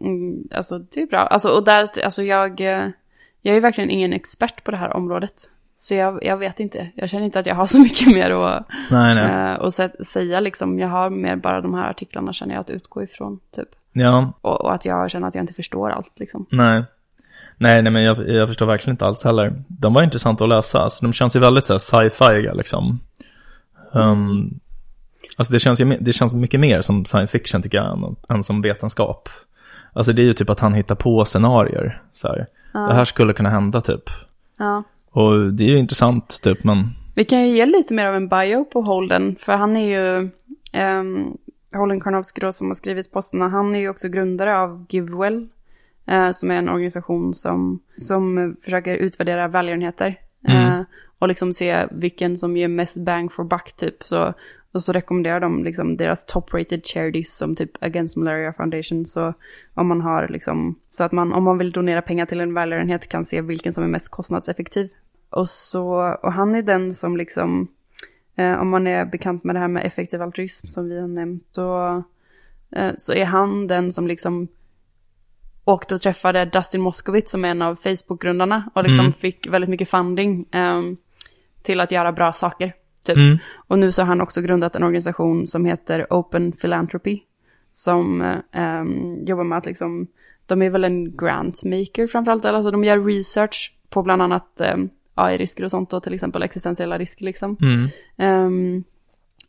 mm, 0.00 0.48
alltså 0.54 0.78
det 0.78 1.02
är 1.02 1.06
bra. 1.06 1.18
Alltså 1.18 1.48
och 1.48 1.64
där, 1.64 1.86
alltså 2.04 2.22
jag, 2.22 2.60
eh, 2.60 2.88
jag 3.42 3.56
är 3.56 3.60
verkligen 3.60 3.90
ingen 3.90 4.12
expert 4.12 4.64
på 4.64 4.70
det 4.70 4.76
här 4.76 4.96
området. 4.96 5.32
Så 5.76 5.94
jag, 5.94 6.24
jag 6.24 6.36
vet 6.36 6.60
inte, 6.60 6.88
jag 6.94 7.08
känner 7.10 7.24
inte 7.24 7.38
att 7.38 7.46
jag 7.46 7.54
har 7.54 7.66
så 7.66 7.80
mycket 7.80 8.08
mer 8.14 8.30
att, 8.30 8.66
nej, 8.90 9.14
nej. 9.14 9.24
eh, 9.24 9.52
att 9.52 9.74
sä- 9.78 10.04
säga 10.04 10.40
liksom. 10.40 10.78
Jag 10.78 10.88
har 10.88 11.10
mer 11.10 11.36
bara 11.36 11.60
de 11.60 11.74
här 11.74 11.90
artiklarna 11.90 12.32
känner 12.32 12.54
jag 12.54 12.60
att 12.60 12.70
utgå 12.70 13.02
ifrån 13.02 13.40
typ. 13.56 13.68
Ja, 13.92 14.32
Och, 14.40 14.60
och 14.60 14.74
att 14.74 14.84
jag 14.84 15.10
känner 15.10 15.28
att 15.28 15.34
jag 15.34 15.42
inte 15.42 15.54
förstår 15.54 15.90
allt 15.90 16.12
liksom. 16.18 16.46
nej. 16.50 16.84
Nej, 17.62 17.82
nej, 17.82 17.92
men 17.92 18.02
jag, 18.02 18.28
jag 18.28 18.48
förstår 18.48 18.66
verkligen 18.66 18.94
inte 18.94 19.06
alls 19.06 19.24
heller. 19.24 19.62
De 19.68 19.94
var 19.94 20.02
intressanta 20.02 20.44
att 20.44 20.50
läsa. 20.50 20.78
Alltså, 20.78 21.06
de 21.06 21.12
känns 21.12 21.36
ju 21.36 21.40
väldigt 21.40 21.64
så 21.64 21.72
här 21.72 21.78
sci-fi 21.78 22.50
liksom. 22.54 23.00
Um, 23.92 24.60
alltså 25.36 25.52
det 25.52 25.58
känns, 25.58 25.80
ju, 25.80 25.96
det 26.00 26.12
känns 26.12 26.34
mycket 26.34 26.60
mer 26.60 26.80
som 26.80 27.04
science 27.04 27.38
fiction 27.38 27.62
tycker 27.62 27.78
jag 27.78 27.92
än, 27.92 28.16
än 28.28 28.42
som 28.42 28.62
vetenskap. 28.62 29.28
Alltså 29.92 30.12
det 30.12 30.22
är 30.22 30.24
ju 30.24 30.32
typ 30.32 30.50
att 30.50 30.60
han 30.60 30.74
hittar 30.74 30.94
på 30.94 31.24
scenarier. 31.24 32.02
Så 32.12 32.28
här. 32.28 32.46
Det 32.72 32.94
här 32.94 33.04
skulle 33.04 33.32
kunna 33.32 33.50
hända 33.50 33.80
typ. 33.80 34.10
Ja. 34.58 34.82
Och 35.10 35.52
det 35.52 35.64
är 35.64 35.68
ju 35.68 35.78
intressant 35.78 36.42
typ, 36.42 36.64
men 36.64 36.88
Vi 37.14 37.24
kan 37.24 37.48
ju 37.48 37.56
ge 37.56 37.66
lite 37.66 37.94
mer 37.94 38.06
av 38.06 38.14
en 38.14 38.28
bio 38.28 38.64
på 38.64 38.80
Holden, 38.80 39.36
för 39.40 39.52
han 39.52 39.76
är 39.76 39.86
ju, 39.86 40.30
um, 41.00 41.36
Holden 41.72 42.00
Karnowski 42.00 42.40
då 42.40 42.52
som 42.52 42.66
har 42.66 42.74
skrivit 42.74 43.12
posterna, 43.12 43.48
han 43.48 43.74
är 43.74 43.78
ju 43.78 43.88
också 43.88 44.08
grundare 44.08 44.58
av 44.58 44.86
GiveWell, 44.88 45.48
som 46.32 46.50
är 46.50 46.54
en 46.54 46.68
organisation 46.68 47.34
som, 47.34 47.80
som 47.96 48.56
försöker 48.64 48.96
utvärdera 48.96 49.48
välgörenheter. 49.48 50.16
Mm. 50.48 50.66
eh, 50.66 50.84
och 51.18 51.28
liksom 51.28 51.52
se 51.52 51.86
vilken 51.90 52.36
som 52.36 52.56
ger 52.56 52.68
mest 52.68 53.04
bang 53.04 53.32
for 53.32 53.44
buck 53.44 53.72
typ. 53.76 54.02
Så, 54.04 54.34
och 54.72 54.82
så 54.82 54.92
rekommenderar 54.92 55.40
de 55.40 55.64
liksom 55.64 55.96
deras 55.96 56.26
top-rated 56.26 56.82
charities 56.84 57.36
som 57.36 57.56
typ 57.56 57.70
Against 57.82 58.16
Malaria 58.16 58.52
Foundation. 58.52 59.04
Så 59.04 59.34
om 59.74 59.86
man 59.86 60.00
har 60.00 60.28
liksom, 60.28 60.78
så 60.88 61.04
att 61.04 61.12
man 61.12 61.32
om 61.32 61.44
man 61.44 61.58
vill 61.58 61.72
donera 61.72 62.02
pengar 62.02 62.26
till 62.26 62.40
en 62.40 62.54
välgörenhet 62.54 63.08
kan 63.08 63.24
se 63.24 63.40
vilken 63.40 63.72
som 63.72 63.84
är 63.84 63.88
mest 63.88 64.08
kostnadseffektiv. 64.08 64.88
Och 65.30 65.48
så, 65.48 66.16
och 66.22 66.32
han 66.32 66.54
är 66.54 66.62
den 66.62 66.94
som 66.94 67.16
liksom, 67.16 67.68
eh, 68.36 68.60
om 68.60 68.68
man 68.68 68.86
är 68.86 69.04
bekant 69.04 69.44
med 69.44 69.54
det 69.54 69.60
här 69.60 69.68
med 69.68 69.86
effektiv 69.86 70.22
altruism 70.22 70.66
som 70.66 70.88
vi 70.88 71.00
har 71.00 71.08
nämnt, 71.08 71.44
då, 71.54 72.02
eh, 72.76 72.92
så 72.96 73.12
är 73.12 73.24
han 73.24 73.66
den 73.66 73.92
som 73.92 74.06
liksom 74.06 74.48
åkte 75.64 75.94
och 75.94 76.00
träffade 76.00 76.44
Dustin 76.44 76.80
Moskovitz 76.80 77.30
som 77.30 77.44
är 77.44 77.48
en 77.48 77.62
av 77.62 77.76
Facebook-grundarna 77.76 78.70
och 78.74 78.84
liksom 78.84 79.04
Mm. 79.04 79.12
fick 79.12 79.46
väldigt 79.48 79.70
mycket 79.70 79.90
funding 79.90 80.46
ehm, 80.50 80.96
till 81.62 81.80
att 81.80 81.90
göra 81.92 82.12
bra 82.12 82.32
saker. 82.32 82.72
Typ. 83.06 83.16
Mm. 83.16 83.38
Och 83.54 83.78
nu 83.78 83.92
så 83.92 84.02
har 84.02 84.06
han 84.06 84.20
också 84.20 84.40
grundat 84.40 84.76
en 84.76 84.82
organisation 84.82 85.46
som 85.46 85.64
heter 85.64 86.06
Open 86.10 86.52
Philanthropy. 86.52 87.20
Som 87.72 88.22
ehm, 88.52 89.24
jobbar 89.24 89.44
med 89.44 89.58
att 89.58 89.66
liksom, 89.66 90.06
de 90.46 90.62
är 90.62 90.70
väl 90.70 90.84
en 90.84 91.16
grant 91.16 91.64
maker 91.64 92.06
framförallt, 92.06 92.44
alltså 92.44 92.70
de 92.70 92.84
gör 92.84 93.04
research 93.04 93.72
på 93.90 94.02
bland 94.02 94.22
annat 94.22 94.60
um, 94.74 94.90
AI-risker 95.14 95.64
och 95.64 95.70
sånt 95.70 95.92
och 95.92 96.02
till 96.02 96.14
exempel 96.14 96.42
existentiella 96.42 96.98
risker 96.98 97.24
liksom. 97.24 97.56
mm. 97.60 97.88
Ehm, 98.16 98.84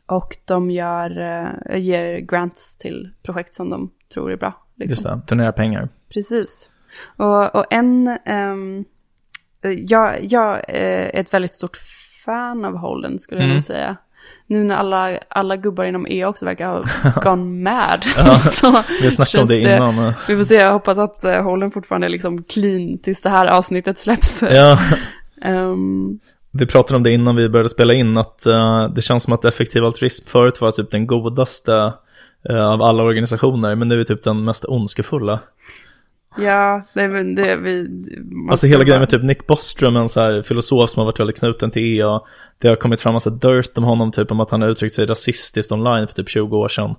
och 0.06 0.36
de 0.44 0.70
gör, 0.70 1.18
eh, 1.20 1.76
ger 1.76 2.18
grants 2.18 2.76
till 2.76 3.10
projekt 3.22 3.54
som 3.54 3.70
de 3.70 3.90
tror 4.14 4.32
är 4.32 4.36
bra. 4.36 4.52
Liksom. 4.74 4.90
just 4.90 5.04
det, 5.04 5.20
turnera 5.26 5.52
pengar. 5.52 5.88
Precis. 6.14 6.70
Och, 7.16 7.54
och 7.54 7.64
en, 7.70 8.18
ehm, 8.26 8.84
eh, 9.64 9.70
jag, 9.70 10.24
jag 10.24 10.62
är 10.68 11.20
ett 11.20 11.34
väldigt 11.34 11.54
stort 11.54 11.76
fan 12.24 12.64
av 12.64 12.76
Holden 12.76 13.18
skulle 13.18 13.40
jag 13.40 13.44
Mm. 13.44 13.54
nog 13.54 13.62
säga. 13.62 13.96
Nu 14.46 14.64
när 14.64 14.76
alla, 14.76 15.18
alla 15.28 15.56
gubbar 15.56 15.84
inom 15.84 16.06
E 16.06 16.24
också 16.24 16.44
verkar 16.44 16.66
ha 16.68 16.80
gone 17.22 17.62
mad. 17.70 18.04
Ja. 18.16 18.38
så 18.38 18.82
Vi 19.02 19.10
snackade 19.10 19.42
om 19.42 19.48
det 19.48 19.60
innan. 19.60 19.98
eh. 19.98 20.12
Vi 20.28 20.36
får 20.36 20.44
se, 20.44 20.54
jag 20.54 20.72
hoppas 20.72 20.98
att 20.98 21.20
uh, 21.24 21.40
Holden 21.42 21.70
fortfarande 21.70 22.06
är 22.06 22.08
liksom 22.08 22.42
clean 22.42 22.98
tills 22.98 23.22
det 23.22 23.30
här 23.30 23.46
avsnittet 23.46 23.98
släpps. 23.98 24.42
Ja, 24.42 24.78
Ehm, 25.42 26.18
vi 26.50 26.66
pratade 26.66 26.96
om 26.96 27.02
det 27.02 27.10
innan 27.10 27.36
vi 27.36 27.48
började 27.48 27.68
spela 27.68 27.94
in, 27.94 28.16
att 28.16 28.46
eh, 28.46 28.88
det 28.88 29.02
känns 29.02 29.22
som 29.24 29.32
att 29.32 29.44
effektiv 29.44 29.84
altruism 29.84 30.26
förut 30.28 30.60
var 30.60 30.70
typ 30.70 30.90
den 30.90 31.06
godaste 31.06 31.92
eh, 32.48 32.66
av 32.72 32.82
alla 32.82 33.02
organisationer, 33.02 33.74
men 33.74 33.88
nu 33.88 34.00
är 34.00 34.04
typ 34.04 34.22
den 34.24 34.44
mest 34.44 34.64
ondskefulla. 34.64 35.40
Ja, 36.38 36.82
det, 36.92 37.00
är 37.02 37.08
väl- 37.08 37.34
det, 37.34 37.56
vi... 37.56 37.88
Alltså 38.50 38.66
hela 38.66 38.84
grejen 38.84 39.00
med 39.00 39.08
typ 39.08 39.22
Nick 39.22 39.46
Bostrom, 39.46 39.96
en 39.96 40.08
så 40.08 40.20
här 40.20 40.42
filosof 40.42 40.90
som 40.90 41.00
har 41.00 41.04
varit 41.04 41.20
väldigt 41.20 41.38
knuten 41.38 41.70
till 41.70 41.98
EA. 42.00 42.20
Det 42.58 42.68
har 42.68 42.76
kommit 42.76 43.00
fram 43.00 43.12
massa 43.12 43.30
dirt 43.30 43.78
om 43.78 43.84
honom, 43.84 44.12
typ 44.12 44.30
om 44.30 44.40
att 44.40 44.50
han 44.50 44.62
har 44.62 44.68
uttryckt 44.68 44.94
sig 44.94 45.06
rasistiskt 45.06 45.72
online 45.72 46.06
för 46.06 46.14
typ 46.14 46.28
20 46.28 46.56
år 46.56 46.68
sedan. 46.68 46.94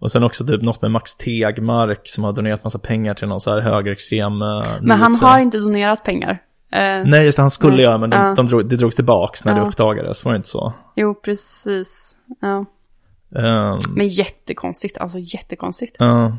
Och 0.00 0.10
sen 0.10 0.22
också 0.22 0.46
typ 0.46 0.62
något 0.62 0.82
med 0.82 0.90
Max 0.90 1.16
Tegmark 1.16 2.00
som 2.04 2.24
har 2.24 2.32
donerat 2.32 2.64
massa 2.64 2.78
pengar 2.78 3.14
till 3.14 3.28
någon 3.28 3.40
så 3.40 3.50
här 3.50 3.60
högerextrem 3.60 4.42
uh, 4.42 4.62
Men 4.80 4.98
han 5.00 5.14
har 5.14 5.38
inte 5.40 5.58
donerat 5.58 6.04
pengar. 6.04 6.30
Eh, 6.72 6.78
Nej, 7.06 7.24
just 7.24 7.36
det, 7.38 7.42
han 7.42 7.50
skulle 7.50 7.72
Nej. 7.74 7.82
göra, 7.82 7.98
men 7.98 8.10
de, 8.10 8.16
Ja. 8.16 8.34
de 8.36 8.46
drog, 8.46 8.68
det 8.68 8.76
drogs 8.76 8.96
tillbaks 8.96 9.44
när 9.44 9.54
det 9.54 9.60
Ja. 9.60 9.66
uppdagades, 9.66 10.24
var 10.24 10.32
det 10.32 10.36
inte 10.36 10.48
så? 10.48 10.72
Jo, 10.96 11.14
precis. 11.14 12.16
Ja. 12.40 12.64
Ehm, 13.40 13.78
Men 13.96 14.08
jättekonstigt, 14.08 14.98
alltså 14.98 15.18
jättekonstigt. 15.18 15.96
ja. 15.98 16.36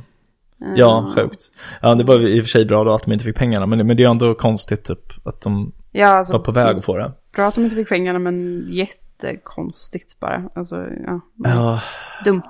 Ja, 0.76 1.08
Eh, 1.08 1.16
sjukt. 1.16 1.44
Ja, 1.82 1.96
det 1.96 2.04
var 2.04 2.28
i 2.28 2.40
och 2.40 2.44
för 2.44 2.50
sig 2.50 2.66
bra 2.66 2.84
då 2.84 2.94
att 2.94 3.04
de 3.04 3.12
inte 3.14 3.26
fick 3.26 3.36
pengarna, 3.36 3.66
men, 3.66 3.88
men 3.88 3.98
det 3.98 4.04
är 4.04 4.10
ändå 4.10 4.36
konstigt 4.36 4.84
typ 4.84 5.28
att 5.28 5.42
de 5.42 5.72
Ja, 5.92 6.08
alltså, 6.08 6.34
var 6.34 6.40
på 6.40 6.52
väg 6.52 6.78
att 6.78 6.86
få 6.86 6.98
det. 6.98 7.12
Bra 7.36 7.46
att 7.48 7.56
de 7.56 7.64
inte 7.64 7.76
fick 7.76 7.90
pengarna, 7.90 8.20
men 8.20 8.66
jättekonstigt 8.70 10.20
bara. 10.20 10.50
Alltså, 10.56 10.86
ja. 11.08 11.20
Ja, 11.36 11.82
Dumt. 12.26 12.42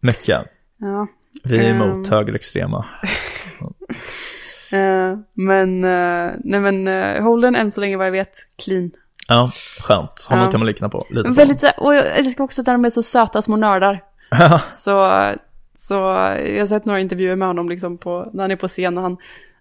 mycket. 0.00 0.40
Ja. 0.78 1.06
Vi 1.44 1.58
är 1.58 1.70
emot 1.70 2.08
högerextrema. 2.08 2.84
Eh, 4.72 5.18
men, 5.34 5.84
uh, 5.84 6.32
nej 6.44 6.60
men, 6.60 6.88
uh, 6.88 7.22
Holden 7.22 7.56
än 7.56 7.70
så 7.70 7.80
länge 7.80 7.96
vad 7.96 8.06
jag 8.06 8.12
vet, 8.12 8.32
clean. 8.64 8.90
Ja, 9.28 9.50
skönt. 9.80 10.26
Honom 10.28 10.44
Ja. 10.44 10.50
kan 10.50 10.60
man 10.60 10.66
likna 10.66 10.88
på. 10.88 11.06
Lite 11.10 11.28
på. 11.28 11.34
Väldigt 11.34 11.64
och 11.78 11.94
jag 11.94 12.18
älskar 12.18 12.44
också 12.44 12.60
att 12.62 12.66
de 12.66 12.84
är 12.84 12.90
så 12.90 13.02
söta 13.02 13.42
små 13.42 13.56
nördar. 13.56 14.02
Så, 14.74 15.24
så 15.74 15.94
jag 15.94 16.60
har 16.60 16.66
sett 16.66 16.84
några 16.84 17.00
intervjuer 17.00 17.36
med 17.36 17.48
honom 17.48 17.68
liksom 17.68 17.98
på, 17.98 18.30
när 18.32 18.44
han 18.44 18.50
är 18.50 18.56
på 18.56 18.68
scen 18.68 18.96
och 18.98 19.02
han, 19.02 19.16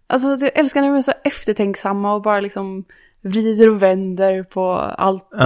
alltså 0.07 0.45
jag 0.45 0.57
älskar 0.57 0.81
när 0.81 0.87
de 0.87 0.97
är 0.97 1.01
så 1.01 1.13
eftertänksamma 1.23 2.13
och 2.13 2.21
bara 2.21 2.39
liksom 2.39 2.85
vrider 3.21 3.69
och 3.69 3.81
vänder 3.81 4.43
på 4.43 4.71
allt 4.73 5.33
och, 5.33 5.39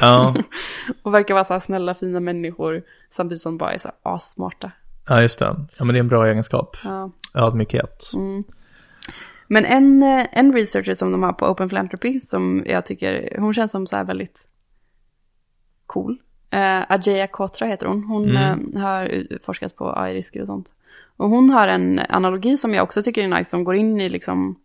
ja, 0.00 0.34
och 1.02 1.14
verkar 1.14 1.34
vara 1.34 1.44
så 1.44 1.52
här 1.52 1.60
snälla 1.60 1.94
fina 1.94 2.20
människor 2.20 2.82
samtidigt 3.10 3.42
som 3.42 3.58
bara 3.58 3.72
är 3.72 3.78
så 3.78 3.88
här 3.88 4.14
assmarta. 4.14 4.72
ja, 5.08 5.22
just 5.22 5.38
det. 5.38 5.56
Ja, 5.78 5.84
men 5.84 5.88
det 5.88 5.98
är 5.98 6.00
en 6.00 6.08
bra 6.08 6.26
egenskap. 6.26 6.76
Ja. 6.84 7.10
Ödmjukhet. 7.34 8.10
Mm. 8.14 8.44
Men 9.46 9.64
en, 9.64 10.02
eh, 10.02 10.26
en 10.32 10.52
researcher 10.52 10.94
som 10.94 11.12
de 11.12 11.22
har 11.22 11.32
på 11.32 11.46
Open 11.46 11.68
Philanthropy 11.68 12.20
som 12.20 12.62
jag 12.66 12.86
tycker, 12.86 13.36
hon 13.38 13.54
känns 13.54 13.70
som 13.70 13.86
så 13.86 13.96
här 13.96 14.04
väldigt 14.04 14.46
cool. 15.86 16.18
Uh, 16.54 16.84
Ajaya 16.92 17.26
Kotra 17.26 17.66
heter 17.66 17.86
hon. 17.86 18.04
Hon 18.04 18.30
Mm. 18.36 18.72
eh, 18.76 18.80
har 18.82 19.26
forskat 19.44 19.76
på 19.76 19.92
AI-risker 19.98 20.40
och 20.40 20.46
sånt. 20.46 20.68
Och 21.16 21.28
hon 21.28 21.50
har 21.50 21.68
en 21.68 21.98
analogi 22.08 22.56
som 22.56 22.74
jag 22.74 22.82
också 22.82 23.02
tycker 23.02 23.22
är 23.22 23.28
nice, 23.38 23.50
som 23.50 23.64
går 23.64 23.74
in 23.76 24.00
i 24.00 24.08
liksom 24.08 24.56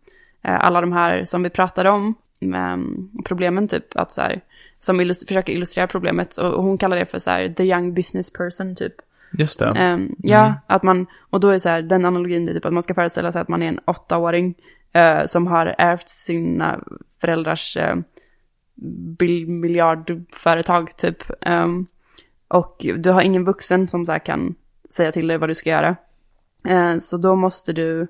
eh, 0.42 0.66
alla 0.66 0.80
de 0.80 0.92
här 0.92 1.24
som 1.24 1.42
vi 1.42 1.50
pratade 1.50 1.90
om, 1.90 2.14
mm, 2.40 3.10
problemen 3.24 3.68
typ, 3.68 3.96
att 3.96 4.12
så 4.12 4.20
här, 4.20 4.40
som 4.80 5.00
illus- 5.00 5.26
försöker 5.28 5.52
illustrera 5.52 5.86
problemet. 5.86 6.36
Och, 6.36 6.52
och 6.54 6.62
hon 6.64 6.78
kallar 6.78 6.96
det 6.96 7.04
för 7.04 7.18
så 7.18 7.30
här, 7.30 7.48
the 7.48 7.62
young 7.64 7.94
business 7.94 8.32
person 8.32 8.74
typ. 8.74 8.94
Just 9.38 9.58
det. 9.58 9.66
Ehm, 9.76 10.14
ja, 10.18 10.54
att 10.66 10.82
man, 10.82 11.06
och 11.30 11.40
då 11.40 11.48
är 11.48 11.58
så 11.58 11.68
här, 11.68 11.82
den 11.82 12.04
analogin 12.04 12.48
är 12.48 12.52
typ 12.52 12.64
att 12.64 12.72
man 12.72 12.82
ska 12.82 12.94
föreställa 12.94 13.32
sig 13.32 13.40
att 13.42 13.48
man 13.48 13.62
är 13.62 13.68
en 13.68 13.80
åttaåring 13.84 14.54
eh, 14.92 15.26
som 15.26 15.46
har 15.46 15.74
ärvt 15.78 16.08
sina 16.08 16.80
föräldrars 17.20 17.76
uh, 19.22 19.48
miljardföretag 19.48 20.96
typ. 20.96 21.22
Um, 21.46 21.86
och 22.48 22.86
du 22.96 23.10
har 23.10 23.22
ingen 23.22 23.44
vuxen 23.44 23.88
som 23.88 24.06
så 24.06 24.12
här 24.12 24.18
kan 24.18 24.54
säga 24.90 25.12
till 25.12 25.26
dig 25.26 25.38
vad 25.38 25.50
du 25.50 25.54
ska 25.54 25.70
göra. 25.70 25.96
Uh, 26.68 26.98
så 26.98 27.16
då 27.16 27.36
måste 27.36 27.72
du 27.72 28.00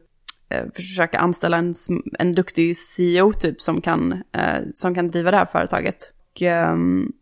uh, 0.55 0.71
försöka 0.75 1.19
anställa 1.19 1.57
en, 1.57 1.75
en 2.19 2.35
duktig 2.35 2.77
CEO 2.79 3.33
typ 3.33 3.61
som 3.61 3.81
kan, 3.81 4.13
uh, 4.13 4.69
som 4.75 4.95
kan 4.95 5.11
driva 5.11 5.31
det 5.31 5.37
här 5.37 5.45
företaget. 5.45 5.97
Och, 6.35 6.43
um, 6.43 7.13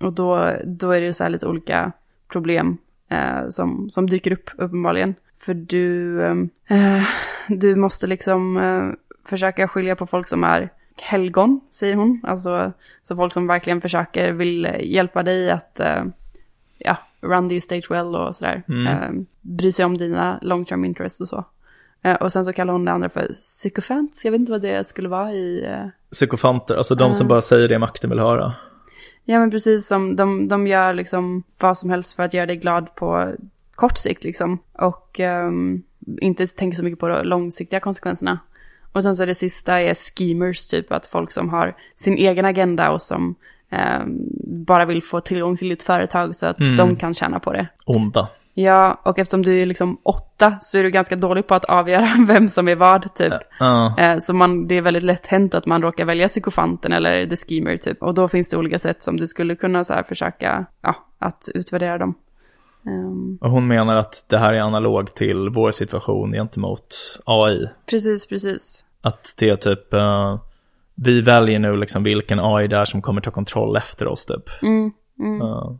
och 0.00 0.12
då, 0.12 0.56
då 0.64 0.90
är 0.90 1.00
det 1.00 1.12
så 1.12 1.24
här 1.24 1.30
lite 1.30 1.46
olika 1.46 1.92
problem 2.28 2.78
eh, 3.10 3.48
som, 3.48 3.90
som 3.90 4.10
dyker 4.10 4.32
upp 4.32 4.50
uppenbarligen. 4.58 5.14
För 5.38 5.54
du, 5.54 6.18
du 7.48 7.76
måste 7.76 8.06
liksom 8.06 8.60
försöka 9.24 9.68
skilja 9.68 9.96
på 9.96 10.06
folk 10.06 10.28
som 10.28 10.44
är 10.44 10.70
helgon, 11.00 11.60
säger 11.70 11.94
hon. 11.94 12.20
Alltså 12.22 12.72
så 13.02 13.16
folk 13.16 13.32
som 13.32 13.46
verkligen 13.46 13.80
försöker, 13.80 14.32
vill 14.32 14.76
hjälpa 14.80 15.22
dig 15.22 15.50
att 15.50 15.80
eh, 15.80 16.04
ja, 16.78 16.96
run 17.20 17.48
the 17.48 17.56
estate 17.56 17.82
well 17.90 18.16
och 18.16 18.36
sådär. 18.36 18.62
Mm. 18.68 18.86
Eh, 18.86 19.24
bry 19.40 19.72
sig 19.72 19.84
om 19.84 19.98
dina 19.98 20.38
long 20.42 20.64
term 20.64 20.84
interests 20.84 21.20
och 21.20 21.28
så. 21.28 21.44
Eh, 22.02 22.14
och 22.14 22.32
sen 22.32 22.44
så 22.44 22.52
kallar 22.52 22.72
hon 22.72 22.84
det 22.84 22.92
andra 22.92 23.08
för 23.08 23.32
psykofants. 23.32 24.24
Jag 24.24 24.32
vet 24.32 24.38
inte 24.38 24.52
vad 24.52 24.62
det 24.62 24.88
skulle 24.88 25.08
vara 25.08 25.32
i... 25.32 25.64
eh, 25.64 25.86
Psykofanter, 26.12 26.76
alltså 26.76 26.94
de 26.94 27.14
som 27.14 27.28
bara 27.28 27.40
säger 27.40 27.68
det 27.68 27.78
makten 27.78 28.10
vill 28.10 28.18
höra. 28.18 28.52
Ja 29.24 29.38
men 29.38 29.50
precis 29.50 29.86
som 29.86 30.16
de, 30.16 30.48
de 30.48 30.66
gör 30.66 30.94
liksom 30.94 31.42
vad 31.58 31.78
som 31.78 31.90
helst 31.90 32.16
för 32.16 32.22
att 32.22 32.34
göra 32.34 32.46
dig 32.46 32.56
glad 32.56 32.94
på 32.94 33.34
kort 33.74 33.98
sikt 33.98 34.24
liksom. 34.24 34.58
Och 34.72 35.20
ehm, 35.20 35.82
inte 36.20 36.46
tänker 36.46 36.76
så 36.76 36.84
mycket 36.84 36.98
på 36.98 37.08
de 37.08 37.22
långsiktiga 37.22 37.80
konsekvenserna. 37.80 38.38
Och 38.98 39.02
sen 39.02 39.16
så 39.16 39.24
det 39.24 39.34
sista 39.34 39.80
är 39.80 39.94
schemers, 39.94 40.66
typ 40.66 40.92
att 40.92 41.06
folk 41.06 41.30
som 41.30 41.48
har 41.48 41.76
sin 41.96 42.14
egen 42.14 42.44
agenda 42.44 42.90
och 42.90 43.02
som 43.02 43.34
ehm, 43.70 44.18
bara 44.66 44.84
vill 44.84 45.02
få 45.02 45.20
tillgång 45.20 45.56
till 45.56 45.68
ditt 45.68 45.82
företag 45.82 46.36
så 46.36 46.46
att 46.46 46.56
de 46.76 46.96
kan 46.96 47.14
tjäna 47.14 47.40
på 47.40 47.52
det. 47.52 47.66
Onda. 47.84 48.28
Ja, 48.54 49.00
och 49.04 49.18
eftersom 49.18 49.42
du 49.42 49.62
är 49.62 49.66
liksom 49.66 49.98
åtta 50.02 50.58
så 50.60 50.78
är 50.78 50.82
du 50.82 50.90
ganska 50.90 51.16
dålig 51.16 51.46
på 51.46 51.54
att 51.54 51.64
avgöra 51.64 52.08
vem 52.26 52.48
som 52.48 52.68
är 52.68 52.74
vad 52.76 53.14
typ. 53.14 53.32
Eh, 53.98 54.18
Så 54.18 54.34
man, 54.34 54.66
det 54.66 54.74
är 54.76 54.82
väldigt 54.82 55.02
lätt 55.02 55.26
hänt 55.26 55.54
att 55.54 55.66
man 55.66 55.82
råkar 55.82 56.04
välja 56.04 56.28
psykofanten 56.28 56.92
eller 56.92 57.26
the 57.26 57.36
schemer 57.36 57.76
typ. 57.76 58.02
Och 58.02 58.14
då 58.14 58.28
finns 58.28 58.50
det 58.50 58.56
olika 58.56 58.78
sätt 58.78 59.02
som 59.02 59.16
du 59.16 59.26
skulle 59.26 59.56
kunna 59.56 59.84
så 59.84 59.94
här 59.94 60.02
försöka, 60.02 60.66
ja, 60.82 60.94
att 61.18 61.48
utvärdera 61.54 61.98
dem. 61.98 62.14
Ehm, 62.86 63.38
och 63.40 63.50
hon 63.50 63.66
menar 63.66 63.96
att 63.96 64.26
det 64.28 64.38
här 64.38 64.52
är 64.54 64.60
analog 64.60 65.14
till 65.14 65.48
vår 65.48 65.70
situation 65.70 66.32
gentemot 66.32 66.86
AI. 67.24 67.68
precis, 67.90 68.26
precis. 68.26 68.84
Att 69.00 69.34
det 69.38 69.48
är 69.48 69.56
typ, 69.56 69.92
eh, 69.92 70.40
vi 70.94 71.22
väljer 71.22 71.58
nu 71.58 71.76
liksom 71.76 72.02
vilken 72.02 72.40
AI 72.40 72.68
det 72.68 72.76
är 72.76 72.84
som 72.84 73.02
kommer 73.02 73.20
ta 73.20 73.30
kontroll 73.30 73.76
efter 73.76 74.06
oss 74.06 74.26
typ. 74.26 74.62
Mm, 74.62 74.92
mm. 75.18 75.38
Ja. 75.38 75.78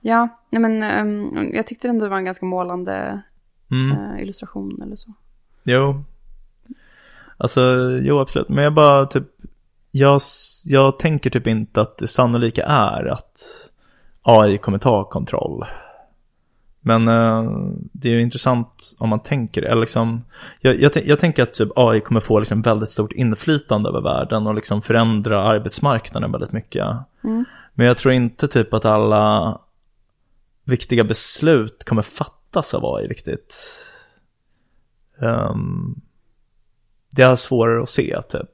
Ja, 0.00 0.28
nej 0.50 0.62
men 0.62 0.82
ehm, 0.82 1.50
jag 1.54 1.66
tyckte 1.66 1.88
ändå 1.88 2.04
det 2.04 2.10
var 2.10 2.16
en 2.16 2.24
ganska 2.24 2.46
målande 2.46 3.22
eh, 3.70 4.22
illustration 4.22 4.82
eller 4.82 4.96
så. 4.96 5.12
Jo. 5.64 6.04
Alltså, 7.36 7.60
jo 8.02 8.18
absolut. 8.20 8.48
Men 8.48 8.64
jag 8.64 8.74
bara 8.74 9.06
typ, 9.06 9.26
jag, 9.90 10.20
jag 10.66 10.98
tänker 10.98 11.30
typ 11.30 11.46
inte 11.46 11.80
att 11.80 11.98
det 11.98 12.08
sannolika 12.08 12.64
är 12.64 13.04
att 13.04 13.40
AI 14.22 14.58
kommer 14.58 14.78
ta 14.78 15.04
kontroll. 15.04 15.64
Men 16.86 17.08
eh, 17.08 17.50
det 17.92 18.08
är 18.08 18.12
ju 18.12 18.22
intressant 18.22 18.94
om 18.98 19.08
man 19.08 19.20
tänker 19.20 19.62
det. 19.62 19.68
Eller 19.68 19.80
liksom, 19.80 20.24
jag, 20.60 20.80
jag, 20.80 20.92
jag 21.06 21.20
tänker 21.20 21.42
att 21.42 21.52
typ 21.52 21.68
AI 21.76 22.00
kommer 22.00 22.20
få 22.20 22.38
liksom 22.38 22.62
väldigt 22.62 22.90
stort 22.90 23.12
inflytande 23.12 23.88
över 23.88 24.00
världen 24.00 24.46
och 24.46 24.54
liksom 24.54 24.82
förändra 24.82 25.42
arbetsmarknaden 25.42 26.32
väldigt 26.32 26.52
mycket. 26.52 26.86
Men 27.74 27.86
jag 27.86 27.96
tror 27.96 28.14
inte 28.14 28.48
typ 28.48 28.74
att 28.74 28.84
alla 28.84 29.60
viktiga 30.64 31.04
beslut 31.04 31.84
kommer 31.84 32.02
fattas 32.02 32.74
av 32.74 32.94
AI 32.94 33.08
riktigt. 33.08 33.56
Ehm, 35.20 35.94
det 37.10 37.22
är 37.22 37.36
svårare 37.36 37.82
att 37.82 37.90
se 37.90 38.22
typ. 38.28 38.50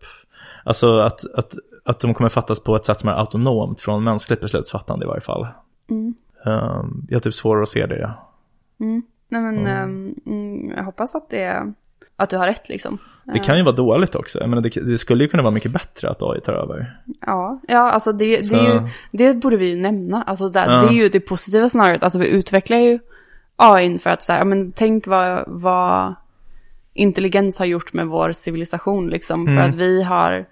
Alltså 0.64 0.98
att, 0.98 1.34
att, 1.34 1.54
att 1.84 2.00
de 2.00 2.14
kommer 2.14 2.30
fattas 2.30 2.60
på 2.60 2.76
ett 2.76 2.84
sätt 2.84 3.00
som 3.00 3.08
är 3.08 3.12
autonomt 3.12 3.80
från 3.80 4.04
mänskligt 4.04 4.40
beslutsfattande 4.40 5.04
i 5.04 5.08
varje 5.08 5.20
fall. 5.20 5.46
Mm. 5.90 6.14
Ehm, 6.46 7.06
jag 7.08 7.16
har 7.16 7.20
typ 7.20 7.34
svårare 7.34 7.62
att 7.62 7.68
se 7.68 7.86
det. 7.86 8.10
Mm. 8.80 9.02
Nej 9.28 9.40
men 9.42 9.66
ehm, 9.66 10.14
mm, 10.26 10.70
jag 10.76 10.84
hoppas 10.84 11.14
att 11.14 11.30
det 11.30 11.72
att 12.16 12.30
du 12.30 12.36
har 12.36 12.46
rätt 12.46 12.68
liksom. 12.68 12.98
Det 13.24 13.38
kan 13.38 13.58
ju 13.58 13.64
vara 13.64 13.74
dåligt 13.74 14.14
också. 14.14 14.40
Jag 14.40 14.48
menar, 14.48 14.62
det, 14.62 14.80
det 14.80 14.98
skulle 14.98 15.24
ju 15.24 15.28
kunna 15.28 15.42
vara 15.42 15.54
mycket 15.54 15.72
bättre 15.72 16.10
att 16.10 16.22
AI 16.22 16.40
tar 16.40 16.52
över. 16.52 17.00
Ja, 17.26 17.60
ja 17.68 17.90
alltså 17.90 18.12
det, 18.12 18.36
det, 18.50 18.54
är 18.54 18.74
ju, 18.74 18.88
det 19.10 19.34
borde 19.34 19.56
vi 19.56 19.66
ju 19.66 19.76
nämna. 19.76 20.22
Alltså 20.22 20.48
där, 20.48 20.66
Ja. 20.66 20.82
det 20.82 20.88
är 20.88 21.02
ju 21.02 21.08
det 21.08 21.20
positiva 21.20 21.68
scenariot. 21.68 22.02
Alltså 22.02 22.18
vi 22.18 22.28
utvecklar 22.28 22.78
ju 22.78 22.98
AI 23.56 23.98
för 23.98 24.10
att 24.10 24.22
så 24.22 24.32
här, 24.32 24.44
men 24.44 24.72
tänk 24.72 25.06
vad, 25.06 25.44
vad 25.46 26.14
intelligens 26.94 27.58
har 27.58 27.66
gjort 27.66 27.92
med 27.92 28.06
vår 28.06 28.32
civilisation 28.32 29.08
liksom. 29.08 29.46
För 29.46 29.64
att 29.64 29.74
vi 29.74 30.02
har 30.02 30.44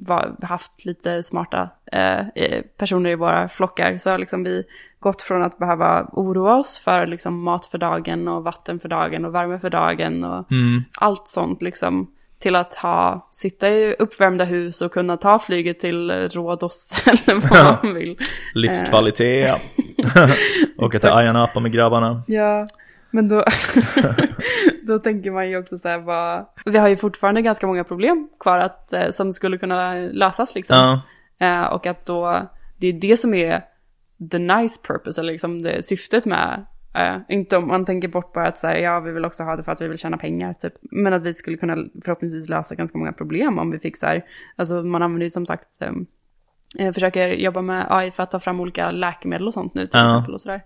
var, 0.00 0.36
haft 0.42 0.84
lite 0.84 1.22
smarta 1.22 1.68
eh, 1.92 2.28
eh, 2.28 2.62
personer 2.76 3.10
i 3.10 3.14
våra 3.14 3.48
flockar. 3.48 3.98
Så 3.98 4.10
har 4.10 4.18
liksom 4.18 4.44
vi 4.44 4.64
gått 5.00 5.22
från 5.22 5.42
att 5.42 5.58
behöva 5.58 6.08
oroa 6.12 6.56
oss 6.56 6.78
för 6.78 7.06
liksom 7.06 7.42
mat 7.42 7.66
för 7.66 7.78
dagen 7.78 8.28
och 8.28 8.44
vatten 8.44 8.80
för 8.80 8.88
dagen 8.88 9.24
och 9.24 9.34
värme 9.34 9.58
för 9.58 9.70
dagen 9.70 10.24
och 10.24 10.46
allt 10.98 11.28
sånt 11.28 11.62
liksom. 11.62 12.12
Till 12.38 12.56
att 12.56 12.74
ha, 12.74 13.28
sitta 13.30 13.68
i 13.68 13.94
uppvärmda 13.98 14.44
hus 14.44 14.82
och 14.82 14.92
kunna 14.92 15.16
ta 15.16 15.38
flyget 15.38 15.80
till 15.80 16.10
eh, 16.10 16.14
Rhodos 16.14 17.02
eller 17.06 17.40
vad 17.50 17.84
man 17.84 17.94
vill. 17.94 18.18
Livskvalitet. 18.54 19.60
Åka 20.78 20.98
till 20.98 21.08
Ayia 21.08 21.32
Napa 21.32 21.60
med 21.60 21.72
grabbarna. 21.72 22.22
Ja, 22.26 22.66
men 23.16 23.28
då, 23.28 23.44
då 24.82 24.98
tänker 24.98 25.30
man 25.30 25.48
ju 25.50 25.58
också 25.58 25.78
så 25.78 25.88
här, 25.88 25.98
vad, 25.98 26.46
vi 26.64 26.78
har 26.78 26.88
ju 26.88 26.96
fortfarande 26.96 27.42
ganska 27.42 27.66
många 27.66 27.84
problem 27.84 28.28
kvar 28.40 28.58
att, 28.58 28.92
eh, 28.92 29.10
som 29.10 29.32
skulle 29.32 29.58
kunna 29.58 29.94
lösas 29.94 30.54
liksom. 30.54 30.76
Ja, 30.76 31.02
Eh, 31.38 31.62
och 31.64 31.86
att 31.86 32.06
då, 32.06 32.48
det 32.76 32.86
är 32.86 32.92
det 32.92 33.16
som 33.16 33.34
är 33.34 33.62
the 34.30 34.38
nice 34.38 34.80
purpose, 34.86 35.20
eller 35.20 35.32
liksom 35.32 35.62
det 35.62 35.82
syftet 35.86 36.26
med, 36.26 36.66
eh, 36.94 37.16
inte 37.28 37.56
om 37.56 37.68
man 37.68 37.84
tänker 37.84 38.08
bort 38.08 38.32
bara 38.32 38.48
att 38.48 38.58
säga 38.58 38.78
ja 38.80 39.00
vi 39.00 39.12
vill 39.12 39.24
också 39.24 39.42
ha 39.42 39.56
det 39.56 39.62
för 39.62 39.72
att 39.72 39.80
vi 39.80 39.88
vill 39.88 39.98
tjäna 39.98 40.16
pengar 40.16 40.52
typ, 40.54 40.72
men 40.80 41.12
att 41.12 41.22
vi 41.22 41.34
skulle 41.34 41.56
kunna 41.56 41.76
förhoppningsvis 42.04 42.48
lösa 42.48 42.74
ganska 42.74 42.98
många 42.98 43.12
problem 43.12 43.58
om 43.58 43.70
vi 43.70 43.78
fick 43.78 43.96
så 43.96 44.06
här, 44.06 44.24
alltså 44.56 44.82
man 44.82 45.02
använder 45.02 45.24
ju 45.24 45.30
som 45.30 45.46
sagt, 45.46 45.68
eh, 46.78 46.92
försöker 46.92 47.28
jobba 47.28 47.62
med 47.62 47.86
AI 47.90 48.10
för 48.10 48.22
att 48.22 48.30
ta 48.30 48.38
fram 48.38 48.60
olika 48.60 48.90
läkemedel 48.90 49.46
och 49.46 49.54
sånt 49.54 49.74
nu 49.74 49.86
till 49.86 50.00
Ja. 50.00 50.04
exempel 50.06 50.34
och 50.34 50.40
sådär. 50.40 50.60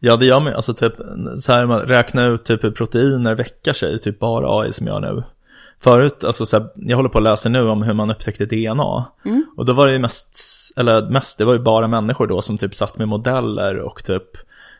Ja 0.00 0.16
det 0.16 0.26
gör 0.26 0.40
man 0.40 0.54
alltså 0.54 0.74
typ 0.74 0.92
så 1.38 1.52
här, 1.52 1.66
man 1.66 1.80
räknar 1.80 2.30
ut 2.34 2.44
typ 2.44 2.64
hur 2.64 2.70
proteiner 2.70 3.34
väckar 3.34 3.72
sig, 3.72 3.98
typ 3.98 4.18
bara 4.18 4.60
AI 4.60 4.72
som 4.72 4.86
gör 4.86 5.00
nu. 5.00 5.22
Förut, 5.80 6.24
alltså 6.24 6.46
så 6.46 6.58
här, 6.58 6.68
jag 6.74 6.96
håller 6.96 7.08
på 7.08 7.18
att 7.18 7.24
läsa 7.24 7.48
nu 7.48 7.68
om 7.68 7.82
hur 7.82 7.94
man 7.94 8.10
upptäckte 8.10 8.46
DNA. 8.46 9.04
Och 9.56 9.64
då 9.64 9.72
var 9.72 9.86
det 9.86 9.92
ju 9.92 9.98
mest, 9.98 10.38
eller 10.76 11.10
mest, 11.10 11.38
det 11.38 11.44
var 11.44 11.52
ju 11.52 11.58
bara 11.58 11.88
människor 11.88 12.26
då 12.26 12.40
som 12.40 12.58
typ 12.58 12.74
satt 12.74 12.98
med 12.98 13.08
modeller 13.08 13.78
och 13.78 14.04
typ 14.04 14.22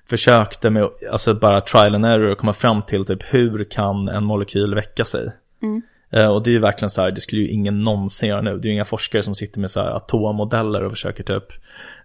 försökte 0.08 0.70
med, 0.70 0.88
alltså 1.12 1.34
bara 1.34 1.60
trial 1.60 1.94
and 1.94 2.06
error 2.06 2.30
och 2.30 2.38
komma 2.38 2.52
fram 2.52 2.82
till 2.82 3.04
typ 3.04 3.22
hur 3.34 3.64
kan 3.64 4.08
en 4.08 4.24
molekyl 4.24 4.74
väcka 4.74 5.04
sig. 5.04 5.26
Eh, 5.26 5.82
och 6.12 6.42
det 6.42 6.50
är 6.50 6.52
ju 6.52 6.58
verkligen 6.58 6.90
så 6.90 7.02
här, 7.02 7.10
det 7.10 7.20
skulle 7.20 7.42
ju 7.42 7.48
ingen 7.48 7.84
någonsin 7.84 8.28
göra 8.28 8.40
nu. 8.40 8.58
Det 8.58 8.66
är 8.66 8.68
ju 8.68 8.74
inga 8.74 8.84
forskare 8.84 9.22
som 9.22 9.34
sitter 9.34 9.60
med 9.60 9.70
så 9.70 9.80
här 9.80 9.90
atommodeller 9.90 10.84
och 10.84 10.90
försöker 10.90 11.24
typ 11.24 11.44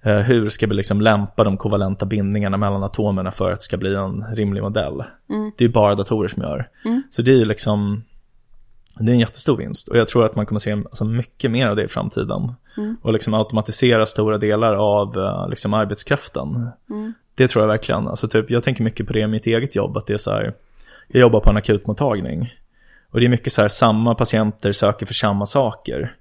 eh, 0.01 0.17
hur 0.17 0.49
ska 0.49 0.67
vi 0.67 0.73
liksom 0.73 1.01
lämpa 1.01 1.43
de 1.43 1.57
kovalenta 1.57 2.05
bindningarna 2.05 2.57
mellan 2.57 2.83
atomerna 2.83 3.31
för 3.31 3.51
att 3.51 3.59
det 3.59 3.63
ska 3.63 3.77
bli 3.77 3.95
en 3.95 4.25
rimlig 4.35 4.63
modell. 4.63 5.03
Det 5.57 5.63
är 5.63 5.67
ju 5.67 5.73
bara 5.73 5.95
datorer 5.95 6.27
som 6.27 6.43
gör. 6.43 6.69
Så 7.09 7.21
det 7.21 7.31
är 7.31 7.35
ju 7.37 7.45
liksom, 7.45 8.03
det 8.99 9.11
är 9.11 9.13
en 9.13 9.19
jättestor 9.19 9.57
vinst. 9.57 9.87
Och 9.87 9.97
jag 9.97 10.07
tror 10.07 10.25
att 10.25 10.35
man 10.35 10.45
kommer 10.45 10.59
se 10.59 10.71
alltså, 10.71 11.05
mycket 11.05 11.51
mer 11.51 11.67
av 11.67 11.75
det 11.75 11.83
i 11.83 11.87
framtiden. 11.87 12.53
Och 13.01 13.13
liksom 13.13 13.33
automatisera 13.33 14.05
stora 14.05 14.37
delar 14.37 14.75
av 14.75 15.17
eh, 15.17 15.49
liksom, 15.49 15.73
arbetskraften. 15.73 16.69
Det 17.35 17.47
tror 17.47 17.63
jag 17.63 17.67
verkligen. 17.67 18.07
Alltså, 18.07 18.27
typ, 18.27 18.49
jag 18.51 18.63
tänker 18.63 18.83
mycket 18.83 19.07
på 19.07 19.13
det 19.13 19.19
i 19.19 19.27
mitt 19.27 19.45
eget 19.45 19.75
jobb. 19.75 19.97
Att 19.97 20.07
det 20.07 20.13
är 20.13 20.17
så 20.17 20.31
här, 20.31 20.53
jag 21.07 21.21
jobbar 21.21 21.39
på 21.39 21.49
en 21.49 21.57
akutmottagning. 21.57 22.53
Och 23.11 23.19
det 23.19 23.25
är 23.25 23.29
mycket 23.29 23.53
så 23.53 23.61
här, 23.61 23.67
samma 23.67 24.15
patienter 24.15 24.71
söker 24.71 25.05
för 25.05 25.13
samma 25.13 25.45
saker. 25.45 26.15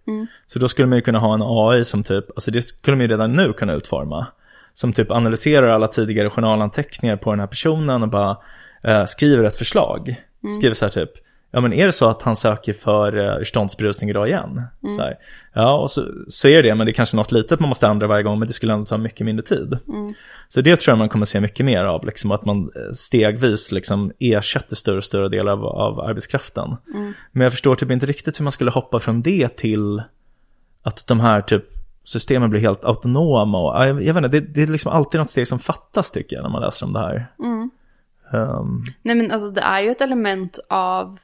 Så 0.46 0.58
då 0.58 0.68
skulle 0.68 0.88
man 0.88 0.98
ju 0.98 1.02
kunna 1.02 1.18
ha 1.18 1.34
en 1.34 1.42
AI 1.42 1.84
som 1.84 2.02
typ, 2.02 2.24
alltså 2.30 2.50
det 2.50 2.62
skulle 2.62 2.96
man 2.96 3.04
ju 3.04 3.08
redan 3.12 3.32
nu 3.32 3.52
kunna 3.52 3.72
utforma. 3.72 4.26
Som 4.72 4.92
typ 4.92 5.10
analyserar 5.10 5.68
alla 5.68 5.88
tidigare 5.88 6.30
journalanteckningar 6.30 7.16
på 7.16 7.30
den 7.30 7.40
här 7.40 7.46
personen 7.46 8.02
och 8.02 8.08
bara 8.08 8.36
eh, 8.82 9.04
skriver 9.04 9.44
ett 9.44 9.56
förslag. 9.56 10.22
Skriver 10.58 10.74
så 10.74 10.84
här 10.84 10.92
typ, 10.92 11.10
ja 11.56 11.60
men 11.60 11.72
är 11.72 11.86
det 11.86 11.92
så 11.92 12.08
att 12.08 12.22
han 12.22 12.36
söker 12.36 12.72
för 12.72 13.16
uh, 13.16 14.08
idag 14.08 14.28
igen? 14.28 14.62
Så 14.96 15.02
här, 15.02 15.18
ja, 15.52 15.78
och 15.78 15.90
så, 15.90 16.04
så 16.28 16.48
är 16.48 16.62
det, 16.62 16.74
men 16.74 16.86
det 16.86 16.90
är 16.90 16.94
kanske 16.94 17.16
något 17.16 17.32
litet 17.32 17.60
man 17.60 17.68
måste 17.68 17.86
ändra 17.86 18.06
varje 18.06 18.22
gång, 18.22 18.38
men 18.38 18.48
det 18.48 18.54
skulle 18.54 18.72
ändå 18.72 18.86
ta 18.86 18.98
mycket 18.98 19.26
mindre 19.26 19.46
tid. 19.46 19.78
Så 20.48 20.60
det 20.60 20.80
tror 20.80 20.92
jag 20.92 20.98
man 20.98 21.08
kommer 21.08 21.26
se 21.26 21.40
mycket 21.40 21.66
mer 21.66 21.84
av, 21.84 22.06
liksom, 22.06 22.30
att 22.30 22.44
man 22.44 22.58
eh, 22.58 22.92
stegvis 22.92 23.72
liksom 23.72 24.12
ersätter 24.18 24.76
större 24.76 24.96
och 24.96 25.04
större 25.04 25.28
delar 25.28 25.52
av, 25.52 25.64
av 25.64 26.00
arbetskraften. 26.00 26.76
Men 27.32 27.42
jag 27.42 27.52
förstår 27.52 27.76
typ 27.76 27.90
inte 27.90 28.06
riktigt 28.06 28.40
hur 28.40 28.44
man 28.44 28.52
skulle 28.52 28.70
hoppa 28.70 28.98
från 28.98 29.22
det 29.22 29.56
till 29.56 30.02
att 30.82 31.06
de 31.06 31.20
här 31.20 31.40
typ 31.40 31.64
systemen 32.04 32.50
blir 32.50 32.60
helt 32.60 32.84
autonoma. 32.84 33.58
Och, 33.58 33.74
ja, 33.74 33.86
jag, 33.86 34.02
jag 34.02 34.14
vet 34.14 34.24
inte, 34.24 34.40
det, 34.40 34.46
det 34.54 34.62
är 34.62 34.66
liksom 34.66 34.92
alltid 34.92 35.18
något 35.18 35.30
steg 35.30 35.48
som 35.48 35.58
fattas 35.58 36.10
tycker 36.10 36.36
jag 36.36 36.42
när 36.42 36.50
man 36.50 36.62
läser 36.62 36.86
om 36.86 36.92
det 36.92 37.00
här. 37.00 37.30
Ehm, 38.32 38.84
Nej 39.02 39.14
men 39.14 39.30
alltså 39.30 39.50
det 39.50 39.60
är 39.60 39.80
ju 39.80 39.90
ett 39.90 40.00
element 40.00 40.58
av... 40.68 41.18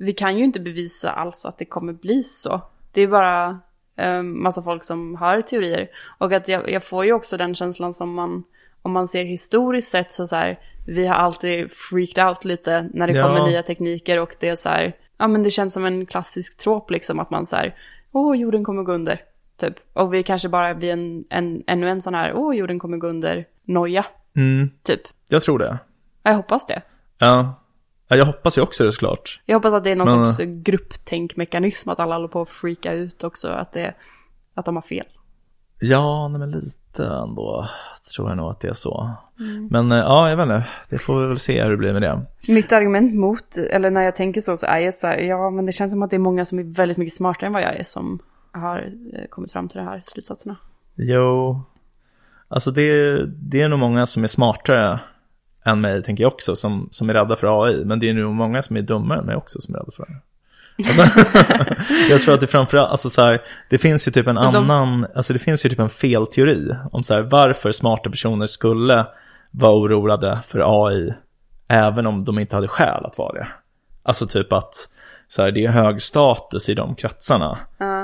Vi 0.00 0.12
kan 0.12 0.38
ju 0.38 0.44
inte 0.44 0.60
bevisa 0.60 1.10
alls 1.12 1.46
att 1.46 1.58
det 1.58 1.64
kommer 1.64 1.92
bli 1.92 2.22
så. 2.24 2.60
Det 2.92 3.00
är 3.02 3.08
bara 3.08 3.58
um, 3.96 4.42
massa 4.42 4.62
folk 4.62 4.84
som 4.84 5.14
har 5.16 5.40
teorier. 5.42 5.88
Och 6.18 6.32
att 6.32 6.48
jag, 6.48 6.70
jag 6.70 6.84
får 6.84 7.04
ju 7.04 7.12
också 7.12 7.36
den 7.36 7.54
känslan 7.54 7.94
som 7.94 8.14
man... 8.14 8.44
Om 8.82 8.92
man 8.92 9.08
ser 9.08 9.24
historiskt 9.24 9.90
sett 9.90 10.12
så 10.12 10.26
så 10.26 10.36
här... 10.36 10.58
Vi 10.86 11.06
har 11.06 11.14
alltid 11.14 11.70
freaked 11.72 12.24
out 12.26 12.44
lite 12.44 12.88
när 12.94 13.06
det 13.06 13.12
Ja. 13.12 13.26
kommer 13.26 13.46
nya 13.46 13.62
tekniker 13.62 14.20
och 14.20 14.36
det 14.40 14.48
är 14.48 14.56
så 14.56 14.68
här... 14.68 14.92
Ja 15.18 15.28
men 15.28 15.42
det 15.42 15.50
känns 15.50 15.74
som 15.74 15.84
en 15.84 16.06
klassisk 16.06 16.56
trop 16.58 16.90
liksom 16.90 17.18
att 17.20 17.30
man 17.30 17.46
så 17.46 17.56
här... 17.56 17.74
Åh, 18.12 18.36
jorden 18.38 18.64
kommer 18.64 18.82
gå 18.82 18.92
under. 18.92 19.20
Typ. 19.56 19.74
Och 19.92 20.14
vi 20.14 20.22
kanske 20.22 20.48
bara 20.48 20.74
blir 20.74 20.92
en, 20.92 21.24
en, 21.30 21.62
ännu 21.66 21.88
en 21.90 22.02
sån 22.02 22.14
här... 22.14 22.32
Åh, 22.34 22.56
jorden 22.56 22.78
kommer 22.78 22.96
gå 22.96 23.06
under. 23.06 23.44
Noja. 23.64 24.04
mm, 24.36 24.70
Typ. 24.82 25.00
jag 25.28 25.42
tror 25.42 25.58
det. 25.58 25.78
Jag 26.22 26.34
hoppas 26.34 26.66
det. 26.66 26.82
Ja, 27.18 27.54
Ja, 28.10 28.16
jag 28.16 28.24
hoppas 28.26 28.58
ju 28.58 28.62
också 28.62 28.84
det 28.84 28.92
såklart. 28.92 29.40
Jag 29.46 29.56
hoppas 29.56 29.72
att 29.72 29.84
det 29.84 29.90
är 29.90 29.96
någon 29.96 30.20
Men- 30.20 30.32
sorts 30.32 30.48
grupptänkmekanism, 30.48 31.90
att 31.90 32.00
alla 32.00 32.14
håller 32.14 32.28
på 32.28 32.40
att 32.42 32.48
freaka 32.48 32.92
ut 32.92 33.24
också, 33.24 33.48
att, 33.48 33.72
det, 33.72 33.94
att 34.54 34.64
de 34.64 34.74
har 34.76 34.82
fel. 34.82 35.06
Ja, 35.78 36.28
nej, 36.28 36.38
men 36.38 36.50
lite 36.50 37.06
ändå 37.06 37.68
tror 38.14 38.28
jag 38.28 38.36
nog 38.36 38.50
att 38.50 38.60
det 38.60 38.68
är 38.68 38.72
så. 38.74 39.10
Men 39.70 39.92
eh, 39.92 39.98
ja, 39.98 40.28
jag 40.28 40.36
vet 40.36 40.42
inte, 40.42 40.66
det 40.88 40.98
får 40.98 41.20
vi 41.20 41.26
väl 41.26 41.38
se 41.38 41.62
hur 41.64 41.70
det 41.70 41.76
blir 41.76 41.92
med 41.92 42.02
det. 42.02 42.20
Mitt 42.48 42.72
argument 42.72 43.14
mot, 43.14 43.56
eller 43.56 43.90
när 43.90 44.02
jag 44.02 44.16
tänker 44.16 44.40
så, 44.40 44.56
så 44.56 44.66
är 44.66 44.78
jag 44.78 44.94
så 44.94 45.06
här, 45.06 45.18
ja 45.18 45.50
men 45.50 45.66
det 45.66 45.72
känns 45.72 45.92
som 45.92 46.02
att 46.02 46.10
det 46.10 46.16
är 46.16 46.18
många 46.18 46.44
som 46.44 46.58
är 46.58 46.62
väldigt 46.62 46.96
mycket 46.98 47.14
smartare 47.14 47.46
än 47.46 47.52
vad 47.52 47.62
jag 47.62 47.76
är 47.76 47.84
som 47.84 48.18
har 48.52 48.92
eh, 49.14 49.26
kommit 49.28 49.52
fram 49.52 49.68
till 49.68 49.78
de 49.78 49.86
här 49.86 50.00
slutsatserna. 50.04 50.56
Jo, 50.94 51.62
alltså 52.48 52.70
det, 52.70 53.26
det 53.26 53.62
är 53.62 53.68
nog 53.68 53.78
många 53.78 54.06
som 54.06 54.22
är 54.24 54.28
smartare 54.28 55.00
än 55.64 55.80
mig, 55.80 56.02
tänker 56.02 56.24
jag 56.24 56.32
också, 56.32 56.56
som, 56.56 56.88
som 56.90 57.10
är 57.10 57.14
rädda 57.14 57.36
för 57.36 57.64
AI. 57.64 57.84
Men 57.84 58.00
det 58.00 58.08
är 58.08 58.14
nog 58.14 58.34
många 58.34 58.62
som 58.62 58.76
är 58.76 58.82
dummare 58.82 59.18
än 59.18 59.26
mig 59.26 59.36
också 59.36 59.60
som 59.60 59.74
är 59.74 59.78
rädda 59.78 59.92
för 59.92 60.06
det. 60.06 60.20
Alltså, 60.88 61.02
jag 62.10 62.20
tror 62.20 62.34
att 62.34 62.40
det 62.40 62.46
framförallt, 62.46 62.90
alltså 62.90 63.10
så 63.10 63.22
här, 63.22 63.42
det 63.70 63.78
finns 63.78 64.08
ju 64.08 64.12
typ 64.12 64.26
en 64.26 64.38
annan, 64.38 65.06
alltså 65.14 65.32
det 65.32 65.38
finns 65.38 65.66
ju 65.66 65.70
typ 65.70 65.78
en 65.78 65.90
felteori 65.90 66.76
om 66.92 67.02
så 67.02 67.14
här, 67.14 67.22
varför 67.22 67.72
smarta 67.72 68.10
personer 68.10 68.46
skulle 68.46 69.06
vara 69.50 69.74
oroade 69.74 70.38
för 70.48 70.86
AI, 70.86 71.14
även 71.68 72.06
om 72.06 72.24
de 72.24 72.38
inte 72.38 72.56
hade 72.56 72.68
skäl 72.68 73.04
att 73.04 73.18
vara 73.18 73.32
det. 73.32 73.48
Alltså 74.02 74.26
typ 74.26 74.52
att 74.52 74.74
så 75.28 75.42
här, 75.42 75.50
det 75.50 75.64
är 75.64 75.70
hög 75.70 76.02
status 76.02 76.68
i 76.68 76.74
de 76.74 76.94
kretsarna. 76.94 77.58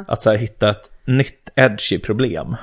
Att 0.09 0.23
så 0.23 0.31
här, 0.31 0.37
hitta 0.37 0.71
ett 0.71 0.91
nytt 1.05 1.49
edgy 1.55 1.99
problem. 1.99 2.57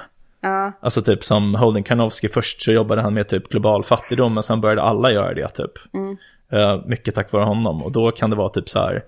Ja, 0.44 0.72
Alltså 0.80 1.02
typ 1.02 1.24
som 1.24 1.56
Holden 1.56 1.84
Karnowski, 1.84 2.30
först 2.30 2.62
så 2.62 2.72
jobbade 2.72 3.02
han 3.02 3.14
med 3.14 3.28
typ 3.28 3.50
global 3.50 3.84
fattigdom, 3.84 4.34
men 4.34 4.44
sen 4.44 4.62
började 4.62 4.82
alla 4.82 5.12
göra 5.12 5.34
det 5.34 5.48
typ. 5.48 5.72
Eh, 6.52 6.82
mycket 6.86 7.16
tack 7.16 7.32
vare 7.32 7.44
honom. 7.44 7.84
Och 7.84 7.92
då 7.92 8.12
kan 8.12 8.30
det 8.30 8.36
vara 8.36 8.50
typ 8.50 8.70
så 8.70 8.80
här, 8.80 9.04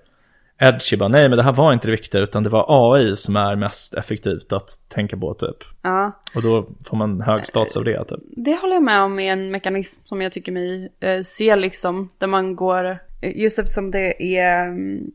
edgy 0.58 0.96
bara, 0.96 1.08
nej 1.08 1.28
men 1.28 1.36
det 1.36 1.42
här 1.42 1.52
var 1.52 1.72
inte 1.72 1.86
det 1.86 1.90
viktiga, 1.90 2.20
utan 2.20 2.42
det 2.42 2.48
var 2.48 2.66
AI 2.68 3.16
som 3.16 3.36
är 3.36 3.56
mest 3.56 3.94
effektivt 3.94 4.52
att 4.52 4.68
tänka 4.88 5.16
på 5.16 5.34
typ. 5.34 5.56
ja. 5.82 6.12
Och 6.34 6.42
då 6.42 6.68
får 6.84 6.96
man 6.96 7.20
hög 7.20 7.46
status 7.46 7.76
av 7.76 7.84
det 7.84 8.04
typ. 8.04 8.20
Det 8.36 8.54
håller 8.54 8.74
jag 8.74 8.82
med 8.82 9.02
om 9.02 9.18
är 9.18 9.32
en 9.32 9.50
mekanism 9.50 10.02
som 10.04 10.22
jag 10.22 10.32
tycker 10.32 10.52
mig 10.52 10.92
eh, 11.00 11.22
se 11.22 11.56
liksom, 11.56 12.08
där 12.18 12.26
man 12.26 12.56
går, 12.56 12.98
eh, 13.22 13.36
just 13.36 13.58
eftersom 13.58 13.90
det 13.90 14.38
är 14.38 14.66
mm, 14.66 15.10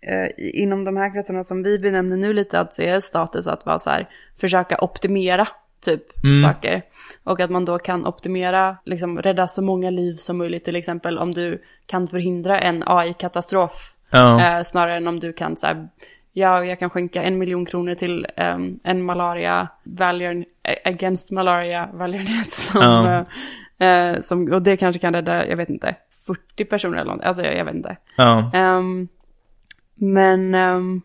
eh, 0.00 0.28
inom 0.36 0.84
de 0.84 0.96
här 0.96 1.12
kretsarna 1.12 1.44
som 1.44 1.62
vi 1.62 1.78
benämner 1.78 2.16
nu 2.16 2.32
lite 2.32 2.60
att 2.60 2.76
det 2.76 2.88
är 2.88 3.00
status 3.00 3.46
att 3.46 3.66
vara 3.66 3.78
så 3.78 3.90
här, 3.90 4.06
försöka 4.40 4.78
optimera 4.80 5.48
typ 5.84 6.02
saker. 6.42 6.82
Och 7.24 7.40
att 7.40 7.50
man 7.50 7.64
då 7.64 7.78
kan 7.78 8.06
optimera, 8.06 8.76
liksom 8.84 9.22
rädda 9.22 9.48
så 9.48 9.62
många 9.62 9.90
liv 9.90 10.14
som 10.14 10.38
möjligt 10.38 10.64
till 10.64 10.76
exempel 10.76 11.18
om 11.18 11.34
du 11.34 11.62
kan 11.86 12.06
förhindra 12.06 12.60
en 12.60 12.82
AI-katastrof. 12.86 13.92
Ja, 14.10 14.40
Eh, 14.58 14.62
snarare 14.62 14.96
än 14.96 15.08
om 15.08 15.20
du 15.20 15.32
kan 15.32 15.56
så 15.56 15.66
här, 15.66 15.88
ja, 16.32 16.64
jag 16.64 16.78
kan 16.78 16.90
skänka 16.90 17.22
en 17.22 17.38
miljon 17.38 17.66
kronor 17.66 17.94
till 17.94 18.26
ehm, 18.36 18.78
en 18.84 19.02
malaria, 19.02 19.68
välgören, 19.82 20.44
against 20.84 21.30
malaria 21.30 21.88
välgörenhet 21.94 22.52
som, 22.52 22.82
Ja. 22.82 23.86
eh, 23.86 24.20
som, 24.20 24.52
och 24.52 24.62
det 24.62 24.76
kanske 24.76 25.00
kan 25.00 25.14
rädda, 25.14 25.46
jag 25.46 25.56
vet 25.56 25.68
inte, 25.70 25.94
40 26.26 26.64
personer 26.64 26.98
eller 26.98 27.12
något, 27.14 27.24
alltså 27.24 27.42
jag, 27.42 27.56
jag 27.56 27.64
vet 27.64 27.74
inte. 27.74 27.96
ja, 28.16 28.50
Ehm, 28.54 29.08
men, 29.94 30.54
ehm, 30.54 31.02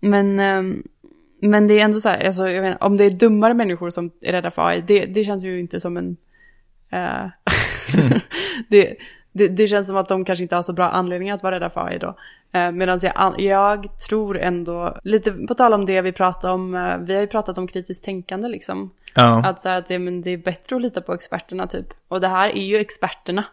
men, 0.00 0.40
ehm, 0.40 0.82
men 1.48 1.66
det 1.66 1.80
är 1.80 1.84
ändå 1.84 2.00
så 2.00 2.08
här, 2.08 2.26
alltså, 2.26 2.48
jag 2.48 2.66
inte, 2.66 2.84
om 2.84 2.96
det 2.96 3.04
är 3.04 3.10
dummare 3.10 3.54
människor 3.54 3.90
som 3.90 4.10
är 4.20 4.32
rädda 4.32 4.50
för 4.50 4.66
AI, 4.66 4.80
det, 4.80 5.06
det 5.06 5.24
känns 5.24 5.44
ju 5.44 5.60
inte 5.60 5.80
som 5.80 5.96
en... 5.96 6.16
eh, 6.90 7.26
det, 8.68 8.96
det, 9.32 9.48
det 9.48 9.68
känns 9.68 9.86
som 9.86 9.96
att 9.96 10.08
de 10.08 10.24
kanske 10.24 10.42
inte 10.42 10.56
har 10.56 10.62
så 10.62 10.72
bra 10.72 10.88
anledning 10.88 11.30
att 11.30 11.42
vara 11.42 11.54
rädda 11.54 11.70
för 11.70 11.86
AI 11.86 11.98
då. 11.98 12.16
Uh, 12.56 12.70
Medan 12.70 13.00
jag, 13.02 13.40
jag 13.40 13.98
tror 14.08 14.38
ändå, 14.38 14.98
lite 15.04 15.32
på 15.32 15.54
tal 15.54 15.74
om 15.74 15.86
det 15.86 16.00
vi 16.00 16.12
pratade 16.12 16.52
om, 16.52 16.74
eh, 16.74 16.96
vi 16.98 17.14
har 17.14 17.20
ju 17.20 17.26
pratat 17.26 17.58
om 17.58 17.66
kritiskt 17.66 18.04
tänkande 18.04 18.48
liksom. 18.48 18.90
ja. 19.14 19.46
Att 19.46 19.60
säga 19.60 19.76
att 19.76 19.88
det, 19.88 19.98
men 19.98 20.22
det 20.22 20.30
är 20.30 20.36
bättre 20.36 20.76
att 20.76 20.82
lita 20.82 21.00
på 21.00 21.14
experterna 21.14 21.66
typ. 21.66 21.86
Och 22.08 22.20
det 22.20 22.28
här 22.28 22.48
är 22.48 22.62
ju 22.62 22.76
experterna. 22.76 23.44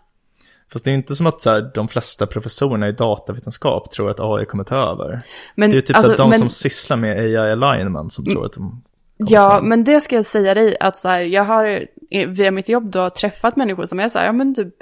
Fast 0.74 0.86
det 0.86 0.92
är 0.92 0.96
inte 0.96 1.16
som 1.16 1.28
att 1.28 1.42
så 1.42 1.50
här, 1.50 1.72
de 1.74 1.88
flesta 1.88 2.28
professorerna 2.28 2.88
i 2.88 2.92
datavetenskap 2.92 3.92
tror 3.92 4.10
att 4.12 4.20
AI 4.20 4.46
kommer 4.46 4.64
ta 4.64 4.76
över. 4.76 5.22
Men, 5.56 5.70
Det 5.70 5.74
är 5.74 5.76
ju 5.76 5.82
typ 5.82 5.96
alltså, 5.96 6.08
så 6.08 6.12
att 6.14 6.18
de 6.18 6.30
men- 6.30 6.40
som 6.40 6.50
sysslar 6.50 6.98
med 6.98 7.18
AI 7.18 7.38
alignment 7.38 8.14
som 8.14 8.26
tror 8.26 8.46
att 8.46 8.54
de 8.54 8.84
Ja, 9.18 9.50
fram. 9.52 9.70
men 9.70 9.84
det 9.84 10.02
ska 10.02 10.16
jag 10.16 10.26
säga 10.26 10.54
dig 10.54 10.78
att 10.80 10.98
så 10.98 11.10
här, 11.10 11.20
jag 11.22 11.44
har 11.44 11.86
via 12.28 12.52
mitt 12.52 12.70
jobb 12.70 12.92
då 12.92 13.10
träffat 13.10 13.56
människor 13.56 13.86
som 13.86 14.00
är 14.00 14.08
så 14.10 14.20
här, 14.20 14.26
ja 14.26 14.32
men 14.32 14.56
typ 14.56 14.74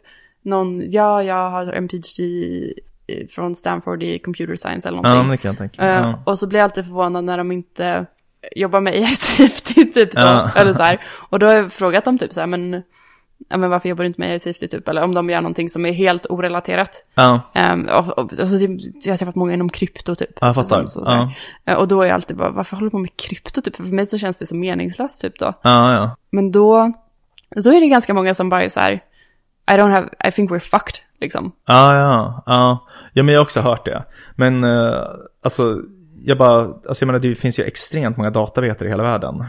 någon, 0.41 0.91
ja 0.91 1.23
jag 1.23 1.49
har 1.49 1.65
en 1.67 1.87
PhD 1.87 2.73
från 3.31 3.55
Stanford 3.55 4.03
i 4.03 4.19
computer 4.19 4.55
science 4.55 4.87
eller 4.89 4.97
Ja, 4.97 5.01
någonting. 5.01 5.27
men 5.27 5.31
det 5.31 5.37
kan 5.41 5.49
jag 5.49 5.57
tänka 5.57 5.81
mig. 5.81 5.91
Eh, 5.91 5.97
Ja. 6.01 6.23
Och 6.25 6.39
så 6.39 6.47
blir 6.47 6.59
jag 6.59 6.63
alltid 6.63 6.83
förvånad 6.85 7.23
när 7.23 7.37
de 7.37 7.51
inte 7.51 8.05
jobbar 8.55 8.81
med 8.81 8.93
AI 8.93 9.05
safety 9.15 9.91
typ 9.91 10.11
då, 10.11 10.21
Ja. 10.21 10.51
eller 10.55 10.73
så 10.73 10.83
här. 10.83 11.01
Och 11.29 11.39
då 11.39 11.45
har 11.47 11.55
jag 11.55 11.73
frågat 11.73 12.05
dem 12.05 12.17
typ 12.17 12.33
så 12.33 12.39
här, 12.39 12.47
men, 12.47 12.83
ja, 13.49 13.57
men 13.57 13.69
varför 13.69 13.89
jobbar 13.89 14.03
du 14.03 14.07
inte 14.07 14.21
med 14.21 14.41
safety 14.41 14.67
typ, 14.67 14.87
eller 14.87 15.03
om 15.03 15.13
de 15.13 15.29
gör 15.29 15.41
någonting 15.41 15.69
som 15.69 15.85
är 15.85 15.91
helt 15.91 16.25
orelaterat. 16.29 17.05
Ja, 17.15 17.41
Um, 17.71 17.85
och, 17.89 18.17
och, 18.17 18.31
och, 18.31 18.37
så 18.37 18.59
typ, 18.59 18.71
jag 19.05 19.13
har 19.13 19.17
träffat 19.17 19.35
många 19.35 19.53
inom 19.53 19.69
krypto 19.69 20.15
typ. 20.15 20.29
Ja, 20.41 20.47
jag 20.47 20.55
fattar. 20.55 20.81
Så- 20.81 20.87
så-. 20.87 21.03
Ja. 21.05 21.31
Eh, 21.65 21.77
Och 21.77 21.87
då 21.87 22.01
är 22.01 22.05
jag 22.05 22.13
alltid 22.15 22.37
bara, 22.37 22.49
varför 22.49 22.75
håller 22.75 22.85
du 22.85 22.91
på 22.91 22.97
med 22.97 23.17
krypto 23.17 23.61
typ? 23.61 23.75
För 23.75 23.83
mig 23.83 24.07
så 24.07 24.17
känns 24.17 24.39
det 24.39 24.45
så 24.47 24.55
meningslöst 24.55 25.21
typ 25.21 25.39
då. 25.39 25.45
ja, 25.61 25.93
ja. 25.93 26.15
Men 26.29 26.51
då, 26.51 26.93
då 27.55 27.69
är 27.73 27.79
det 27.81 27.87
ganska 27.87 28.13
många 28.13 28.33
som 28.33 28.49
bara 28.49 28.63
är 28.63 28.69
så 28.69 28.79
här, 28.79 28.91
I 29.71 29.73
don't 29.73 29.91
have, 29.91 30.09
I 30.27 30.31
think 30.31 30.51
we're 30.51 30.59
fucked, 30.59 30.95
liksom. 31.19 31.51
Ja, 31.65 31.95
ja, 31.95 32.43
ja. 32.45 32.85
Ja, 33.13 33.23
men 33.23 33.33
jag 33.33 33.39
har 33.39 33.45
också 33.45 33.61
hört 33.61 33.85
det. 33.85 34.03
Men 34.35 34.63
eh, 34.63 35.03
alltså, 35.43 35.81
jag 36.25 36.37
bara, 36.37 36.59
alltså 36.65 37.03
jag 37.03 37.07
menar 37.07 37.19
det 37.19 37.35
finns 37.35 37.59
ju 37.59 37.63
extremt 37.63 38.17
många 38.17 38.29
datavetare 38.29 38.87
i 38.87 38.91
hela 38.91 39.03
världen. 39.03 39.45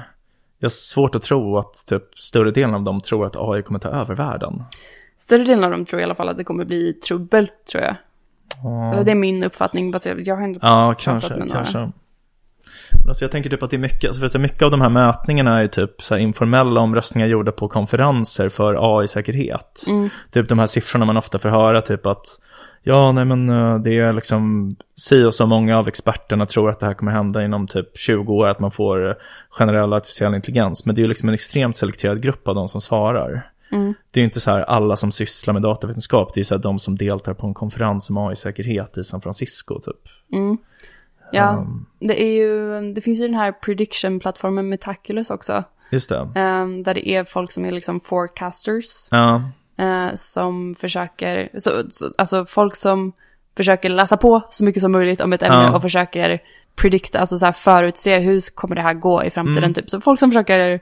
Jag 0.59 0.65
har 0.67 0.71
svårt 0.71 1.15
att 1.15 1.23
tro 1.23 1.59
att 1.59 1.85
typ 1.87 2.19
större 2.19 2.51
delen 2.51 2.75
av 2.75 2.83
dem 2.83 3.01
tror 3.01 3.27
att 3.27 3.37
AI 3.37 3.63
kommer 3.63 3.79
ta 3.81 3.89
över 3.89 4.15
världen. 4.15 4.63
Större 5.19 5.45
delen 5.45 5.65
av 5.65 5.71
dem 5.71 5.85
tror 5.85 6.01
i 6.01 6.05
alla 6.05 6.15
fall 6.15 6.29
att 6.29 6.37
det 6.37 6.45
kommer 6.45 6.65
bli 6.65 6.93
trubbel, 6.93 7.49
tror 7.73 7.85
jag. 7.85 7.95
Eller 8.93 9.05
det 9.05 9.11
är 9.11 9.15
min 9.15 9.45
uppfattning, 9.45 9.91
baserat, 9.91 10.27
jag 10.27 10.37
har 10.37 10.43
ändå 10.43 10.59
Ja, 10.63 10.95
kanske, 10.99 11.31
med 11.31 11.39
några. 11.39 11.53
kanske. 11.55 11.79
Men 11.79 13.09
alltså 13.09 13.25
jag 13.25 13.33
tänker 13.33 13.51
typ 13.51 13.63
att 13.63 13.71
det 13.71 13.77
är 13.77 13.79
mycket, 13.79 14.09
alltså 14.09 14.21
för 14.21 14.29
så 14.29 14.39
mycket 14.39 14.63
av 14.63 14.71
de 14.71 14.81
här 14.81 14.89
mätningarna 14.89 15.63
är 15.63 15.67
typ 15.69 16.03
så 16.03 16.17
informella 16.17 16.81
omröstningar 16.81 17.29
gjorda 17.29 17.53
på 17.53 17.69
konferenser 17.69 18.49
för 18.49 19.01
AI-säkerhet. 19.01 19.83
Typ 20.33 20.49
de 20.49 20.59
här 20.59 20.67
siffrorna 20.67 21.05
man 21.07 21.17
ofta 21.17 21.39
får 21.39 21.49
höra, 21.49 21.81
typ 21.83 22.07
att 22.07 22.27
ja, 22.89 23.13
nej 23.13 23.25
men 23.25 23.49
eh, 23.49 23.79
det 23.79 23.99
är 23.99 24.13
liksom 24.13 24.71
si 24.97 25.25
och 25.25 25.35
så 25.35 25.47
många 25.47 25.79
av 25.79 25.89
experterna 25.89 26.47
tror 26.47 26.71
att 26.71 26.81
det 26.81 26.87
här 26.87 26.95
kommer 26.95 27.13
hända 27.13 27.45
inom 27.45 27.67
typ 27.67 27.99
20 27.99 28.33
år, 28.33 28.49
att 28.49 28.61
man 28.61 28.71
får 28.71 29.09
eh, 29.09 29.15
generell 29.51 29.93
artificiell 29.93 30.35
intelligens. 30.35 30.87
Men 30.87 30.95
det 30.95 31.01
är 31.01 31.03
ju 31.03 31.09
liksom 31.09 31.29
en 31.29 31.35
extremt 31.35 31.77
selekterad 31.77 32.23
grupp 32.23 32.49
av 32.49 32.55
de 32.55 32.69
som 32.69 32.81
svarar. 32.81 33.51
Det 34.11 34.21
är 34.21 34.23
ju 34.23 34.25
inte 34.25 34.41
så 34.41 34.51
här 34.51 34.61
alla 34.61 34.97
som 34.97 35.13
sysslar 35.13 35.55
med 35.55 35.63
datavetenskap, 35.63 36.35
det 36.35 36.39
är 36.39 36.41
ju 36.41 36.45
så 36.45 36.55
här 36.55 36.63
de 36.63 36.79
som 36.79 36.97
deltar 36.97 37.35
på 37.35 37.47
en 37.47 37.55
konferens 37.55 38.11
om 38.11 38.19
AI-säkerhet 38.19 38.99
i 38.99 39.05
San 39.05 39.21
Francisco 39.21 39.81
typ. 39.81 40.13
Ja, 41.33 41.57
Um. 41.59 41.87
det 42.01 42.23
är 42.23 42.33
ju, 42.33 42.81
det 42.95 43.01
finns 43.01 43.21
ju 43.21 43.27
den 43.27 43.35
här 43.35 43.53
prediction-plattformen 43.53 44.69
Metaculus 44.69 45.31
också. 45.31 45.65
Just 45.91 46.09
det. 46.09 46.29
ehm, 46.35 46.83
där 46.83 46.95
det 46.95 47.09
är 47.09 47.25
folk 47.25 47.53
som 47.53 47.65
är 47.65 47.73
liksom 47.73 48.01
forecasters. 48.01 49.09
Ja, 49.11 49.43
eh, 49.79 50.15
som 50.15 50.75
försöker, 50.81 51.49
så, 51.59 51.71
så, 51.91 52.13
alltså 52.19 52.47
folk 52.47 52.77
som 52.77 53.13
försöker 53.57 53.89
läsa 53.89 54.17
på 54.17 54.43
så 54.51 54.65
mycket 54.65 54.83
som 54.83 54.93
möjligt 54.93 55.21
om 55.21 55.33
ett 55.33 55.43
ämne 55.43 55.63
Ja. 55.65 55.77
och 55.77 55.83
försöker 55.83 56.39
predikta, 56.77 57.19
alltså 57.19 57.39
så 57.39 57.45
här 57.45 57.53
förutse 57.53 58.19
hur 58.19 58.55
kommer 58.55 58.77
det 58.77 58.83
här 58.83 58.95
gå 58.95 59.25
i 59.25 59.31
framtiden 59.31 59.65
Mm. 59.65 59.75
typ. 59.75 59.91
Så 59.91 60.01
folk 60.01 60.21
som 60.21 60.31
försöker 60.31 60.81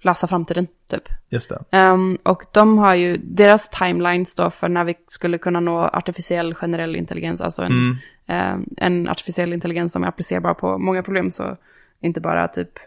läsa 0.00 0.26
framtiden 0.26 0.66
typ. 0.90 1.02
just 1.30 1.48
det. 1.48 1.64
Ehm, 1.70 2.18
och 2.22 2.42
de 2.52 2.78
har 2.78 2.94
ju, 2.94 3.16
deras 3.16 3.68
timelines 3.70 4.34
då 4.34 4.50
för 4.50 4.68
när 4.68 4.84
vi 4.84 4.94
skulle 5.06 5.38
kunna 5.38 5.60
nå 5.60 5.78
artificiell 5.80 6.54
generell 6.54 6.96
intelligens, 6.96 7.40
alltså 7.40 7.62
en, 7.62 7.72
Mm. 7.72 7.96
ehm, 8.26 8.64
en 8.76 9.08
artificiell 9.08 9.52
intelligens 9.52 9.92
som 9.92 10.04
är 10.04 10.08
applicerbar 10.08 10.54
på 10.54 10.78
många 10.78 11.02
problem, 11.02 11.30
så 11.30 11.56
inte 12.00 12.20
bara 12.20 12.48
typ 12.48 12.78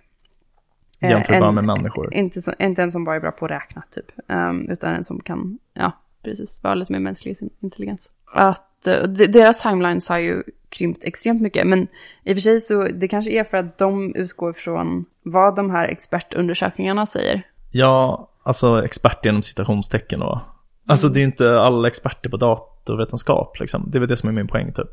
eh, 1.02 1.10
Jämförbar 1.10 1.48
en- 1.48 1.56
med 1.56 1.64
människor. 1.64 2.14
Inte, 2.14 2.42
så- 2.42 2.54
inte 2.60 2.84
en 2.84 2.92
som 2.92 3.04
bara 3.04 3.16
är 3.16 3.20
bra 3.20 3.32
på 3.32 3.46
att 3.46 3.52
räkna 3.52 3.84
typ, 3.96 4.06
Ehm, 4.28 4.70
utan 4.70 4.96
en 4.96 5.04
som 5.04 5.20
kan, 5.20 5.60
ja, 5.74 5.92
precis, 6.24 6.60
vara 6.64 6.76
lite 6.76 6.94
mer 6.94 7.00
mänsklig 7.00 7.32
i 7.32 7.36
sin 7.36 7.50
intelligens. 7.60 8.12
Att 8.34 8.88
eh, 8.88 9.04
de- 9.04 9.28
deras 9.28 9.62
timelines 9.62 10.10
har 10.10 10.18
ju 10.18 10.44
krympt 10.70 11.04
extremt 11.04 11.42
mycket, 11.42 11.68
men 11.68 11.88
i 12.24 12.32
och 12.34 12.36
för 12.36 12.42
sig 12.42 12.62
så 12.62 12.84
det 12.88 13.08
kanske 13.08 13.32
är 13.32 13.44
för 13.44 13.58
att 13.58 13.78
de 13.78 14.16
utgår 14.16 14.54
från 14.54 15.06
vad 15.24 15.56
de 15.56 15.70
här 15.70 15.88
expertundersökningarna 15.88 17.06
säger. 17.06 17.42
Ja, 17.72 18.30
alltså 18.44 18.84
expert 18.86 19.26
genom 19.26 19.42
citationstecken 19.42 20.20
då. 20.20 20.42
Alltså 20.88 21.10
det 21.10 21.18
är 21.20 21.22
ju 21.22 21.26
inte 21.26 21.60
alla 21.62 21.88
experter 21.88 22.30
på 22.30 22.38
datorvetenskap 22.38 23.60
liksom. 23.60 23.90
Det 23.92 23.98
är 23.98 24.00
väl 24.00 24.10
det 24.10 24.16
som 24.18 24.30
är 24.30 24.34
min 24.34 24.48
poäng 24.48 24.74
typ. 24.74 24.90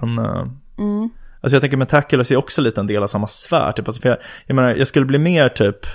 Men, 0.00 0.18
eh, 0.18 0.46
alltså 1.46 1.56
jag 1.56 1.60
tänker 1.60 1.76
Metaculus 1.76 2.30
är 2.30 2.36
också 2.36 2.60
lite 2.60 2.80
en 2.80 2.86
del 2.86 3.02
av 3.02 3.06
samma 3.06 3.26
sfär 3.26 3.72
typ. 3.72 3.88
Alltså 3.88 4.02
för 4.02 4.08
jag, 4.08 4.18
jag 4.46 4.54
menar, 4.54 4.74
jag 4.74 4.86
skulle 4.86 5.06
bli 5.06 5.18
mer 5.18 5.48
typ 5.48 5.86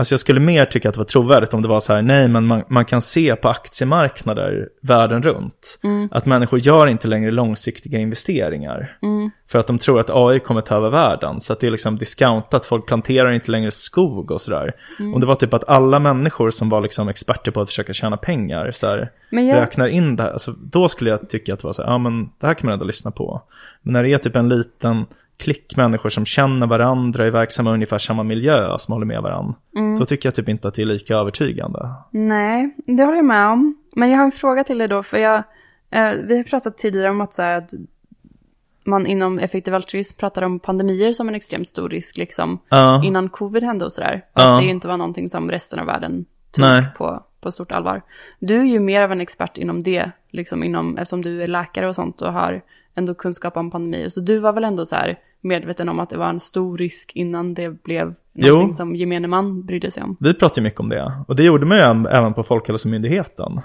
Alltså 0.00 0.12
jag 0.12 0.20
skulle 0.20 0.40
mer 0.40 0.64
tycka 0.64 0.88
att 0.88 0.94
det 0.94 0.98
var 0.98 1.04
trovärdigt 1.04 1.54
om 1.54 1.62
det 1.62 1.68
var 1.68 1.80
så 1.80 1.92
här, 1.94 2.02
nej 2.02 2.28
men 2.28 2.46
man, 2.46 2.62
man 2.68 2.84
kan 2.84 3.02
se 3.02 3.36
på 3.36 3.48
aktiemarknader 3.48 4.68
världen 4.82 5.22
runt 5.22 5.78
att 6.10 6.26
människor 6.26 6.58
gör 6.58 6.86
inte 6.86 7.08
längre 7.08 7.30
långsiktiga 7.30 7.98
investeringar. 7.98 8.96
För 9.50 9.58
att 9.58 9.66
de 9.66 9.78
tror 9.78 10.00
att 10.00 10.10
AI 10.10 10.38
kommer 10.38 10.60
ta 10.60 10.74
över 10.76 10.90
världen. 10.90 11.40
Så 11.40 11.52
att 11.52 11.60
det 11.60 11.66
är 11.66 11.70
liksom 11.70 11.98
discountat, 11.98 12.66
folk 12.66 12.86
planterar 12.86 13.30
inte 13.32 13.50
längre 13.50 13.70
skog 13.70 14.30
och 14.30 14.40
sådär. 14.40 14.72
Om 15.14 15.20
det 15.20 15.26
var 15.26 15.34
typ 15.34 15.54
att 15.54 15.68
alla 15.68 15.98
människor 15.98 16.50
som 16.50 16.68
var 16.68 16.80
liksom 16.80 17.08
experter 17.08 17.50
på 17.50 17.60
att 17.60 17.68
försöka 17.68 17.92
tjäna 17.92 18.16
pengar 18.16 18.70
så 18.70 18.86
här, 18.86 19.10
jag- 19.48 19.56
räknar 19.62 19.86
in 19.88 20.16
det 20.16 20.22
här, 20.22 20.30
alltså, 20.30 20.52
då 20.52 20.88
skulle 20.88 21.10
jag 21.10 21.28
tycka 21.28 21.52
att 21.54 21.60
det 21.60 21.66
var 21.66 21.72
så 21.72 21.82
här, 21.82 21.90
ja 21.90 21.98
men 21.98 22.24
det 22.40 22.46
här 22.46 22.54
kan 22.54 22.66
man 22.66 22.72
ändå 22.72 22.84
lyssna 22.84 23.10
på. 23.10 23.42
Men 23.82 23.92
när 23.92 24.02
det 24.02 24.08
är 24.12 24.18
typ 24.18 24.36
en 24.36 24.48
liten 24.48 25.06
klick 25.38 25.76
människor 25.76 26.08
som 26.08 26.24
känner 26.24 26.66
varandra, 26.66 27.26
är 27.26 27.30
verksamma 27.30 27.70
i 27.70 27.74
ungefär 27.74 27.98
samma 27.98 28.22
miljö 28.22 28.78
som 28.78 28.92
håller 28.92 29.06
med 29.06 29.22
varandra. 29.22 29.54
Då 29.98 30.04
tycker 30.04 30.26
jag 30.26 30.34
typ 30.34 30.48
inte 30.48 30.68
att 30.68 30.74
det 30.74 30.82
är 30.82 30.86
lika 30.86 31.14
övertygande. 31.16 31.90
Nej, 32.10 32.74
det 32.86 33.02
håller 33.04 33.16
jag 33.16 33.24
med 33.24 33.46
om. 33.46 33.76
Men 33.96 34.10
jag 34.10 34.18
har 34.18 34.24
en 34.24 34.32
fråga 34.32 34.64
till 34.64 34.78
dig 34.78 34.88
då, 34.88 35.02
för 35.02 35.16
jag, 35.18 35.36
eh, 35.90 36.10
vi 36.24 36.36
har 36.36 36.44
pratat 36.44 36.78
tidigare 36.78 37.10
om 37.10 37.20
att, 37.20 37.32
så 37.32 37.42
här, 37.42 37.58
att 37.58 37.70
man 38.84 39.06
inom 39.06 39.38
effektiv 39.38 39.74
altruism 39.74 40.18
pratar 40.18 40.42
om 40.42 40.58
pandemier 40.60 41.12
som 41.12 41.28
en 41.28 41.34
extremt 41.34 41.68
stor 41.68 41.88
risk, 41.88 42.16
liksom, 42.16 42.58
Ja. 42.68 43.04
innan 43.04 43.28
covid 43.28 43.64
hände 43.64 43.84
och 43.84 43.92
sådär. 43.92 44.24
Ja. 44.34 44.54
att 44.54 44.62
det 44.62 44.66
inte 44.68 44.88
var 44.88 44.96
någonting 44.96 45.28
som 45.28 45.50
resten 45.50 45.78
av 45.78 45.86
världen 45.86 46.24
tog 46.50 46.64
Nej. 46.64 46.86
på, 46.96 47.22
på 47.40 47.52
stort 47.52 47.72
allvar. 47.72 48.02
Du 48.38 48.60
är 48.60 48.64
ju 48.64 48.80
mer 48.80 49.02
av 49.02 49.12
en 49.12 49.20
expert 49.20 49.58
inom 49.58 49.82
det, 49.82 50.10
liksom 50.30 50.64
inom, 50.64 50.98
eftersom 50.98 51.22
du 51.22 51.42
är 51.42 51.46
läkare 51.48 51.88
och 51.88 51.94
sånt 51.94 52.22
och 52.22 52.32
har 52.32 52.60
ändå 52.94 53.14
kunskap 53.14 53.56
om 53.56 53.70
pandemier. 53.70 54.08
Så 54.08 54.20
du 54.20 54.38
var 54.38 54.52
väl 54.52 54.64
ändå 54.64 54.86
så 54.86 54.96
här 54.96 55.18
medveten 55.40 55.88
om 55.88 56.00
att 56.00 56.10
det 56.10 56.16
var 56.16 56.28
en 56.28 56.40
stor 56.40 56.78
risk 56.78 57.12
innan 57.14 57.54
det 57.54 57.82
blev 57.82 58.14
Jo. 58.32 58.48
någonting 58.54 58.74
som 58.74 58.94
gemene 58.96 59.28
man 59.28 59.66
brydde 59.66 59.90
sig 59.90 60.02
om. 60.02 60.16
Vi 60.20 60.34
pratar 60.34 60.56
ju 60.60 60.62
mycket 60.62 60.80
om 60.80 60.88
det. 60.88 61.24
Och 61.28 61.36
det 61.36 61.44
gjorde 61.44 61.66
man 61.66 61.78
ju 61.78 61.82
även- 62.10 62.34
på 62.34 62.42
Folkhälsomyndigheten. 62.42 63.60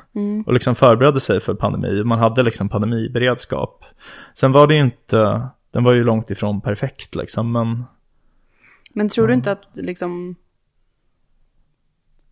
Och 0.45 0.53
liksom 0.53 0.75
förberedde 0.75 1.19
sig 1.19 1.41
för 1.41 1.53
pandemi. 1.53 2.03
Man 2.03 2.19
hade 2.19 2.43
liksom 2.43 2.69
pandemiberedskap. 2.69 3.85
Sen 4.33 4.51
var 4.51 4.67
det 4.67 4.75
ju 4.75 4.81
inte, 4.81 5.47
den 5.71 5.83
var 5.83 5.93
ju 5.93 6.03
långt 6.03 6.29
ifrån 6.29 6.61
perfekt 6.61 7.15
liksom. 7.15 7.51
Men 7.51 7.83
Men 8.93 9.09
tror 9.09 9.27
du 9.27 9.33
inte 9.33 9.51
att 9.51 9.63
liksom 9.73 10.35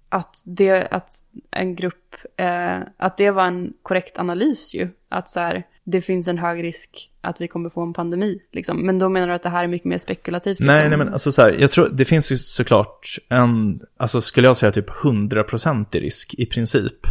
att 0.09 0.35
det, 0.45 0.87
att 0.91 1.11
en 1.51 1.75
grupp, 1.75 2.15
eh, 2.37 2.77
att 2.97 3.17
det 3.17 3.31
var 3.31 3.45
en 3.45 3.73
korrekt 3.83 4.17
analys 4.19 4.73
ju. 4.75 4.89
Att 5.09 5.29
så 5.29 5.39
här, 5.39 5.63
det 5.83 6.01
finns 6.01 6.27
en 6.27 6.37
hög 6.37 6.63
risk 6.63 7.09
att 7.21 7.41
vi 7.41 7.47
kommer 7.47 7.69
få 7.69 7.81
en 7.81 7.93
pandemi, 7.93 8.39
liksom. 8.51 8.85
Men 8.85 8.99
då 8.99 9.09
menar 9.09 9.27
du 9.27 9.33
att 9.33 9.43
det 9.43 9.49
här 9.49 9.63
är 9.63 9.67
mycket 9.67 9.85
mer 9.85 9.97
spekulativt? 9.97 10.59
Liksom? 10.59 10.67
nej, 10.67 10.89
nej 10.89 10.97
men 10.97 11.13
alltså 11.13 11.31
så 11.31 11.41
här, 11.41 11.55
jag 11.59 11.71
tror 11.71 11.89
det 11.89 12.05
finns 12.05 12.31
ju 12.31 12.37
såklart 12.37 13.17
en, 13.29 13.81
alltså 13.97 14.21
skulle 14.21 14.47
jag 14.47 14.57
säga 14.57 14.71
typ 14.71 14.89
100% 14.89 15.85
i 15.91 15.99
risk 15.99 16.33
i 16.37 16.45
princip. 16.45 17.07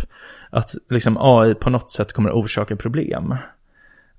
Att 0.51 0.75
liksom 0.91 1.17
AI 1.21 1.55
på 1.55 1.71
något 1.71 1.91
sätt 1.91 2.13
kommer 2.13 2.29
att 2.29 2.37
orsaka 2.37 2.77
problem. 2.77 3.35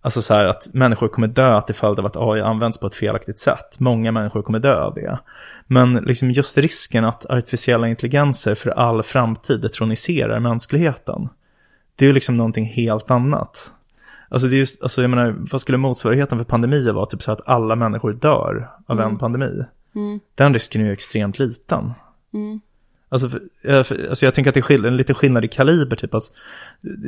Alltså 0.01 0.21
så 0.21 0.33
här 0.33 0.45
att 0.45 0.69
människor 0.73 1.07
kommer 1.07 1.27
dö 1.27 1.61
till 1.61 1.75
följd 1.75 1.99
av 1.99 2.05
att 2.05 2.17
AI 2.17 2.41
används 2.41 2.79
på 2.79 2.87
ett 2.87 2.95
felaktigt 2.95 3.39
sätt. 3.39 3.79
Många 3.79 4.11
människor 4.11 4.41
kommer 4.41 4.59
dö 4.59 4.81
av 4.81 4.93
det. 4.93 5.19
Men 5.67 5.93
liksom 5.93 6.31
just 6.31 6.57
risken 6.57 7.05
att 7.05 7.25
artificiella 7.25 7.87
intelligenser 7.87 8.55
för 8.55 8.69
all 8.69 9.03
framtid 9.03 9.61
detroniserar 9.61 10.39
mänskligheten. 10.39 11.29
Det 11.95 12.05
är 12.05 12.07
ju 12.07 12.13
liksom 12.13 12.37
någonting 12.37 12.65
helt 12.65 13.11
annat. 13.11 13.71
Alltså 14.32 14.47
det 14.47 14.55
är 14.55 14.59
just, 14.59 14.82
alltså 14.82 15.01
jag 15.01 15.09
menar, 15.09 15.36
vad 15.51 15.61
skulle 15.61 15.77
motsvarigheten 15.77 16.38
för 16.38 16.45
pandemier 16.45 16.93
vara? 16.93 17.05
Typ 17.05 17.21
så 17.21 17.32
att 17.32 17.47
alla 17.47 17.75
människor 17.75 18.13
dör 18.13 18.69
av 18.86 18.97
en 19.05 19.17
pandemi. 19.17 19.63
Den 20.36 20.53
risken 20.53 20.82
är 20.82 20.86
ju 20.86 20.91
extremt 20.93 21.39
liten. 21.39 21.93
Alltså, 23.09 23.29
för, 23.29 24.07
alltså 24.09 24.25
jag 24.25 24.34
tänker 24.36 24.49
att 24.51 24.53
det 24.53 24.59
är 24.59 24.61
skill- 24.61 24.86
en 24.86 24.97
liten 24.97 25.15
skillnad 25.15 25.45
i 25.45 25.47
kaliber, 25.47 25.95
typ. 25.95 26.13
Alltså, 26.13 26.34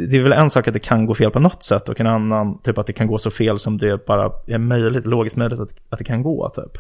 det 0.10 0.18
är 0.18 0.24
väl 0.24 0.32
en 0.34 0.50
sak 0.50 0.68
att 0.68 0.74
det 0.74 0.80
kan 0.80 1.06
gå 1.06 1.14
fel 1.16 1.32
på 1.32 1.40
något 1.40 1.64
sätt 1.64 1.90
och 1.90 2.00
en 2.00 2.08
annan, 2.08 2.58
typ 2.62 2.78
att 2.78 2.88
det 2.88 2.94
kan 2.94 3.08
gå 3.08 3.18
så 3.18 3.32
fel 3.32 3.60
som 3.60 3.78
det 3.78 4.06
bara 4.06 4.32
är 4.48 4.58
möjligt, 4.58 5.06
logiskt 5.06 5.36
möjligt 5.36 5.60
att, 5.60 5.70
att 5.90 5.98
det 6.00 6.04
kan 6.06 6.24
gå, 6.24 6.50
typ. 6.50 6.78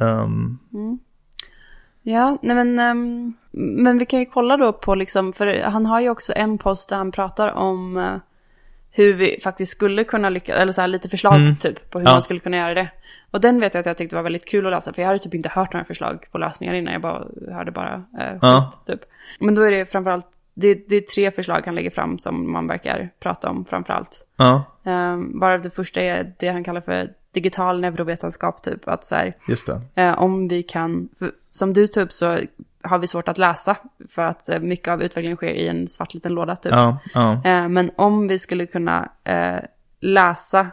Ehm, 0.00 0.58
Ja, 2.02 2.38
nej 2.42 2.56
men, 2.56 2.78
ehm, 2.78 3.32
men 3.52 3.98
vi 3.98 4.06
kan 4.06 4.20
ju 4.20 4.26
kolla 4.26 4.56
då 4.56 4.72
på 4.72 4.94
liksom, 4.94 5.32
för 5.32 5.62
han 5.62 5.86
har 5.86 6.00
ju 6.00 6.10
också 6.10 6.32
en 6.36 6.58
post 6.58 6.88
där 6.88 6.96
han 6.96 7.12
pratar 7.12 7.52
om 7.52 7.96
eh, 7.96 8.14
hur 8.96 9.12
vi 9.14 9.40
faktiskt 9.42 9.72
skulle 9.72 10.04
kunna 10.04 10.30
lyckas, 10.30 10.56
eller 10.58 10.72
så 10.72 10.80
här 10.80 10.88
lite 10.88 11.08
förslag 11.08 11.32
typ 11.60 11.90
på 11.90 11.98
hur 11.98 12.06
Ja. 12.06 12.12
man 12.12 12.22
skulle 12.22 12.40
kunna 12.40 12.56
göra 12.56 12.74
det. 12.74 12.88
Och 13.30 13.40
den 13.40 13.60
vet 13.60 13.74
jag 13.74 13.80
att 13.80 13.86
jag 13.86 13.96
tyckte 13.96 14.16
var 14.16 14.22
väldigt 14.22 14.48
kul 14.48 14.66
att 14.66 14.72
läsa, 14.72 14.92
för 14.92 15.02
jag 15.02 15.06
hade 15.06 15.18
typ 15.18 15.34
inte 15.34 15.48
hört 15.48 15.72
några 15.72 15.84
förslag 15.84 16.26
på 16.32 16.38
lösningar 16.38 16.74
innan, 16.74 16.92
jag 16.92 17.02
bara 17.02 17.24
hörde 17.52 17.70
bara 17.70 17.94
eh, 17.94 18.30
skit 18.32 18.38
Ja. 18.42 18.72
typ. 18.86 19.00
Men 19.40 19.54
då 19.54 19.62
är 19.62 19.70
det 19.70 19.86
framförallt, 19.86 20.26
det, 20.54 20.74
det 20.88 20.96
är 20.96 21.00
tre 21.00 21.30
förslag 21.30 21.62
han 21.64 21.74
lägger 21.74 21.90
fram 21.90 22.18
som 22.18 22.52
man 22.52 22.66
verkar 22.66 23.10
prata 23.20 23.50
om 23.50 23.64
framförallt. 23.64 24.26
ja, 24.36 24.64
Um, 24.86 25.40
bara 25.40 25.58
det 25.58 25.70
första 25.70 26.00
är 26.00 26.32
det 26.38 26.48
han 26.48 26.64
kallar 26.64 26.80
för 26.80 27.08
digital 27.32 27.80
neurovetenskap 27.80 28.62
typ, 28.62 28.88
att 28.88 29.04
så 29.04 29.14
här, 29.14 29.36
just 29.48 29.66
det. 29.94 30.02
Eh, 30.02 30.18
om 30.22 30.48
vi 30.48 30.62
kan, 30.62 31.08
för, 31.18 31.30
som 31.50 31.72
du 31.72 31.86
tog 31.86 32.02
upp 32.02 32.12
så 32.12 32.38
har 32.84 32.98
vi 32.98 33.06
svårt 33.06 33.28
att 33.28 33.38
läsa 33.38 33.76
för 34.08 34.22
att 34.22 34.48
eh, 34.48 34.60
mycket 34.60 34.88
av 34.88 35.02
utvecklingen 35.02 35.36
sker 35.36 35.54
i 35.54 35.68
en 35.68 35.88
svart 35.88 36.14
liten 36.14 36.32
låda 36.32 36.56
typ. 36.56 36.72
Ja, 36.72 36.98
ja, 37.14 37.32
Eh, 37.44 37.68
men 37.68 37.90
om 37.96 38.28
vi 38.28 38.38
skulle 38.38 38.66
kunna 38.66 39.08
eh, 39.24 39.58
läsa 40.00 40.66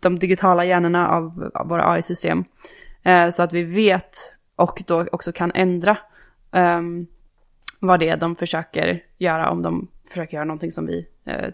de 0.00 0.18
digitala 0.18 0.64
hjärnorna 0.64 1.08
av, 1.08 1.50
våra 1.64 1.90
AI-system 1.90 2.44
så 3.32 3.42
att 3.42 3.52
vi 3.52 3.62
vet 3.62 4.16
och 4.56 4.82
då 4.86 5.06
också 5.12 5.32
kan 5.32 5.52
ändra 5.54 5.96
ehm, 6.52 7.06
vad 7.80 8.00
det 8.00 8.08
är 8.08 8.16
de 8.16 8.36
försöker 8.36 9.02
göra 9.18 9.50
om 9.50 9.62
de 9.62 9.88
försöker 10.08 10.36
göra 10.36 10.44
någonting 10.44 10.72
som 10.72 10.86
vi 10.86 11.06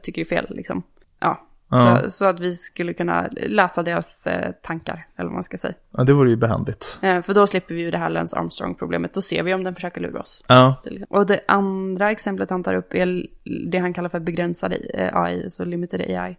tycker 0.03 0.21
är 0.21 0.25
fel. 0.25 0.47
Liksom. 0.51 0.83
Ja. 1.19 1.47
Ja. 1.69 2.01
Så, 2.03 2.11
så 2.11 2.25
att 2.25 2.41
vi 2.41 2.53
skulle 2.55 2.95
kunna 2.95 3.29
läsa 3.33 3.83
deras 3.83 4.27
eh, 4.27 4.53
tankar, 4.63 5.07
eller 5.17 5.25
vad 5.29 5.35
man 5.35 5.43
ska 5.43 5.57
säga. 5.59 5.75
ja, 5.91 6.05
det 6.05 6.13
vore 6.13 6.31
ju 6.31 6.37
behändigt. 6.37 6.99
Eh, 7.03 7.23
för 7.23 7.35
då 7.35 7.47
slipper 7.47 7.75
vi 7.75 7.81
ju 7.81 7.91
det 7.91 7.99
här 7.99 8.09
Lance 8.11 8.37
Armstrong-problemet. 8.37 9.15
Då 9.15 9.23
ser 9.23 9.43
vi 9.43 9.55
om 9.55 9.65
den 9.65 9.75
försöker 9.75 10.01
lura 10.01 10.21
oss. 10.21 10.45
Ja, 10.49 10.77
Och 11.09 11.27
det 11.27 11.41
andra 11.49 12.11
exemplet 12.11 12.51
han 12.51 12.63
tar 12.63 12.75
upp 12.75 12.95
är 12.95 13.27
det 13.71 13.79
han 13.79 13.93
kallar 13.95 14.09
för 14.09 14.21
begränsad 14.21 14.75
eh, 14.95 15.17
AI, 15.17 15.51
så 15.51 15.65
limited 15.65 16.01
AI. 16.01 16.37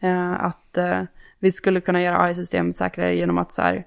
Eh, 0.00 0.44
Att 0.44 0.76
eh, 0.76 1.02
vi 1.38 1.50
skulle 1.50 1.80
kunna 1.80 2.02
göra 2.02 2.20
AI-system 2.22 2.72
säkrare 2.72 3.14
genom 3.16 3.38
att 3.38 3.52
så 3.52 3.62
här, 3.62 3.84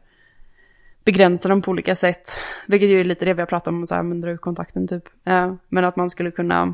begränsa 1.06 1.50
dem 1.50 1.62
på 1.62 1.72
olika 1.72 1.96
sätt. 1.96 2.32
Vilket 2.68 2.90
ju 2.90 3.00
är 3.00 3.04
lite 3.04 3.26
det 3.26 3.34
vi 3.34 3.42
har 3.42 3.48
pratat 3.48 3.68
om, 3.68 3.88
så 3.88 3.96
här, 3.96 4.04
men 4.04 4.22
dra 4.22 4.30
ut 4.32 4.42
kontakten 4.42 4.88
typ. 4.88 5.04
Eh, 5.26 5.54
Men 5.70 5.86
att 5.86 5.96
man 5.96 6.10
skulle 6.10 6.32
kunna 6.32 6.62
eh, 6.64 6.70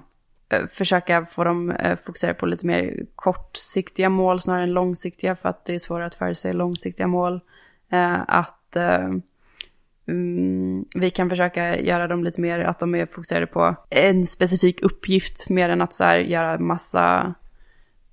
försöka 0.71 1.25
få 1.25 1.43
dem 1.43 1.71
eh, 1.71 1.97
fokusera 2.05 2.33
på 2.33 2.45
lite 2.45 2.65
mer 2.65 3.05
kortsiktiga 3.15 4.09
mål 4.09 4.41
snarare 4.41 4.63
än 4.63 4.73
långsiktiga 4.73 5.35
för 5.35 5.49
att 5.49 5.65
det 5.65 5.75
är 5.75 5.79
svårare 5.79 6.05
att 6.05 6.15
förutse 6.15 6.53
långsiktiga 6.53 7.07
mål. 7.07 7.41
Eh, 7.89 8.21
Att 8.27 8.75
eh, 8.75 9.09
mm, 10.07 10.85
vi 10.95 11.09
kan 11.09 11.29
försöka 11.29 11.79
göra 11.79 12.07
dem 12.07 12.23
lite 12.23 12.41
mer 12.41 12.59
att 12.59 12.79
de 12.79 12.95
är 12.95 13.05
fokuserade 13.05 13.47
på 13.47 13.75
en 13.89 14.25
specifik 14.25 14.81
uppgift 14.81 15.49
mer 15.49 15.69
än 15.69 15.81
att 15.81 15.93
så 15.93 16.03
här 16.03 16.17
göra 16.17 16.59
massa 16.59 17.33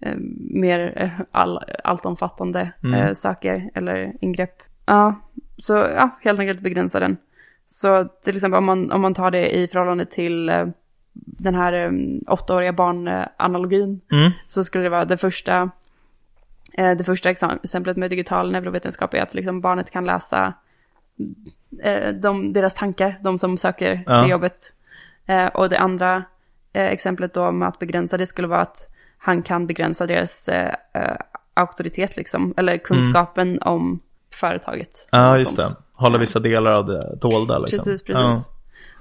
eh, 0.00 0.16
mer 0.50 0.92
eh, 0.96 1.24
all, 1.30 1.60
alltomfattande 1.84 2.72
eh, 2.94 3.12
saker 3.12 3.70
eller 3.74 4.12
ingrepp. 4.20 4.62
Ja, 4.86 5.14
så 5.56 5.74
ja, 5.74 6.10
helt 6.20 6.40
enkelt 6.40 6.60
begränsa 6.60 7.00
den. 7.00 7.16
Så 7.66 8.04
till 8.04 8.36
exempel 8.36 8.58
om 8.58 8.64
man, 8.64 8.92
om 8.92 9.00
man 9.00 9.14
tar 9.14 9.30
det 9.30 9.56
i 9.56 9.68
förhållande 9.68 10.06
till 10.06 10.48
eh, 10.48 10.66
den 11.14 11.54
här 11.54 11.72
eh, 11.72 11.90
åttaåriga 12.28 12.72
barnanalogin 12.72 14.00
mm, 14.12 14.32
så 14.46 14.64
skulle 14.64 14.84
det 14.84 14.90
vara 14.90 15.04
det 15.04 15.16
första, 15.16 15.70
eh, 16.72 16.96
det 16.96 17.04
första 17.04 17.30
exemplet 17.30 17.96
med 17.96 18.10
digital 18.10 18.52
neurovetenskap 18.52 19.14
är 19.14 19.22
att 19.22 19.34
liksom 19.34 19.60
barnet 19.60 19.90
kan 19.90 20.04
läsa 20.04 20.52
eh, 21.82 22.08
de, 22.14 22.52
deras 22.52 22.74
tankar, 22.74 23.18
de 23.22 23.38
som 23.38 23.56
söker 23.58 24.02
Ja. 24.06 24.22
till 24.22 24.30
jobbet. 24.30 24.56
Eh, 25.26 25.46
och 25.46 25.68
det 25.68 25.78
andra 25.78 26.24
eh, 26.72 26.86
exemplet 26.86 27.34
då 27.34 27.52
med 27.52 27.68
att 27.68 27.78
begränsa 27.78 28.16
det 28.16 28.26
skulle 28.26 28.48
vara 28.48 28.60
att 28.60 28.88
han 29.18 29.42
kan 29.42 29.66
begränsa 29.66 30.06
deras 30.06 30.48
eh, 30.48 30.74
auktoritet 31.54 32.16
liksom, 32.16 32.54
eller 32.56 32.78
kunskapen 32.78 33.62
om 33.62 34.00
företaget. 34.34 35.08
Mm. 35.12 35.24
ja 35.24 35.32
Och 35.32 35.38
just 35.38 35.56
sånt. 35.56 35.68
det. 35.68 35.82
Hålla 35.92 36.18
vissa 36.18 36.40
delar 36.40 36.72
av 36.72 36.86
det 36.86 37.16
dolda 37.20 37.58
liksom. 37.58 37.84
Precis, 37.84 38.02
precis. 38.02 38.48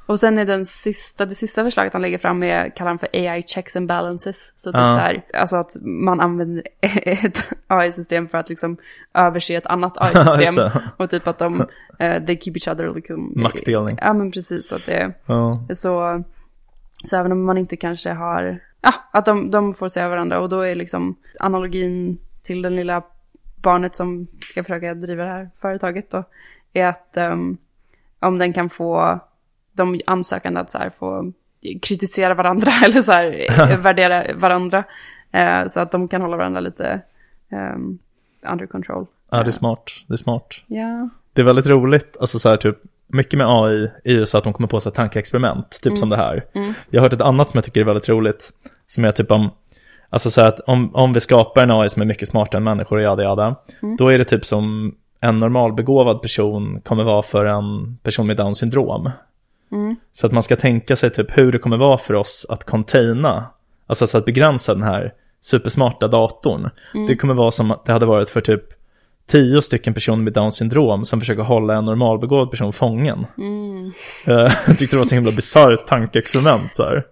Och 0.06 0.20
sen 0.20 0.38
är 0.38 0.46
den 0.46 0.66
sista, 0.66 1.26
det 1.26 1.36
sista 1.36 1.64
förslaget 1.64 1.94
han 1.94 2.02
lägger 2.02 2.18
fram 2.18 2.44
är, 2.44 2.70
kallar 2.76 2.92
han 2.92 3.00
för 3.00 3.10
AI 3.14 3.44
checks 3.48 3.76
and 3.76 3.88
balances. 3.88 4.52
Så 4.56 4.72
typ 4.72 4.82
Ja. 4.82 4.90
så 4.90 4.98
här, 4.98 5.22
alltså 5.34 5.58
att 5.58 5.72
man 5.82 6.20
använder 6.20 6.64
ett 7.06 7.38
AI-system 7.68 8.28
för 8.28 8.38
att 8.38 8.50
liksom 8.50 8.78
överse 9.14 9.56
ett 9.56 9.66
annat 9.66 9.94
AI-system. 10.02 10.70
och 10.98 11.10
typ 11.10 11.28
att 11.28 11.38
de, 11.40 11.68
eh, 12.00 12.26
they 12.26 12.38
keep 12.40 12.54
each 12.56 12.68
other 12.68 12.96
liksom. 12.96 13.34
Maktdelning. 13.36 13.98
Ja 14.02 14.14
men 14.14 14.32
precis, 14.32 14.72
att 14.74 14.86
det 14.86 15.14
Ja. 15.26 15.54
så, 15.76 16.24
så 17.06 17.18
även 17.18 17.32
om 17.32 17.44
man 17.46 17.58
inte 17.58 17.76
kanske 17.76 18.10
har, 18.12 18.60
ja, 18.82 18.94
att 19.12 19.26
de, 19.26 19.52
de 19.52 19.74
får 19.74 19.88
se 19.88 20.08
varandra 20.08 20.40
och 20.40 20.50
då 20.50 20.62
är 20.62 20.76
liksom 20.76 21.16
analogin 21.40 22.18
till 22.44 22.62
den 22.62 22.76
lilla 22.76 23.04
barnet 23.56 23.96
som 23.96 24.28
ska 24.42 24.64
försöka 24.64 24.94
driva 24.94 25.24
det 25.24 25.30
här 25.30 25.50
företaget 25.62 26.12
då, 26.12 26.24
är 26.74 26.86
att 26.86 27.18
ehm, 27.18 27.58
om 28.20 28.38
den 28.38 28.54
kan 28.54 28.70
få 28.70 29.20
de 29.74 30.02
ansökande 30.06 30.60
att 30.60 30.70
så 30.70 30.78
här 30.78 30.92
få 31.00 31.32
kritisera 31.82 32.34
varandra 32.34 32.72
eller 32.86 33.02
så 33.02 33.12
här 33.12 33.78
värdera 33.82 34.36
varandra. 34.36 34.84
Eh, 35.32 35.68
så 35.68 35.80
att 35.80 35.92
de 35.92 36.08
kan 36.08 36.22
hålla 36.22 36.38
varandra 36.38 36.60
lite 36.60 37.02
ehm, 37.50 38.00
under 38.52 38.66
control. 38.66 39.06
Ja, 39.30 39.44
det 39.44 39.50
är 39.50 39.52
smart. 39.52 39.92
Det 40.08 40.14
är 40.14 40.18
smart. 40.18 40.56
Ja. 40.68 41.10
Det 41.34 41.42
är 41.42 41.46
väldigt 41.46 41.68
roligt, 41.68 42.18
alltså 42.20 42.40
så 42.40 42.50
här 42.50 42.58
typ, 42.58 42.78
mycket 43.08 43.38
med 43.38 43.48
AI 43.50 43.92
är 44.04 44.14
ju 44.14 44.26
så 44.26 44.38
att 44.38 44.44
de 44.44 44.54
kommer 44.54 44.68
på 44.68 44.80
så 44.80 44.90
här 44.90 44.96
tankeexperiment, 44.96 45.82
typ 45.84 45.98
som 45.98 46.10
det 46.10 46.18
här. 46.18 46.46
Jag 46.90 47.02
har 47.02 47.06
hört 47.06 47.14
ett 47.14 47.22
annat 47.22 47.50
som 47.50 47.58
jag 47.58 47.64
tycker 47.64 47.82
är 47.82 47.86
väldigt 47.86 48.10
roligt, 48.10 48.54
som 48.88 49.06
är 49.06 49.12
typ 49.12 49.32
om, 49.32 49.50
alltså 50.10 50.30
så 50.30 50.42
här 50.42 50.48
att 50.48 50.60
om, 50.60 50.96
om 50.96 51.14
vi 51.14 51.20
skapar 51.20 51.64
en 51.64 51.72
AI 51.72 51.90
som 51.90 52.02
är 52.02 52.06
mycket 52.06 52.28
smartare 52.28 52.58
än 52.58 52.64
människor 52.64 52.98
och 52.98 53.04
jada 53.04 53.24
jada, 53.24 53.56
då 53.98 54.08
är 54.08 54.18
det 54.18 54.26
typ 54.26 54.46
som 54.46 54.96
en 55.20 55.40
normalbegåvad 55.40 56.22
person 56.22 56.82
kommer 56.82 57.04
vara 57.04 57.22
för 57.22 57.46
en 57.46 57.98
person 58.04 58.28
med 58.28 58.38
Downs 58.38 58.58
syndrom. 58.58 59.10
Så 60.12 60.26
att 60.28 60.34
man 60.34 60.44
ska 60.44 60.56
tänka 60.56 60.96
sig 60.96 61.10
typ 61.10 61.38
hur 61.38 61.52
det 61.52 61.60
kommer 61.60 61.78
vara 61.78 61.98
för 61.98 62.14
oss 62.14 62.46
att 62.50 62.66
containa, 62.66 63.46
alltså 63.88 64.08
så 64.08 64.18
att 64.18 64.26
begränsa 64.26 64.74
den 64.74 64.84
här 64.84 65.14
supersmarta 65.42 66.08
datorn. 66.08 66.70
Det 67.08 67.16
kommer 67.16 67.34
vara 67.34 67.52
som 67.52 67.72
att 67.72 67.86
det 67.86 67.92
hade 67.92 68.06
varit 68.06 68.30
för 68.30 68.42
typ 68.42 68.64
tio 69.28 69.62
stycken 69.62 69.94
personer 69.94 70.24
med 70.24 70.34
Downs 70.34 70.56
syndrom 70.56 71.06
som 71.06 71.20
försöker 71.20 71.42
hålla 71.42 71.76
en 71.76 71.86
normalbegåvad 71.86 72.52
person 72.52 72.74
fången. 72.74 73.26
Eh, 74.28 74.52
Jag 74.68 74.78
tyckte 74.78 74.96
det 74.96 74.98
var 74.98 75.06
så 75.06 75.16
himla 75.16 75.32
bisarrt 75.32 75.88
tankeexperiment 75.88 76.76
så 76.76 76.84
här. 76.84 77.04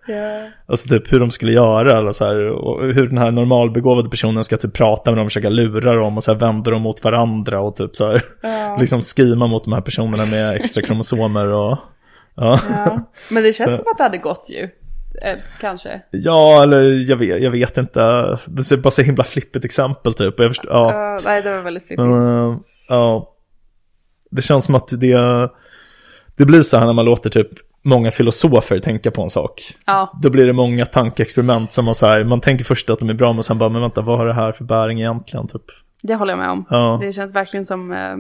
Alltså 0.65 0.89
typ 0.89 1.13
hur 1.13 1.19
de 1.19 1.31
skulle 1.31 1.51
göra 1.51 1.97
eller 1.97 2.11
så 2.11 2.25
här, 2.25 2.49
och 2.49 2.81
hur 2.93 3.07
den 3.07 3.17
här 3.17 3.31
normalbegåvade 3.31 4.09
personen 4.09 4.43
ska 4.43 4.57
typ 4.57 4.73
prata 4.73 5.11
med 5.11 5.17
dem, 5.17 5.27
försöka 5.27 5.49
lura 5.49 5.93
dem 5.93 6.17
och 6.17 6.23
så 6.23 6.31
här 6.31 6.39
vända 6.39 6.71
dem 6.71 6.81
mot 6.81 7.03
varandra 7.03 7.61
och 7.61 7.75
typ 7.75 7.95
så 7.95 8.07
här, 8.07 8.21
liksom 8.79 9.01
skima 9.01 9.47
mot 9.47 9.63
de 9.63 9.73
här 9.73 9.81
personerna 9.81 10.25
med 10.25 10.55
extra 10.55 10.83
kromosomer 10.83 11.45
och 11.45 11.77
ja. 12.39 12.59
ja. 12.69 12.99
Men 13.29 13.43
det 13.43 13.53
känns 13.53 13.69
Så- 13.69 13.75
som 13.83 13.91
att 13.91 13.97
det 13.97 14.03
hade 14.03 14.17
gått 14.17 14.45
ju. 14.49 14.63
Eh, 15.23 15.37
kanske. 15.61 16.01
Ja, 16.11 16.63
eller 16.63 17.09
jag 17.09 17.17
vet, 17.17 17.41
jag 17.43 17.51
vet 17.51 17.77
inte. 17.77 17.99
Det 18.45 18.71
är 18.71 18.77
bara 18.77 18.91
så 18.91 19.01
himla 19.01 19.23
flippigt 19.23 19.65
exempel 19.65 20.13
typ. 20.13 20.39
Jag 20.39 20.47
förstår, 20.49 20.71
ja. 20.71 20.91
Ja, 20.93 21.19
nej, 21.25 21.41
det 21.41 21.51
var 21.55 21.61
väldigt 21.61 21.83
flippigt. 21.87 22.07
Eh, 22.07 22.55
ja. 22.89 23.35
Det 24.31 24.41
känns 24.41 24.65
som 24.65 24.75
att 24.75 24.87
det, 24.99 25.49
det 26.37 26.45
blir 26.45 26.61
så 26.61 26.77
här 26.77 26.85
när 26.85 26.93
man 26.93 27.05
låter 27.05 27.29
typ 27.29 27.47
många 27.81 28.11
filosofer 28.11 28.79
tänka 28.79 29.11
på 29.11 29.21
en 29.21 29.29
sak. 29.29 29.61
Ja, 29.85 30.19
Då 30.21 30.29
blir 30.29 30.45
det 30.45 30.53
många 30.53 30.85
tankeexperiment 30.85 31.71
som 31.71 31.85
man 31.85 31.95
så 31.95 32.05
här, 32.05 32.23
man 32.23 32.41
tänker 32.41 32.65
först 32.65 32.89
att 32.89 32.99
de 32.99 33.09
är 33.09 33.13
bra 33.13 33.33
men 33.33 33.43
sen 33.43 33.57
bara, 33.57 33.69
men 33.69 33.81
vänta, 33.81 34.01
vad 34.01 34.17
har 34.17 34.25
det 34.25 34.33
här 34.33 34.51
för 34.51 34.63
bäring 34.63 34.99
egentligen 34.99 35.47
typ? 35.47 35.63
det 36.01 36.15
håller 36.15 36.31
jag 36.31 36.39
med 36.39 36.49
om. 36.49 36.65
Ja. 36.69 36.97
Det 37.01 37.13
känns 37.13 37.35
verkligen 37.35 37.65
som 37.65 37.91
eh, 37.91 38.15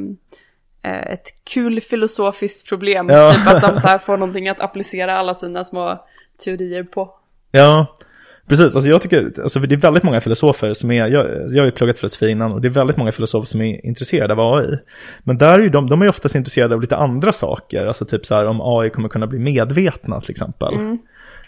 ett 0.83 1.25
kul 1.43 1.81
filosofiskt 1.81 2.69
problem. 2.69 3.09
Ja. 3.09 3.33
Typ 3.33 3.47
att 3.47 3.61
de 3.61 3.79
så 3.79 3.87
här 3.87 3.97
får 3.97 4.17
någonting 4.17 4.49
att 4.49 4.59
applicera 4.59 5.17
alla 5.17 5.35
sina 5.35 5.63
små 5.63 6.05
teorier 6.45 6.83
på. 6.83 7.13
Ja, 7.51 7.95
precis. 8.47 8.75
Alltså 8.75 8.89
jag 8.89 9.01
tycker, 9.01 9.31
alltså 9.41 9.59
det 9.59 9.75
är 9.75 9.79
väldigt 9.79 10.03
många 10.03 10.21
filosofer 10.21 10.73
som 10.73 10.91
är, 10.91 11.07
jag, 11.07 11.25
jag 11.49 11.61
har 11.61 11.65
ju 11.65 11.71
pluggat 11.71 11.97
filosofi 11.97 12.29
innan 12.29 12.51
och 12.51 12.61
det 12.61 12.67
är 12.67 12.69
väldigt 12.69 12.97
många 12.97 13.11
filosofer 13.11 13.47
som 13.47 13.61
är 13.61 13.85
intresserade 13.85 14.33
av 14.33 14.39
AI. 14.39 14.77
Men 15.23 15.37
där 15.37 15.59
är 15.59 15.63
ju 15.63 15.69
de, 15.69 15.89
de 15.89 16.01
är 16.01 16.05
ju 16.05 16.09
oftast 16.09 16.35
intresserade 16.35 16.75
av 16.75 16.81
lite 16.81 16.97
andra 16.97 17.33
saker, 17.33 17.85
alltså 17.85 18.05
typ 18.05 18.25
så 18.25 18.35
här 18.35 18.45
om 18.45 18.61
AI 18.61 18.89
kommer 18.89 19.09
kunna 19.09 19.27
bli 19.27 19.39
medvetna 19.39 20.21
till 20.21 20.31
exempel. 20.31 20.73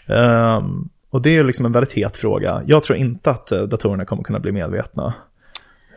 Ehm, 0.06 0.88
och 1.10 1.22
det 1.22 1.30
är 1.30 1.34
ju 1.34 1.44
liksom 1.44 1.66
en 1.66 1.72
väldigt 1.72 1.92
het 1.92 2.16
fråga. 2.16 2.62
Jag 2.66 2.84
tror 2.84 2.98
inte 2.98 3.30
att 3.30 3.52
eh, 3.52 3.62
datorerna 3.62 4.04
kommer 4.04 4.22
kunna 4.22 4.38
bli 4.38 4.52
medvetna. 4.52 5.14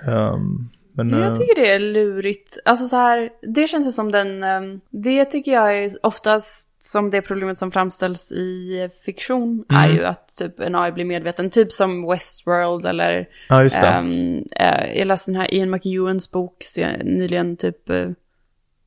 Ehm, 0.08 0.70
men, 0.96 1.14
eh, 1.14 1.20
Jag 1.20 1.36
tycker 1.40 1.56
det 1.62 1.72
är 1.72 1.80
lurigt. 1.80 2.58
Alltså 2.66 2.88
så 2.88 2.98
här, 2.98 3.30
det 3.42 3.68
känns 3.68 3.88
ju 3.88 3.92
som 3.92 4.12
den, 4.12 4.44
ehm, 4.44 4.82
det 4.90 5.26
tycker 5.26 5.52
jag 5.52 5.78
är 5.84 5.92
oftast 6.06 6.84
som 6.84 7.10
det 7.10 7.22
problemet 7.22 7.60
som 7.60 7.72
framställs 7.72 8.32
i 8.32 8.90
fiktion 9.06 9.66
är 9.70 9.86
Mm. 9.86 9.96
ju 9.98 10.06
att 10.06 10.36
typ 10.38 10.60
en 10.60 10.76
AI 10.76 10.92
blir 10.92 11.06
medveten, 11.06 11.50
typ 11.50 11.72
som 11.72 12.08
Westworld 12.10 12.86
eller 12.86 13.30
ja, 13.50 13.64
just 13.64 13.82
det. 13.82 13.88
ehm, 13.88 14.44
eh, 14.52 14.98
jag 14.98 15.08
läste 15.08 15.32
den 15.32 15.42
här 15.42 15.54
Ian 15.54 15.70
McEwans 15.70 16.32
bok 16.32 16.64
nyligen, 17.04 17.58
typ, 17.58 17.90
eh, 17.90 18.10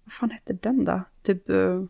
vad 0.05 0.13
fan 0.21 0.31
hette 0.31 0.53
den 0.53 0.85
då? 0.85 1.03
Typ 1.23 1.51
eh, 1.51 1.83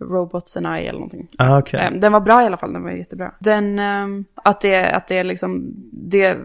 Robots 0.00 0.56
and 0.56 0.66
I 0.66 0.80
eller 0.86 0.92
någonting. 0.92 1.28
ah, 1.38 1.58
okej. 1.58 1.80
Eh, 1.80 1.92
Den 2.00 2.12
var 2.12 2.20
bra 2.20 2.42
i 2.42 2.46
alla 2.46 2.56
fall, 2.56 2.72
den 2.72 2.82
var 2.82 2.90
jättebra. 2.90 3.34
Den, 3.38 3.78
ehm, 3.78 4.24
att 4.34 4.60
det, 4.60 4.90
att 4.90 5.08
det 5.08 5.22
liksom, 5.24 5.72
det, 5.92 6.38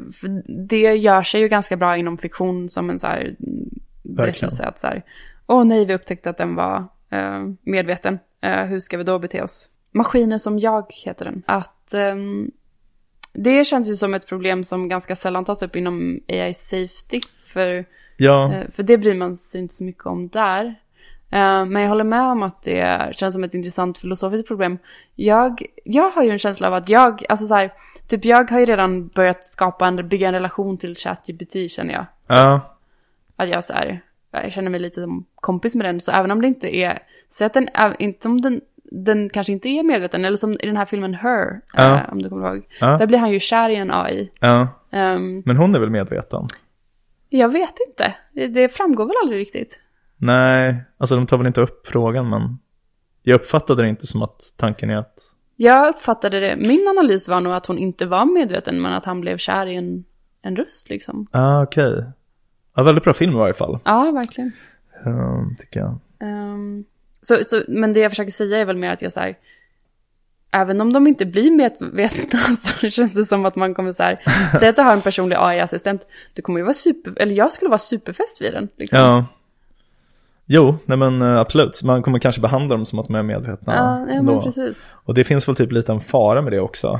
det 0.67 0.95
gör 0.95 1.21
sig 1.23 1.41
ju 1.41 1.47
ganska 1.47 1.77
bra 1.77 1.97
inom 1.97 2.17
fiktion 2.17 2.69
som 2.69 2.89
en 2.89 2.99
så 2.99 3.07
här 3.07 3.21
mm, 3.21 3.69
berättelse. 4.03 4.63
Att 4.65 4.77
så 4.79 4.87
här, 4.87 5.03
åh 5.47 5.65
nej, 5.65 5.85
vi 5.85 5.93
upptäckte 5.93 6.29
att 6.29 6.37
den 6.37 6.55
var 6.55 6.77
eh, 7.09 7.43
medveten. 7.61 8.19
Eh, 8.41 8.63
hur 8.65 8.79
ska 8.79 8.97
vi 8.97 9.03
då 9.03 9.19
bete 9.19 9.41
oss? 9.41 9.69
Maskiner 9.91 10.37
som 10.37 10.59
jag 10.59 10.85
heter 11.05 11.25
den. 11.25 11.43
Att 11.45 11.93
ehm, 11.93 12.51
det 13.33 13.65
känns 13.67 13.89
ju 13.89 13.95
som 13.95 14.13
ett 14.13 14.27
problem 14.27 14.63
som 14.63 14.89
ganska 14.89 15.15
sällan 15.15 15.45
tas 15.45 15.63
upp 15.63 15.75
inom 15.75 16.19
AI 16.27 16.53
safety. 16.53 17.19
För 17.45 17.85
Ja, 18.17 18.53
Eh, 18.53 18.69
För 18.71 18.83
det 18.83 18.97
bryr 18.97 19.13
man 19.15 19.35
sig 19.35 19.61
inte 19.61 19.73
så 19.73 19.83
mycket 19.83 20.05
om 20.05 20.27
där. 20.27 20.75
Eh, 21.33 21.65
Men 21.65 21.81
jag 21.81 21.89
håller 21.89 22.03
med 22.03 22.21
om 22.21 22.43
att 22.43 22.63
det 22.63 23.11
känns 23.15 23.33
som 23.35 23.43
ett 23.43 23.53
intressant 23.53 23.97
filosofiskt 23.97 24.47
problem. 24.47 24.77
Jag, 25.15 25.63
jag 25.83 26.09
har 26.11 26.23
ju 26.23 26.29
en 26.29 26.39
känsla 26.39 26.67
av 26.67 26.73
att 26.73 26.89
jag, 26.89 27.25
alltså 27.29 27.45
så 27.45 27.55
här, 27.55 27.73
typ 28.07 28.25
jag 28.25 28.51
har 28.51 28.59
ju 28.59 28.65
redan 28.65 29.07
börjat 29.07 29.43
skapa 29.45 29.87
en, 29.87 30.07
bygga 30.09 30.27
en 30.27 30.33
relation 30.33 30.77
till 30.77 30.95
ChatGPT 30.95 31.71
känner 31.71 31.93
jag. 31.93 32.05
ja, 32.27 32.75
Att 33.35 33.49
jag 33.49 33.63
så 33.63 33.73
här, 33.73 34.01
jag 34.31 34.51
känner 34.51 34.69
mig 34.69 34.79
lite 34.79 35.01
som 35.01 35.25
kompis 35.35 35.75
med 35.75 35.85
den. 35.85 35.99
Så 35.99 36.11
även 36.11 36.31
om 36.31 36.41
det 36.41 36.47
inte 36.47 36.75
är, 36.75 36.99
så 37.29 37.45
att 37.45 37.53
den, 37.53 37.69
inte 37.99 38.27
om 38.27 38.41
den, 38.41 38.61
den 38.83 39.29
kanske 39.29 39.53
inte 39.53 39.69
är 39.69 39.83
medveten, 39.83 40.25
eller 40.25 40.37
som 40.37 40.51
i 40.53 40.65
den 40.65 40.77
här 40.77 40.85
filmen 40.85 41.13
Her, 41.13 41.61
Ja. 41.73 41.95
eh, 41.95 42.11
om 42.11 42.21
du 42.21 42.29
kommer 42.29 42.47
ihåg. 42.53 42.65
Ja. 42.79 42.97
Där 42.97 43.07
blir 43.07 43.17
han 43.17 43.31
ju 43.31 43.39
kär 43.39 43.69
i 43.69 43.75
en 43.75 43.91
AI. 43.91 44.31
ja. 44.39 44.67
Ehm, 44.91 45.43
Men 45.45 45.57
hon 45.57 45.75
är 45.75 45.79
väl 45.79 45.89
medveten? 45.89 46.47
jag 47.29 47.49
vet 47.49 47.73
inte, 47.87 48.15
det, 48.31 48.47
det 48.47 48.69
framgår 48.69 49.05
väl 49.05 49.15
aldrig 49.23 49.39
riktigt. 49.41 49.79
Nej, 50.25 50.83
alltså 50.97 51.15
de 51.15 51.27
tar 51.27 51.37
väl 51.37 51.47
inte 51.47 51.61
upp 51.61 51.87
frågan 51.87 52.29
men 52.29 52.59
jag 53.23 53.35
uppfattade 53.35 53.81
det 53.81 53.89
inte 53.89 54.07
som 54.07 54.21
att 54.21 54.53
tanken 54.57 54.89
är 54.89 54.97
att 54.97 55.19
Jag 55.55 55.89
uppfattade 55.89 56.39
det, 56.39 56.55
min 56.55 56.87
analys 56.87 57.29
var 57.29 57.41
nog 57.41 57.53
att 57.53 57.65
hon 57.65 57.77
inte 57.77 58.05
var 58.05 58.25
medveten 58.25 58.81
men 58.81 58.93
att 58.93 59.05
han 59.05 59.21
blev 59.21 59.37
kär 59.37 59.65
i 59.65 59.75
en, 59.75 60.03
en 60.41 60.55
röst 60.55 60.89
liksom. 60.89 61.27
Ah, 61.31 61.63
okej. 61.63 62.03
Ja, 62.75 62.83
väldigt 62.83 63.03
bra 63.03 63.13
film 63.13 63.31
i 63.33 63.35
varje 63.37 63.53
fall, 63.53 63.79
Ja, 63.83 64.11
verkligen. 64.11 64.51
um, 65.05 65.55
tycker 65.59 65.79
jag. 65.79 65.99
Ehm, 66.19 66.83
så, 67.21 67.37
så, 67.47 67.61
men 67.67 67.93
det 67.93 67.99
jag 67.99 68.11
försöker 68.11 68.31
säga 68.31 68.57
är 68.57 68.65
väl 68.65 68.77
mer 68.77 68.91
att 68.91 69.01
jag 69.01 69.13
så 69.13 69.19
här, 69.19 69.35
även 70.51 70.81
om 70.81 70.93
de 70.93 71.07
inte 71.07 71.25
blir 71.25 71.51
medvetna 71.51 72.39
så 72.63 72.89
känns 72.89 73.13
det 73.13 73.25
som 73.25 73.45
att 73.45 73.55
man 73.55 73.73
kommer 73.73 73.93
så 73.93 74.03
här, 74.03 74.19
säg 74.59 74.69
att 74.69 74.75
du 74.75 74.81
har 74.81 74.93
en 74.93 75.01
personlig 75.01 75.35
AI-assistent, 75.39 76.07
du 76.33 76.41
kommer 76.41 76.59
ju 76.59 76.63
vara 76.63 76.73
super, 76.73 77.13
eller 77.17 77.35
jag 77.35 77.53
skulle 77.53 77.69
vara 77.69 77.79
superfest 77.79 78.41
vid 78.41 78.53
den. 78.53 78.69
Liksom. 78.77 78.99
Ja. 78.99 79.25
Jo, 80.55 80.75
nej 80.85 80.97
men 80.97 81.21
eh, 81.21 81.39
absolut. 81.39 81.83
Man 81.83 82.03
kommer 82.03 82.19
kanske 82.19 82.41
behandla 82.41 82.75
dem 82.75 82.85
som 82.85 82.99
att 82.99 83.07
de 83.07 83.15
är 83.15 83.23
medvetna. 83.23 83.75
ja, 83.75 84.13
ja 84.13 84.21
men 84.21 84.41
precis. 84.41 84.89
Och 84.93 85.13
det 85.13 85.23
finns 85.23 85.47
väl 85.47 85.55
typ 85.55 85.71
lite 85.71 85.91
en 85.91 85.99
fara 86.01 86.41
med 86.41 86.53
det 86.53 86.59
också. 86.59 86.99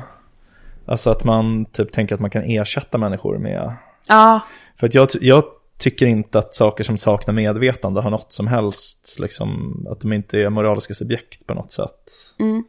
Alltså 0.85 1.09
att 1.09 1.23
man 1.23 1.65
typ 1.65 1.91
tänker 1.91 2.15
att 2.15 2.21
man 2.21 2.29
kan 2.29 2.43
ersätta 2.43 2.97
människor 2.97 3.37
med... 3.37 3.75
Ja, 4.07 4.39
För 4.79 4.87
att 4.87 4.95
jag, 4.95 5.09
jag 5.21 5.43
tycker 5.77 6.05
inte 6.05 6.39
att 6.39 6.53
saker 6.53 6.83
som 6.83 6.97
saknar 6.97 7.33
medvetande 7.33 8.01
har 8.01 8.09
något 8.09 8.31
som 8.31 8.47
helst, 8.47 9.17
liksom, 9.19 9.77
att 9.89 10.01
de 10.01 10.13
inte 10.13 10.39
är 10.39 10.49
moraliska 10.49 10.93
subjekt 10.93 11.47
på 11.47 11.53
något 11.53 11.71
sätt. 11.71 12.11
Mm. 12.39 12.63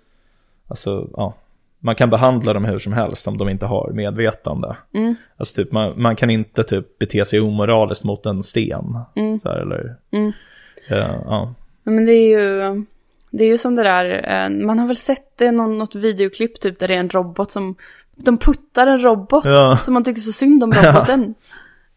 Alltså, 0.69 1.09
ja. 1.17 1.35
Man 1.79 1.95
kan 1.95 2.11
behandla 2.11 2.53
dem 2.53 2.65
hur 2.65 2.79
som 2.79 2.93
helst 2.93 3.29
om 3.29 3.39
de 3.39 3.49
inte 3.49 3.67
har 3.67 3.91
medvetande. 3.93 4.77
Mm. 4.95 5.15
Alltså 5.37 5.55
typ, 5.55 5.73
man, 5.73 6.03
man 6.03 6.17
kan 6.17 6.31
inte 6.31 6.65
typ 6.65 6.99
bete 6.99 7.25
sig 7.25 7.41
omoraliskt 7.41 8.05
mot 8.05 8.27
en 8.27 8.43
sten. 8.43 8.99
Mm. 9.17 9.41
Så 9.41 9.49
här, 9.49 9.57
eller, 9.57 9.97
Mm. 10.11 10.33
Ja, 10.89 11.23
ja. 11.27 11.55
Men 11.85 12.05
det 12.05 12.13
är 12.13 12.29
ju, 12.39 12.85
det 13.31 13.45
är 13.45 13.49
ju 13.49 13.59
som 13.59 13.75
det 13.77 13.83
där, 13.83 14.31
eh, 14.45 14.67
man 14.67 14.79
har 14.79 14.87
väl 14.87 14.97
sett 14.97 15.39
det 15.39 15.53
någon, 15.53 15.79
något 15.79 15.95
videoklipp 15.95 16.61
typ 16.61 16.79
där 16.79 16.89
det 16.89 16.95
är 16.95 16.99
en 16.99 17.11
robot 17.11 17.51
som, 17.51 17.75
de 18.17 18.39
puttar 18.39 18.87
en 18.87 19.03
robot 19.03 19.45
Ja. 19.45 19.79
som 19.83 19.95
man 19.95 20.05
tycker 20.05 20.21
så 20.21 20.33
synd 20.33 20.65
om 20.65 20.73
roboten. 20.83 21.35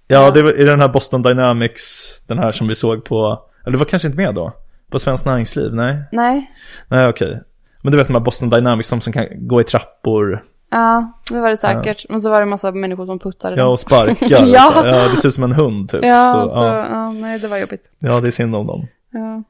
Ja, 0.08 0.32
det 0.32 0.42
var 0.42 0.60
i 0.60 0.64
den 0.64 0.80
här 0.80 0.88
Boston 0.88 1.22
Dynamics, 1.22 1.84
den 2.28 2.40
här 2.40 2.52
som 2.52 2.68
vi 2.68 2.76
såg 2.76 3.04
på, 3.06 3.42
eller 3.64 3.72
det 3.72 3.78
var 3.78 3.86
kanske 3.86 4.08
inte 4.08 4.18
med 4.18 4.36
då? 4.36 4.54
På 4.92 5.00
Svenskt 5.00 5.26
Näringsliv? 5.26 5.74
Nej, 5.74 5.98
Nej, 6.12 6.52
nej 6.88 7.08
okej. 7.08 7.42
Men 7.82 7.92
du 7.92 7.98
vet 7.98 8.08
de 8.08 8.14
här 8.14 8.20
Boston 8.20 8.50
Dynamics, 8.50 8.90
de 8.90 9.02
som 9.02 9.14
kan 9.14 9.26
gå 9.48 9.62
i 9.62 9.64
trappor, 9.64 10.44
ja, 10.70 11.12
det 11.32 11.40
var 11.40 11.50
det 11.50 11.58
säkert. 11.58 12.06
Men 12.10 12.22
så 12.22 12.30
var 12.30 12.38
det 12.38 12.44
en 12.44 12.50
massa 12.50 12.72
människor 12.72 13.06
som 13.06 13.20
puttade 13.20 13.56
ja 13.56 13.66
och 13.66 13.80
sparkar. 13.80 14.28
Ja. 14.30 14.48
ja. 14.48 14.88
Ja, 14.88 15.08
det 15.08 15.16
ser 15.16 15.28
ut 15.28 15.34
som 15.34 15.44
en 15.44 15.52
hund 15.52 15.90
typ. 15.90 16.04
Ja, 16.04 16.44
så, 16.44 16.56
så, 16.56 16.64
ja. 16.64 16.88
ja, 16.90 17.12
nej 17.12 17.40
det 17.40 17.48
var 17.48 17.58
jobbigt. 17.58 17.84
ja, 18.00 18.20
det 18.20 18.28
är 18.28 18.32
synd 18.32 18.56
om 18.56 18.68
dem. 18.68 18.88
Ja. 19.12 19.44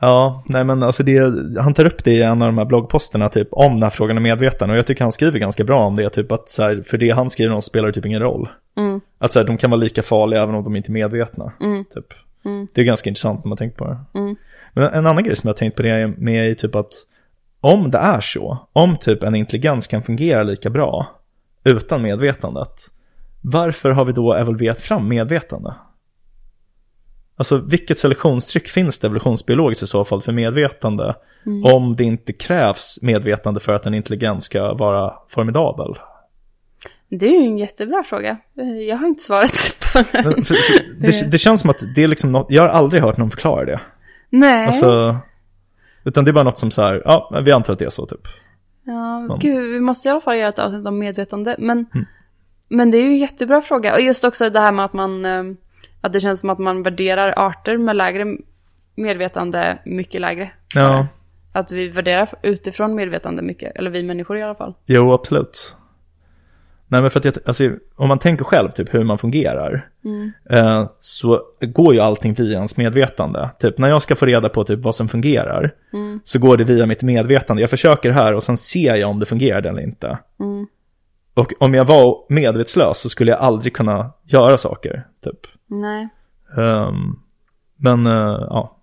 Ja, 0.00 0.42
nej 0.46 0.64
men 0.64 0.82
alltså 0.82 1.02
det, 1.02 1.18
han 1.60 1.74
tar 1.74 1.86
upp 1.86 2.04
det 2.04 2.10
i 2.10 2.22
en 2.22 2.42
av 2.42 2.48
de 2.48 2.58
här 2.58 2.64
bloggposterna 2.64 3.28
typ 3.28 3.48
om 3.50 3.72
den 3.72 3.82
här 3.82 3.90
frågan 3.90 4.16
om 4.16 4.22
medvetande 4.22 4.72
och 4.72 4.78
jag 4.78 4.86
tycker 4.86 5.04
han 5.04 5.12
skriver 5.12 5.38
ganska 5.38 5.64
bra 5.64 5.84
om 5.84 5.96
det, 5.96 6.10
typ 6.10 6.32
att 6.32 6.48
så 6.48 6.62
här, 6.62 6.82
för 6.86 6.98
det 6.98 7.10
han 7.10 7.30
skriver 7.30 7.54
om 7.54 7.62
spelar 7.62 7.92
typ 7.92 8.06
ingen 8.06 8.20
roll. 8.20 8.48
Mm. 8.76 9.00
Att 9.18 9.32
så 9.32 9.38
här, 9.38 9.46
de 9.46 9.56
kan 9.56 9.70
vara 9.70 9.80
lika 9.80 10.02
farliga 10.02 10.42
även 10.42 10.54
om 10.54 10.64
de 10.64 10.76
inte 10.76 10.90
är 10.90 10.92
medvetna. 10.92 11.52
Mm. 11.60 11.84
Typ. 11.84 12.06
Mm. 12.44 12.68
Det 12.72 12.80
är 12.80 12.84
ganska 12.84 13.10
intressant 13.10 13.44
när 13.44 13.48
man 13.48 13.58
tänker 13.58 13.76
på 13.76 13.84
det. 13.86 14.18
Mm. 14.18 14.36
Men 14.72 14.84
en 14.84 15.06
annan 15.06 15.24
grej 15.24 15.36
som 15.36 15.48
jag 15.48 15.54
har 15.54 15.58
tänkt 15.58 15.76
på 15.76 15.82
det 15.82 16.06
med 16.06 16.50
är 16.50 16.54
typ 16.54 16.74
att 16.74 16.92
om 17.64 17.90
det 17.90 17.98
är 17.98 18.20
så, 18.20 18.68
om 18.72 18.96
typ 18.96 19.22
en 19.22 19.34
intelligens 19.34 19.86
kan 19.86 20.02
fungera 20.02 20.42
lika 20.42 20.70
bra 20.70 21.06
utan 21.64 22.02
medvetandet, 22.02 22.70
varför 23.42 23.90
har 23.90 24.04
vi 24.04 24.12
då 24.12 24.34
evolverat 24.34 24.80
fram 24.80 25.08
medvetande? 25.08 25.74
Alltså 27.36 27.58
vilket 27.58 27.98
selektionstryck 27.98 28.68
finns 28.68 28.98
det 28.98 29.06
evolutionsbiologiskt 29.06 29.82
i 29.82 29.86
så 29.86 30.04
fall 30.04 30.20
för 30.20 30.32
medvetande 30.32 31.14
om 31.64 31.96
det 31.96 32.04
inte 32.04 32.32
krävs 32.32 32.98
medvetande 33.02 33.60
för 33.60 33.72
att 33.72 33.86
en 33.86 33.94
intelligens 33.94 34.44
ska 34.44 34.74
vara 34.74 35.14
formidabel? 35.28 35.94
Det 37.08 37.26
är 37.26 37.40
ju 37.40 37.46
en 37.46 37.58
jättebra 37.58 38.02
fråga. 38.02 38.38
Eh, 38.58 38.66
Jag 38.88 38.96
har 38.96 39.06
inte 39.06 39.22
svaret 39.22 39.52
på 39.92 40.02
den. 40.12 40.44
Det, 41.00 41.30
det 41.30 41.38
känns 41.38 41.60
som 41.60 41.70
att 41.70 41.80
det 41.94 42.02
är 42.02 42.08
liksom 42.08 42.32
något, 42.32 42.46
jag 42.50 42.62
har 42.62 42.68
aldrig 42.68 43.02
hört 43.02 43.16
någon 43.16 43.30
förklara 43.30 43.64
det. 43.64 43.80
Nej. 44.30 44.66
Alltså, 44.66 45.16
utan 46.04 46.24
det 46.24 46.30
är 46.30 46.32
bara 46.32 46.44
något 46.44 46.58
som 46.58 46.70
så 46.70 46.82
här, 46.82 47.02
ja, 47.04 47.40
vi 47.44 47.52
antar 47.52 47.72
att 47.72 47.78
det 47.78 47.84
är 47.84 47.90
så 47.90 48.06
typ. 48.06 48.20
Ja, 48.86 49.36
gud, 49.40 49.72
vi 49.72 49.80
måste 49.80 50.08
i 50.08 50.10
alla 50.10 50.20
fall 50.20 50.36
göra 50.36 50.48
ett 50.48 50.58
avsnitt 50.58 50.86
om 50.86 50.98
medvetande. 50.98 51.56
Men, 51.58 51.86
men 52.68 52.90
det 52.90 52.98
är 52.98 53.02
ju 53.02 53.08
en 53.08 53.18
jättebra 53.18 53.60
fråga. 53.62 53.94
Och 53.94 54.00
just 54.00 54.24
också 54.24 54.50
det 54.50 54.60
här 54.60 54.72
med 54.72 54.84
att 54.84 54.92
man, 54.92 55.24
eh, 55.24 55.42
att 56.00 56.12
det 56.12 56.20
känns 56.20 56.40
som 56.40 56.50
att 56.50 56.58
man 56.58 56.82
värderar 56.82 57.34
arter 57.36 57.76
med 57.76 57.96
lägre 57.96 58.36
medvetande 58.94 59.78
mycket 59.84 60.20
lägre. 60.20 60.50
Ja, 60.74 61.06
Att 61.52 61.70
vi 61.70 61.88
värderar 61.88 62.28
utifrån 62.42 62.94
medvetande 62.94 63.42
mycket, 63.42 63.76
eller 63.76 63.90
vi 63.90 64.02
människor 64.02 64.36
i 64.38 64.42
alla 64.42 64.54
fall. 64.54 64.74
jo 64.86 65.12
absolut. 65.12 65.76
Nej 66.94 67.02
men 67.02 67.10
för 67.10 67.18
att 67.18 67.24
jag, 67.24 67.34
alltså, 67.44 67.70
om 67.96 68.08
man 68.08 68.18
tänker 68.18 68.44
själv 68.44 68.70
typ 68.70 68.94
hur 68.94 69.04
man 69.04 69.18
fungerar. 69.18 69.88
Eh, 70.50 70.90
så 71.00 71.42
går 71.60 71.94
ju 71.94 72.00
allting 72.00 72.34
via 72.34 72.54
ens 72.54 72.76
medvetande. 72.76 73.50
Typ 73.58 73.78
när 73.78 73.88
jag 73.88 74.02
ska 74.02 74.16
få 74.16 74.26
reda 74.26 74.48
på 74.48 74.64
typ 74.64 74.80
vad 74.80 74.94
som 74.94 75.08
fungerar. 75.08 75.74
Så 76.24 76.38
går 76.38 76.56
det 76.56 76.64
via 76.64 76.86
mitt 76.86 77.02
medvetande. 77.02 77.62
Jag 77.62 77.70
försöker 77.70 78.10
här 78.10 78.34
och 78.34 78.42
sen 78.42 78.56
ser 78.56 78.94
jag 78.94 79.10
om 79.10 79.18
det 79.18 79.26
fungerar 79.26 79.62
eller 79.62 79.82
inte. 79.82 80.18
Och 81.34 81.52
om 81.60 81.74
jag 81.74 81.84
var 81.84 82.16
medvetslös 82.28 83.00
så 83.00 83.08
skulle 83.08 83.30
jag 83.30 83.40
aldrig 83.40 83.74
kunna 83.74 84.12
göra 84.24 84.58
saker. 84.58 85.06
Typ. 85.24 85.40
Nej. 85.66 86.08
Ehm, 86.56 87.16
men 87.76 88.06
eh, 88.06 88.46
ja. 88.50 88.76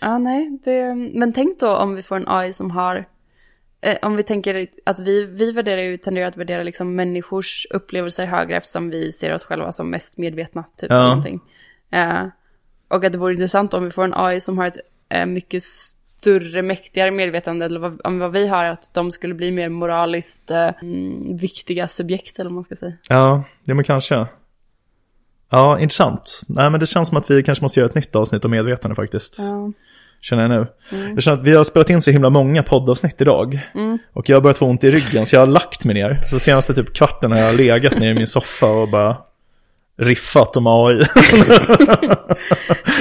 Ja, 0.00 0.18
nej. 0.18 0.58
Det, 0.64 0.94
men 0.94 1.32
tänk 1.32 1.60
då 1.60 1.76
om 1.76 1.94
vi 1.94 2.02
får 2.02 2.16
en 2.16 2.28
AI 2.28 2.52
som 2.52 2.70
har, 2.70 3.04
om 4.02 4.16
vi 4.16 4.22
tänker 4.22 4.68
att 4.84 4.98
vi, 4.98 5.24
vi 5.24 5.52
värderar 5.52 5.82
ju, 5.82 5.96
tenderar 5.96 6.28
att 6.28 6.36
värdera 6.36 6.62
liksom 6.62 6.94
människors 6.94 7.66
upplevelser 7.70 8.26
högre 8.26 8.56
eftersom 8.56 8.90
vi 8.90 9.12
ser 9.12 9.34
oss 9.34 9.44
själva 9.44 9.72
som 9.72 9.90
mest 9.90 10.18
medvetna, 10.18 10.64
typ. 10.76 10.90
Ja. 10.90 11.08
Någonting. 11.08 11.40
Eh, 11.90 12.26
och 12.88 13.04
att 13.04 13.12
det 13.12 13.18
vore 13.18 13.32
intressant 13.32 13.74
om 13.74 13.84
vi 13.84 13.90
får 13.90 14.04
en 14.04 14.14
AI 14.14 14.40
som 14.40 14.58
har 14.58 14.66
ett 14.66 14.76
eh, 15.08 15.26
mycket 15.26 15.62
större, 15.62 16.62
mäktigare 16.62 17.10
medvetande 17.10 17.66
eller 17.66 17.80
vad, 17.80 18.00
om 18.04 18.18
vad 18.18 18.32
vi 18.32 18.46
har, 18.46 18.64
att 18.64 18.94
de 18.94 19.10
skulle 19.10 19.34
bli 19.34 19.50
mer 19.50 19.68
moraliskt 19.68 20.50
eh, 20.50 20.70
mm, 20.82 21.36
viktiga 21.36 21.88
subjekt 21.88 22.38
eller 22.38 22.50
vad 22.50 22.54
man 22.54 22.64
ska 22.64 22.76
säga. 22.76 22.92
Ja, 23.08 23.44
ja 23.64 23.74
men 23.74 23.84
kanske. 23.84 24.26
Ja, 25.50 25.78
intressant. 25.78 26.42
Nej 26.46 26.70
men 26.70 26.80
det 26.80 26.86
känns 26.86 27.08
som 27.08 27.16
att 27.16 27.30
vi 27.30 27.42
kanske 27.42 27.64
måste 27.64 27.80
göra 27.80 27.88
ett 27.88 27.94
nytt 27.94 28.16
avsnitt 28.16 28.44
om 28.44 28.50
medvetande 28.50 28.94
faktiskt. 28.94 29.38
Ja. 29.38 29.72
Känner 30.22 30.42
jag 30.42 30.50
nu. 30.50 30.66
Jag 31.14 31.22
känner 31.22 31.36
att 31.38 31.42
vi 31.44 31.54
har 31.54 31.64
spelat 31.64 31.90
in 31.90 32.02
så 32.02 32.10
himla 32.10 32.30
många 32.30 32.62
poddavsnitt 32.62 33.20
idag. 33.20 33.60
Och 34.12 34.28
jag 34.28 34.36
har 34.36 34.40
börjat 34.40 34.58
få 34.58 34.66
ont 34.66 34.84
i 34.84 34.90
ryggen 34.90 35.26
så 35.26 35.36
jag 35.36 35.40
har 35.40 35.46
lagt 35.46 35.84
mig 35.84 35.94
ner. 35.94 36.20
Så 36.30 36.38
senaste 36.38 36.74
typ 36.74 36.94
kvarten 36.94 37.32
har 37.32 37.38
jag 37.38 37.54
legat 37.54 37.98
ner 37.98 38.10
i 38.10 38.14
min 38.14 38.26
soffa 38.26 38.66
och 38.66 38.88
bara 38.88 39.16
riffat 39.98 40.56
om 40.56 40.66
AI. 40.66 41.02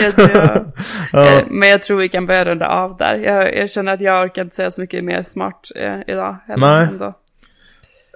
Jag 0.03 0.15
tror, 0.15 0.35
eh, 1.13 1.41
Men 1.47 1.69
jag 1.69 1.81
tror 1.81 1.97
vi 1.97 2.09
kan 2.09 2.25
börja 2.25 2.45
runda 2.45 2.67
av 2.67 2.97
där. 2.97 3.15
Jag, 3.15 3.55
jag 3.57 3.69
känner 3.69 3.93
att 3.93 4.01
jag 4.01 4.23
orkar 4.25 4.41
inte 4.41 4.55
säga 4.55 4.71
så 4.71 4.81
mycket 4.81 5.03
mer 5.03 5.23
smart 5.23 5.61
eh, 5.75 5.99
idag. 6.07 6.37
Nej. 6.57 6.87
Ändå. 6.87 7.13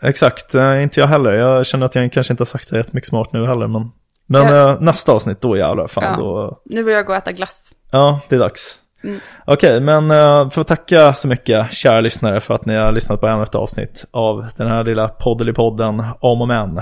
Exakt, 0.02 0.56
eh, 0.56 0.84
inte 0.84 1.00
jag 1.00 1.08
heller. 1.08 1.32
Jag 1.32 1.66
känner 1.66 1.86
att 1.86 1.96
jag 1.96 2.12
kanske 2.12 2.34
inte 2.34 2.42
har 2.42 2.46
sagt 2.46 2.68
så 2.68 2.78
jättemycket 2.78 3.08
smart 3.08 3.30
nu 3.34 3.46
heller. 3.48 3.68
Men, 3.68 3.92
men 4.28 4.42
Ja. 4.56 4.70
eh, 4.72 4.82
nästa 4.82 5.12
avsnitt, 5.12 5.42
då 5.42 5.58
jävlar. 5.58 5.88
Fan, 5.88 6.04
Ja. 6.04 6.16
då, 6.18 6.62
Nu 6.66 6.84
vill 6.84 6.94
jag 6.96 7.06
gå 7.06 7.12
och 7.14 7.18
äta 7.18 7.32
glass. 7.32 7.72
Ja, 7.92 8.20
det 8.30 8.36
är 8.36 8.40
dags. 8.40 8.80
Mm. 9.06 9.20
Okej, 9.46 9.82
men 9.82 10.12
uh, 10.12 10.50
för 10.50 10.62
att 10.62 10.68
tacka 10.68 11.14
så 11.14 11.28
mycket 11.28 11.74
kära 11.74 12.02
lyssnare 12.02 12.42
för 12.42 12.54
att 12.54 12.66
ni 12.66 12.76
har 12.76 12.92
lyssnat 12.92 13.22
på 13.22 13.28
ännu 13.28 13.44
ett 13.44 13.56
avsnitt 13.56 14.06
av 14.12 14.46
den 14.58 14.68
här 14.68 14.84
lilla 14.84 15.08
podden 15.08 16.04
om 16.20 16.42
och 16.42 16.48
men. 16.48 16.82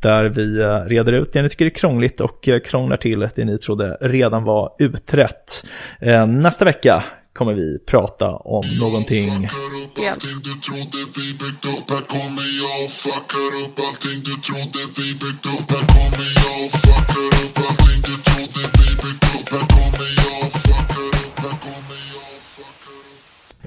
Där 0.00 0.24
vi 0.24 0.60
eh, 0.60 0.68
reder 0.68 1.12
ut 1.12 1.32
det 1.32 1.42
ni 1.42 1.48
tycker 1.48 1.66
är 1.66 1.70
krångligt 1.70 2.20
och 2.20 2.48
uh, 2.48 2.58
krånglar 2.58 2.96
till 2.96 3.28
det 3.34 3.44
ni 3.44 3.58
trodde 3.58 3.96
redan 4.00 4.44
var 4.44 4.72
utrett. 4.78 5.64
Eh, 6.00 6.26
nästa 6.26 6.64
vecka 6.64 7.04
kommer 7.32 7.52
vi 7.52 7.78
prata 7.86 8.30
om 8.30 8.64
någonting 8.80 9.48
Ja. 9.96 10.14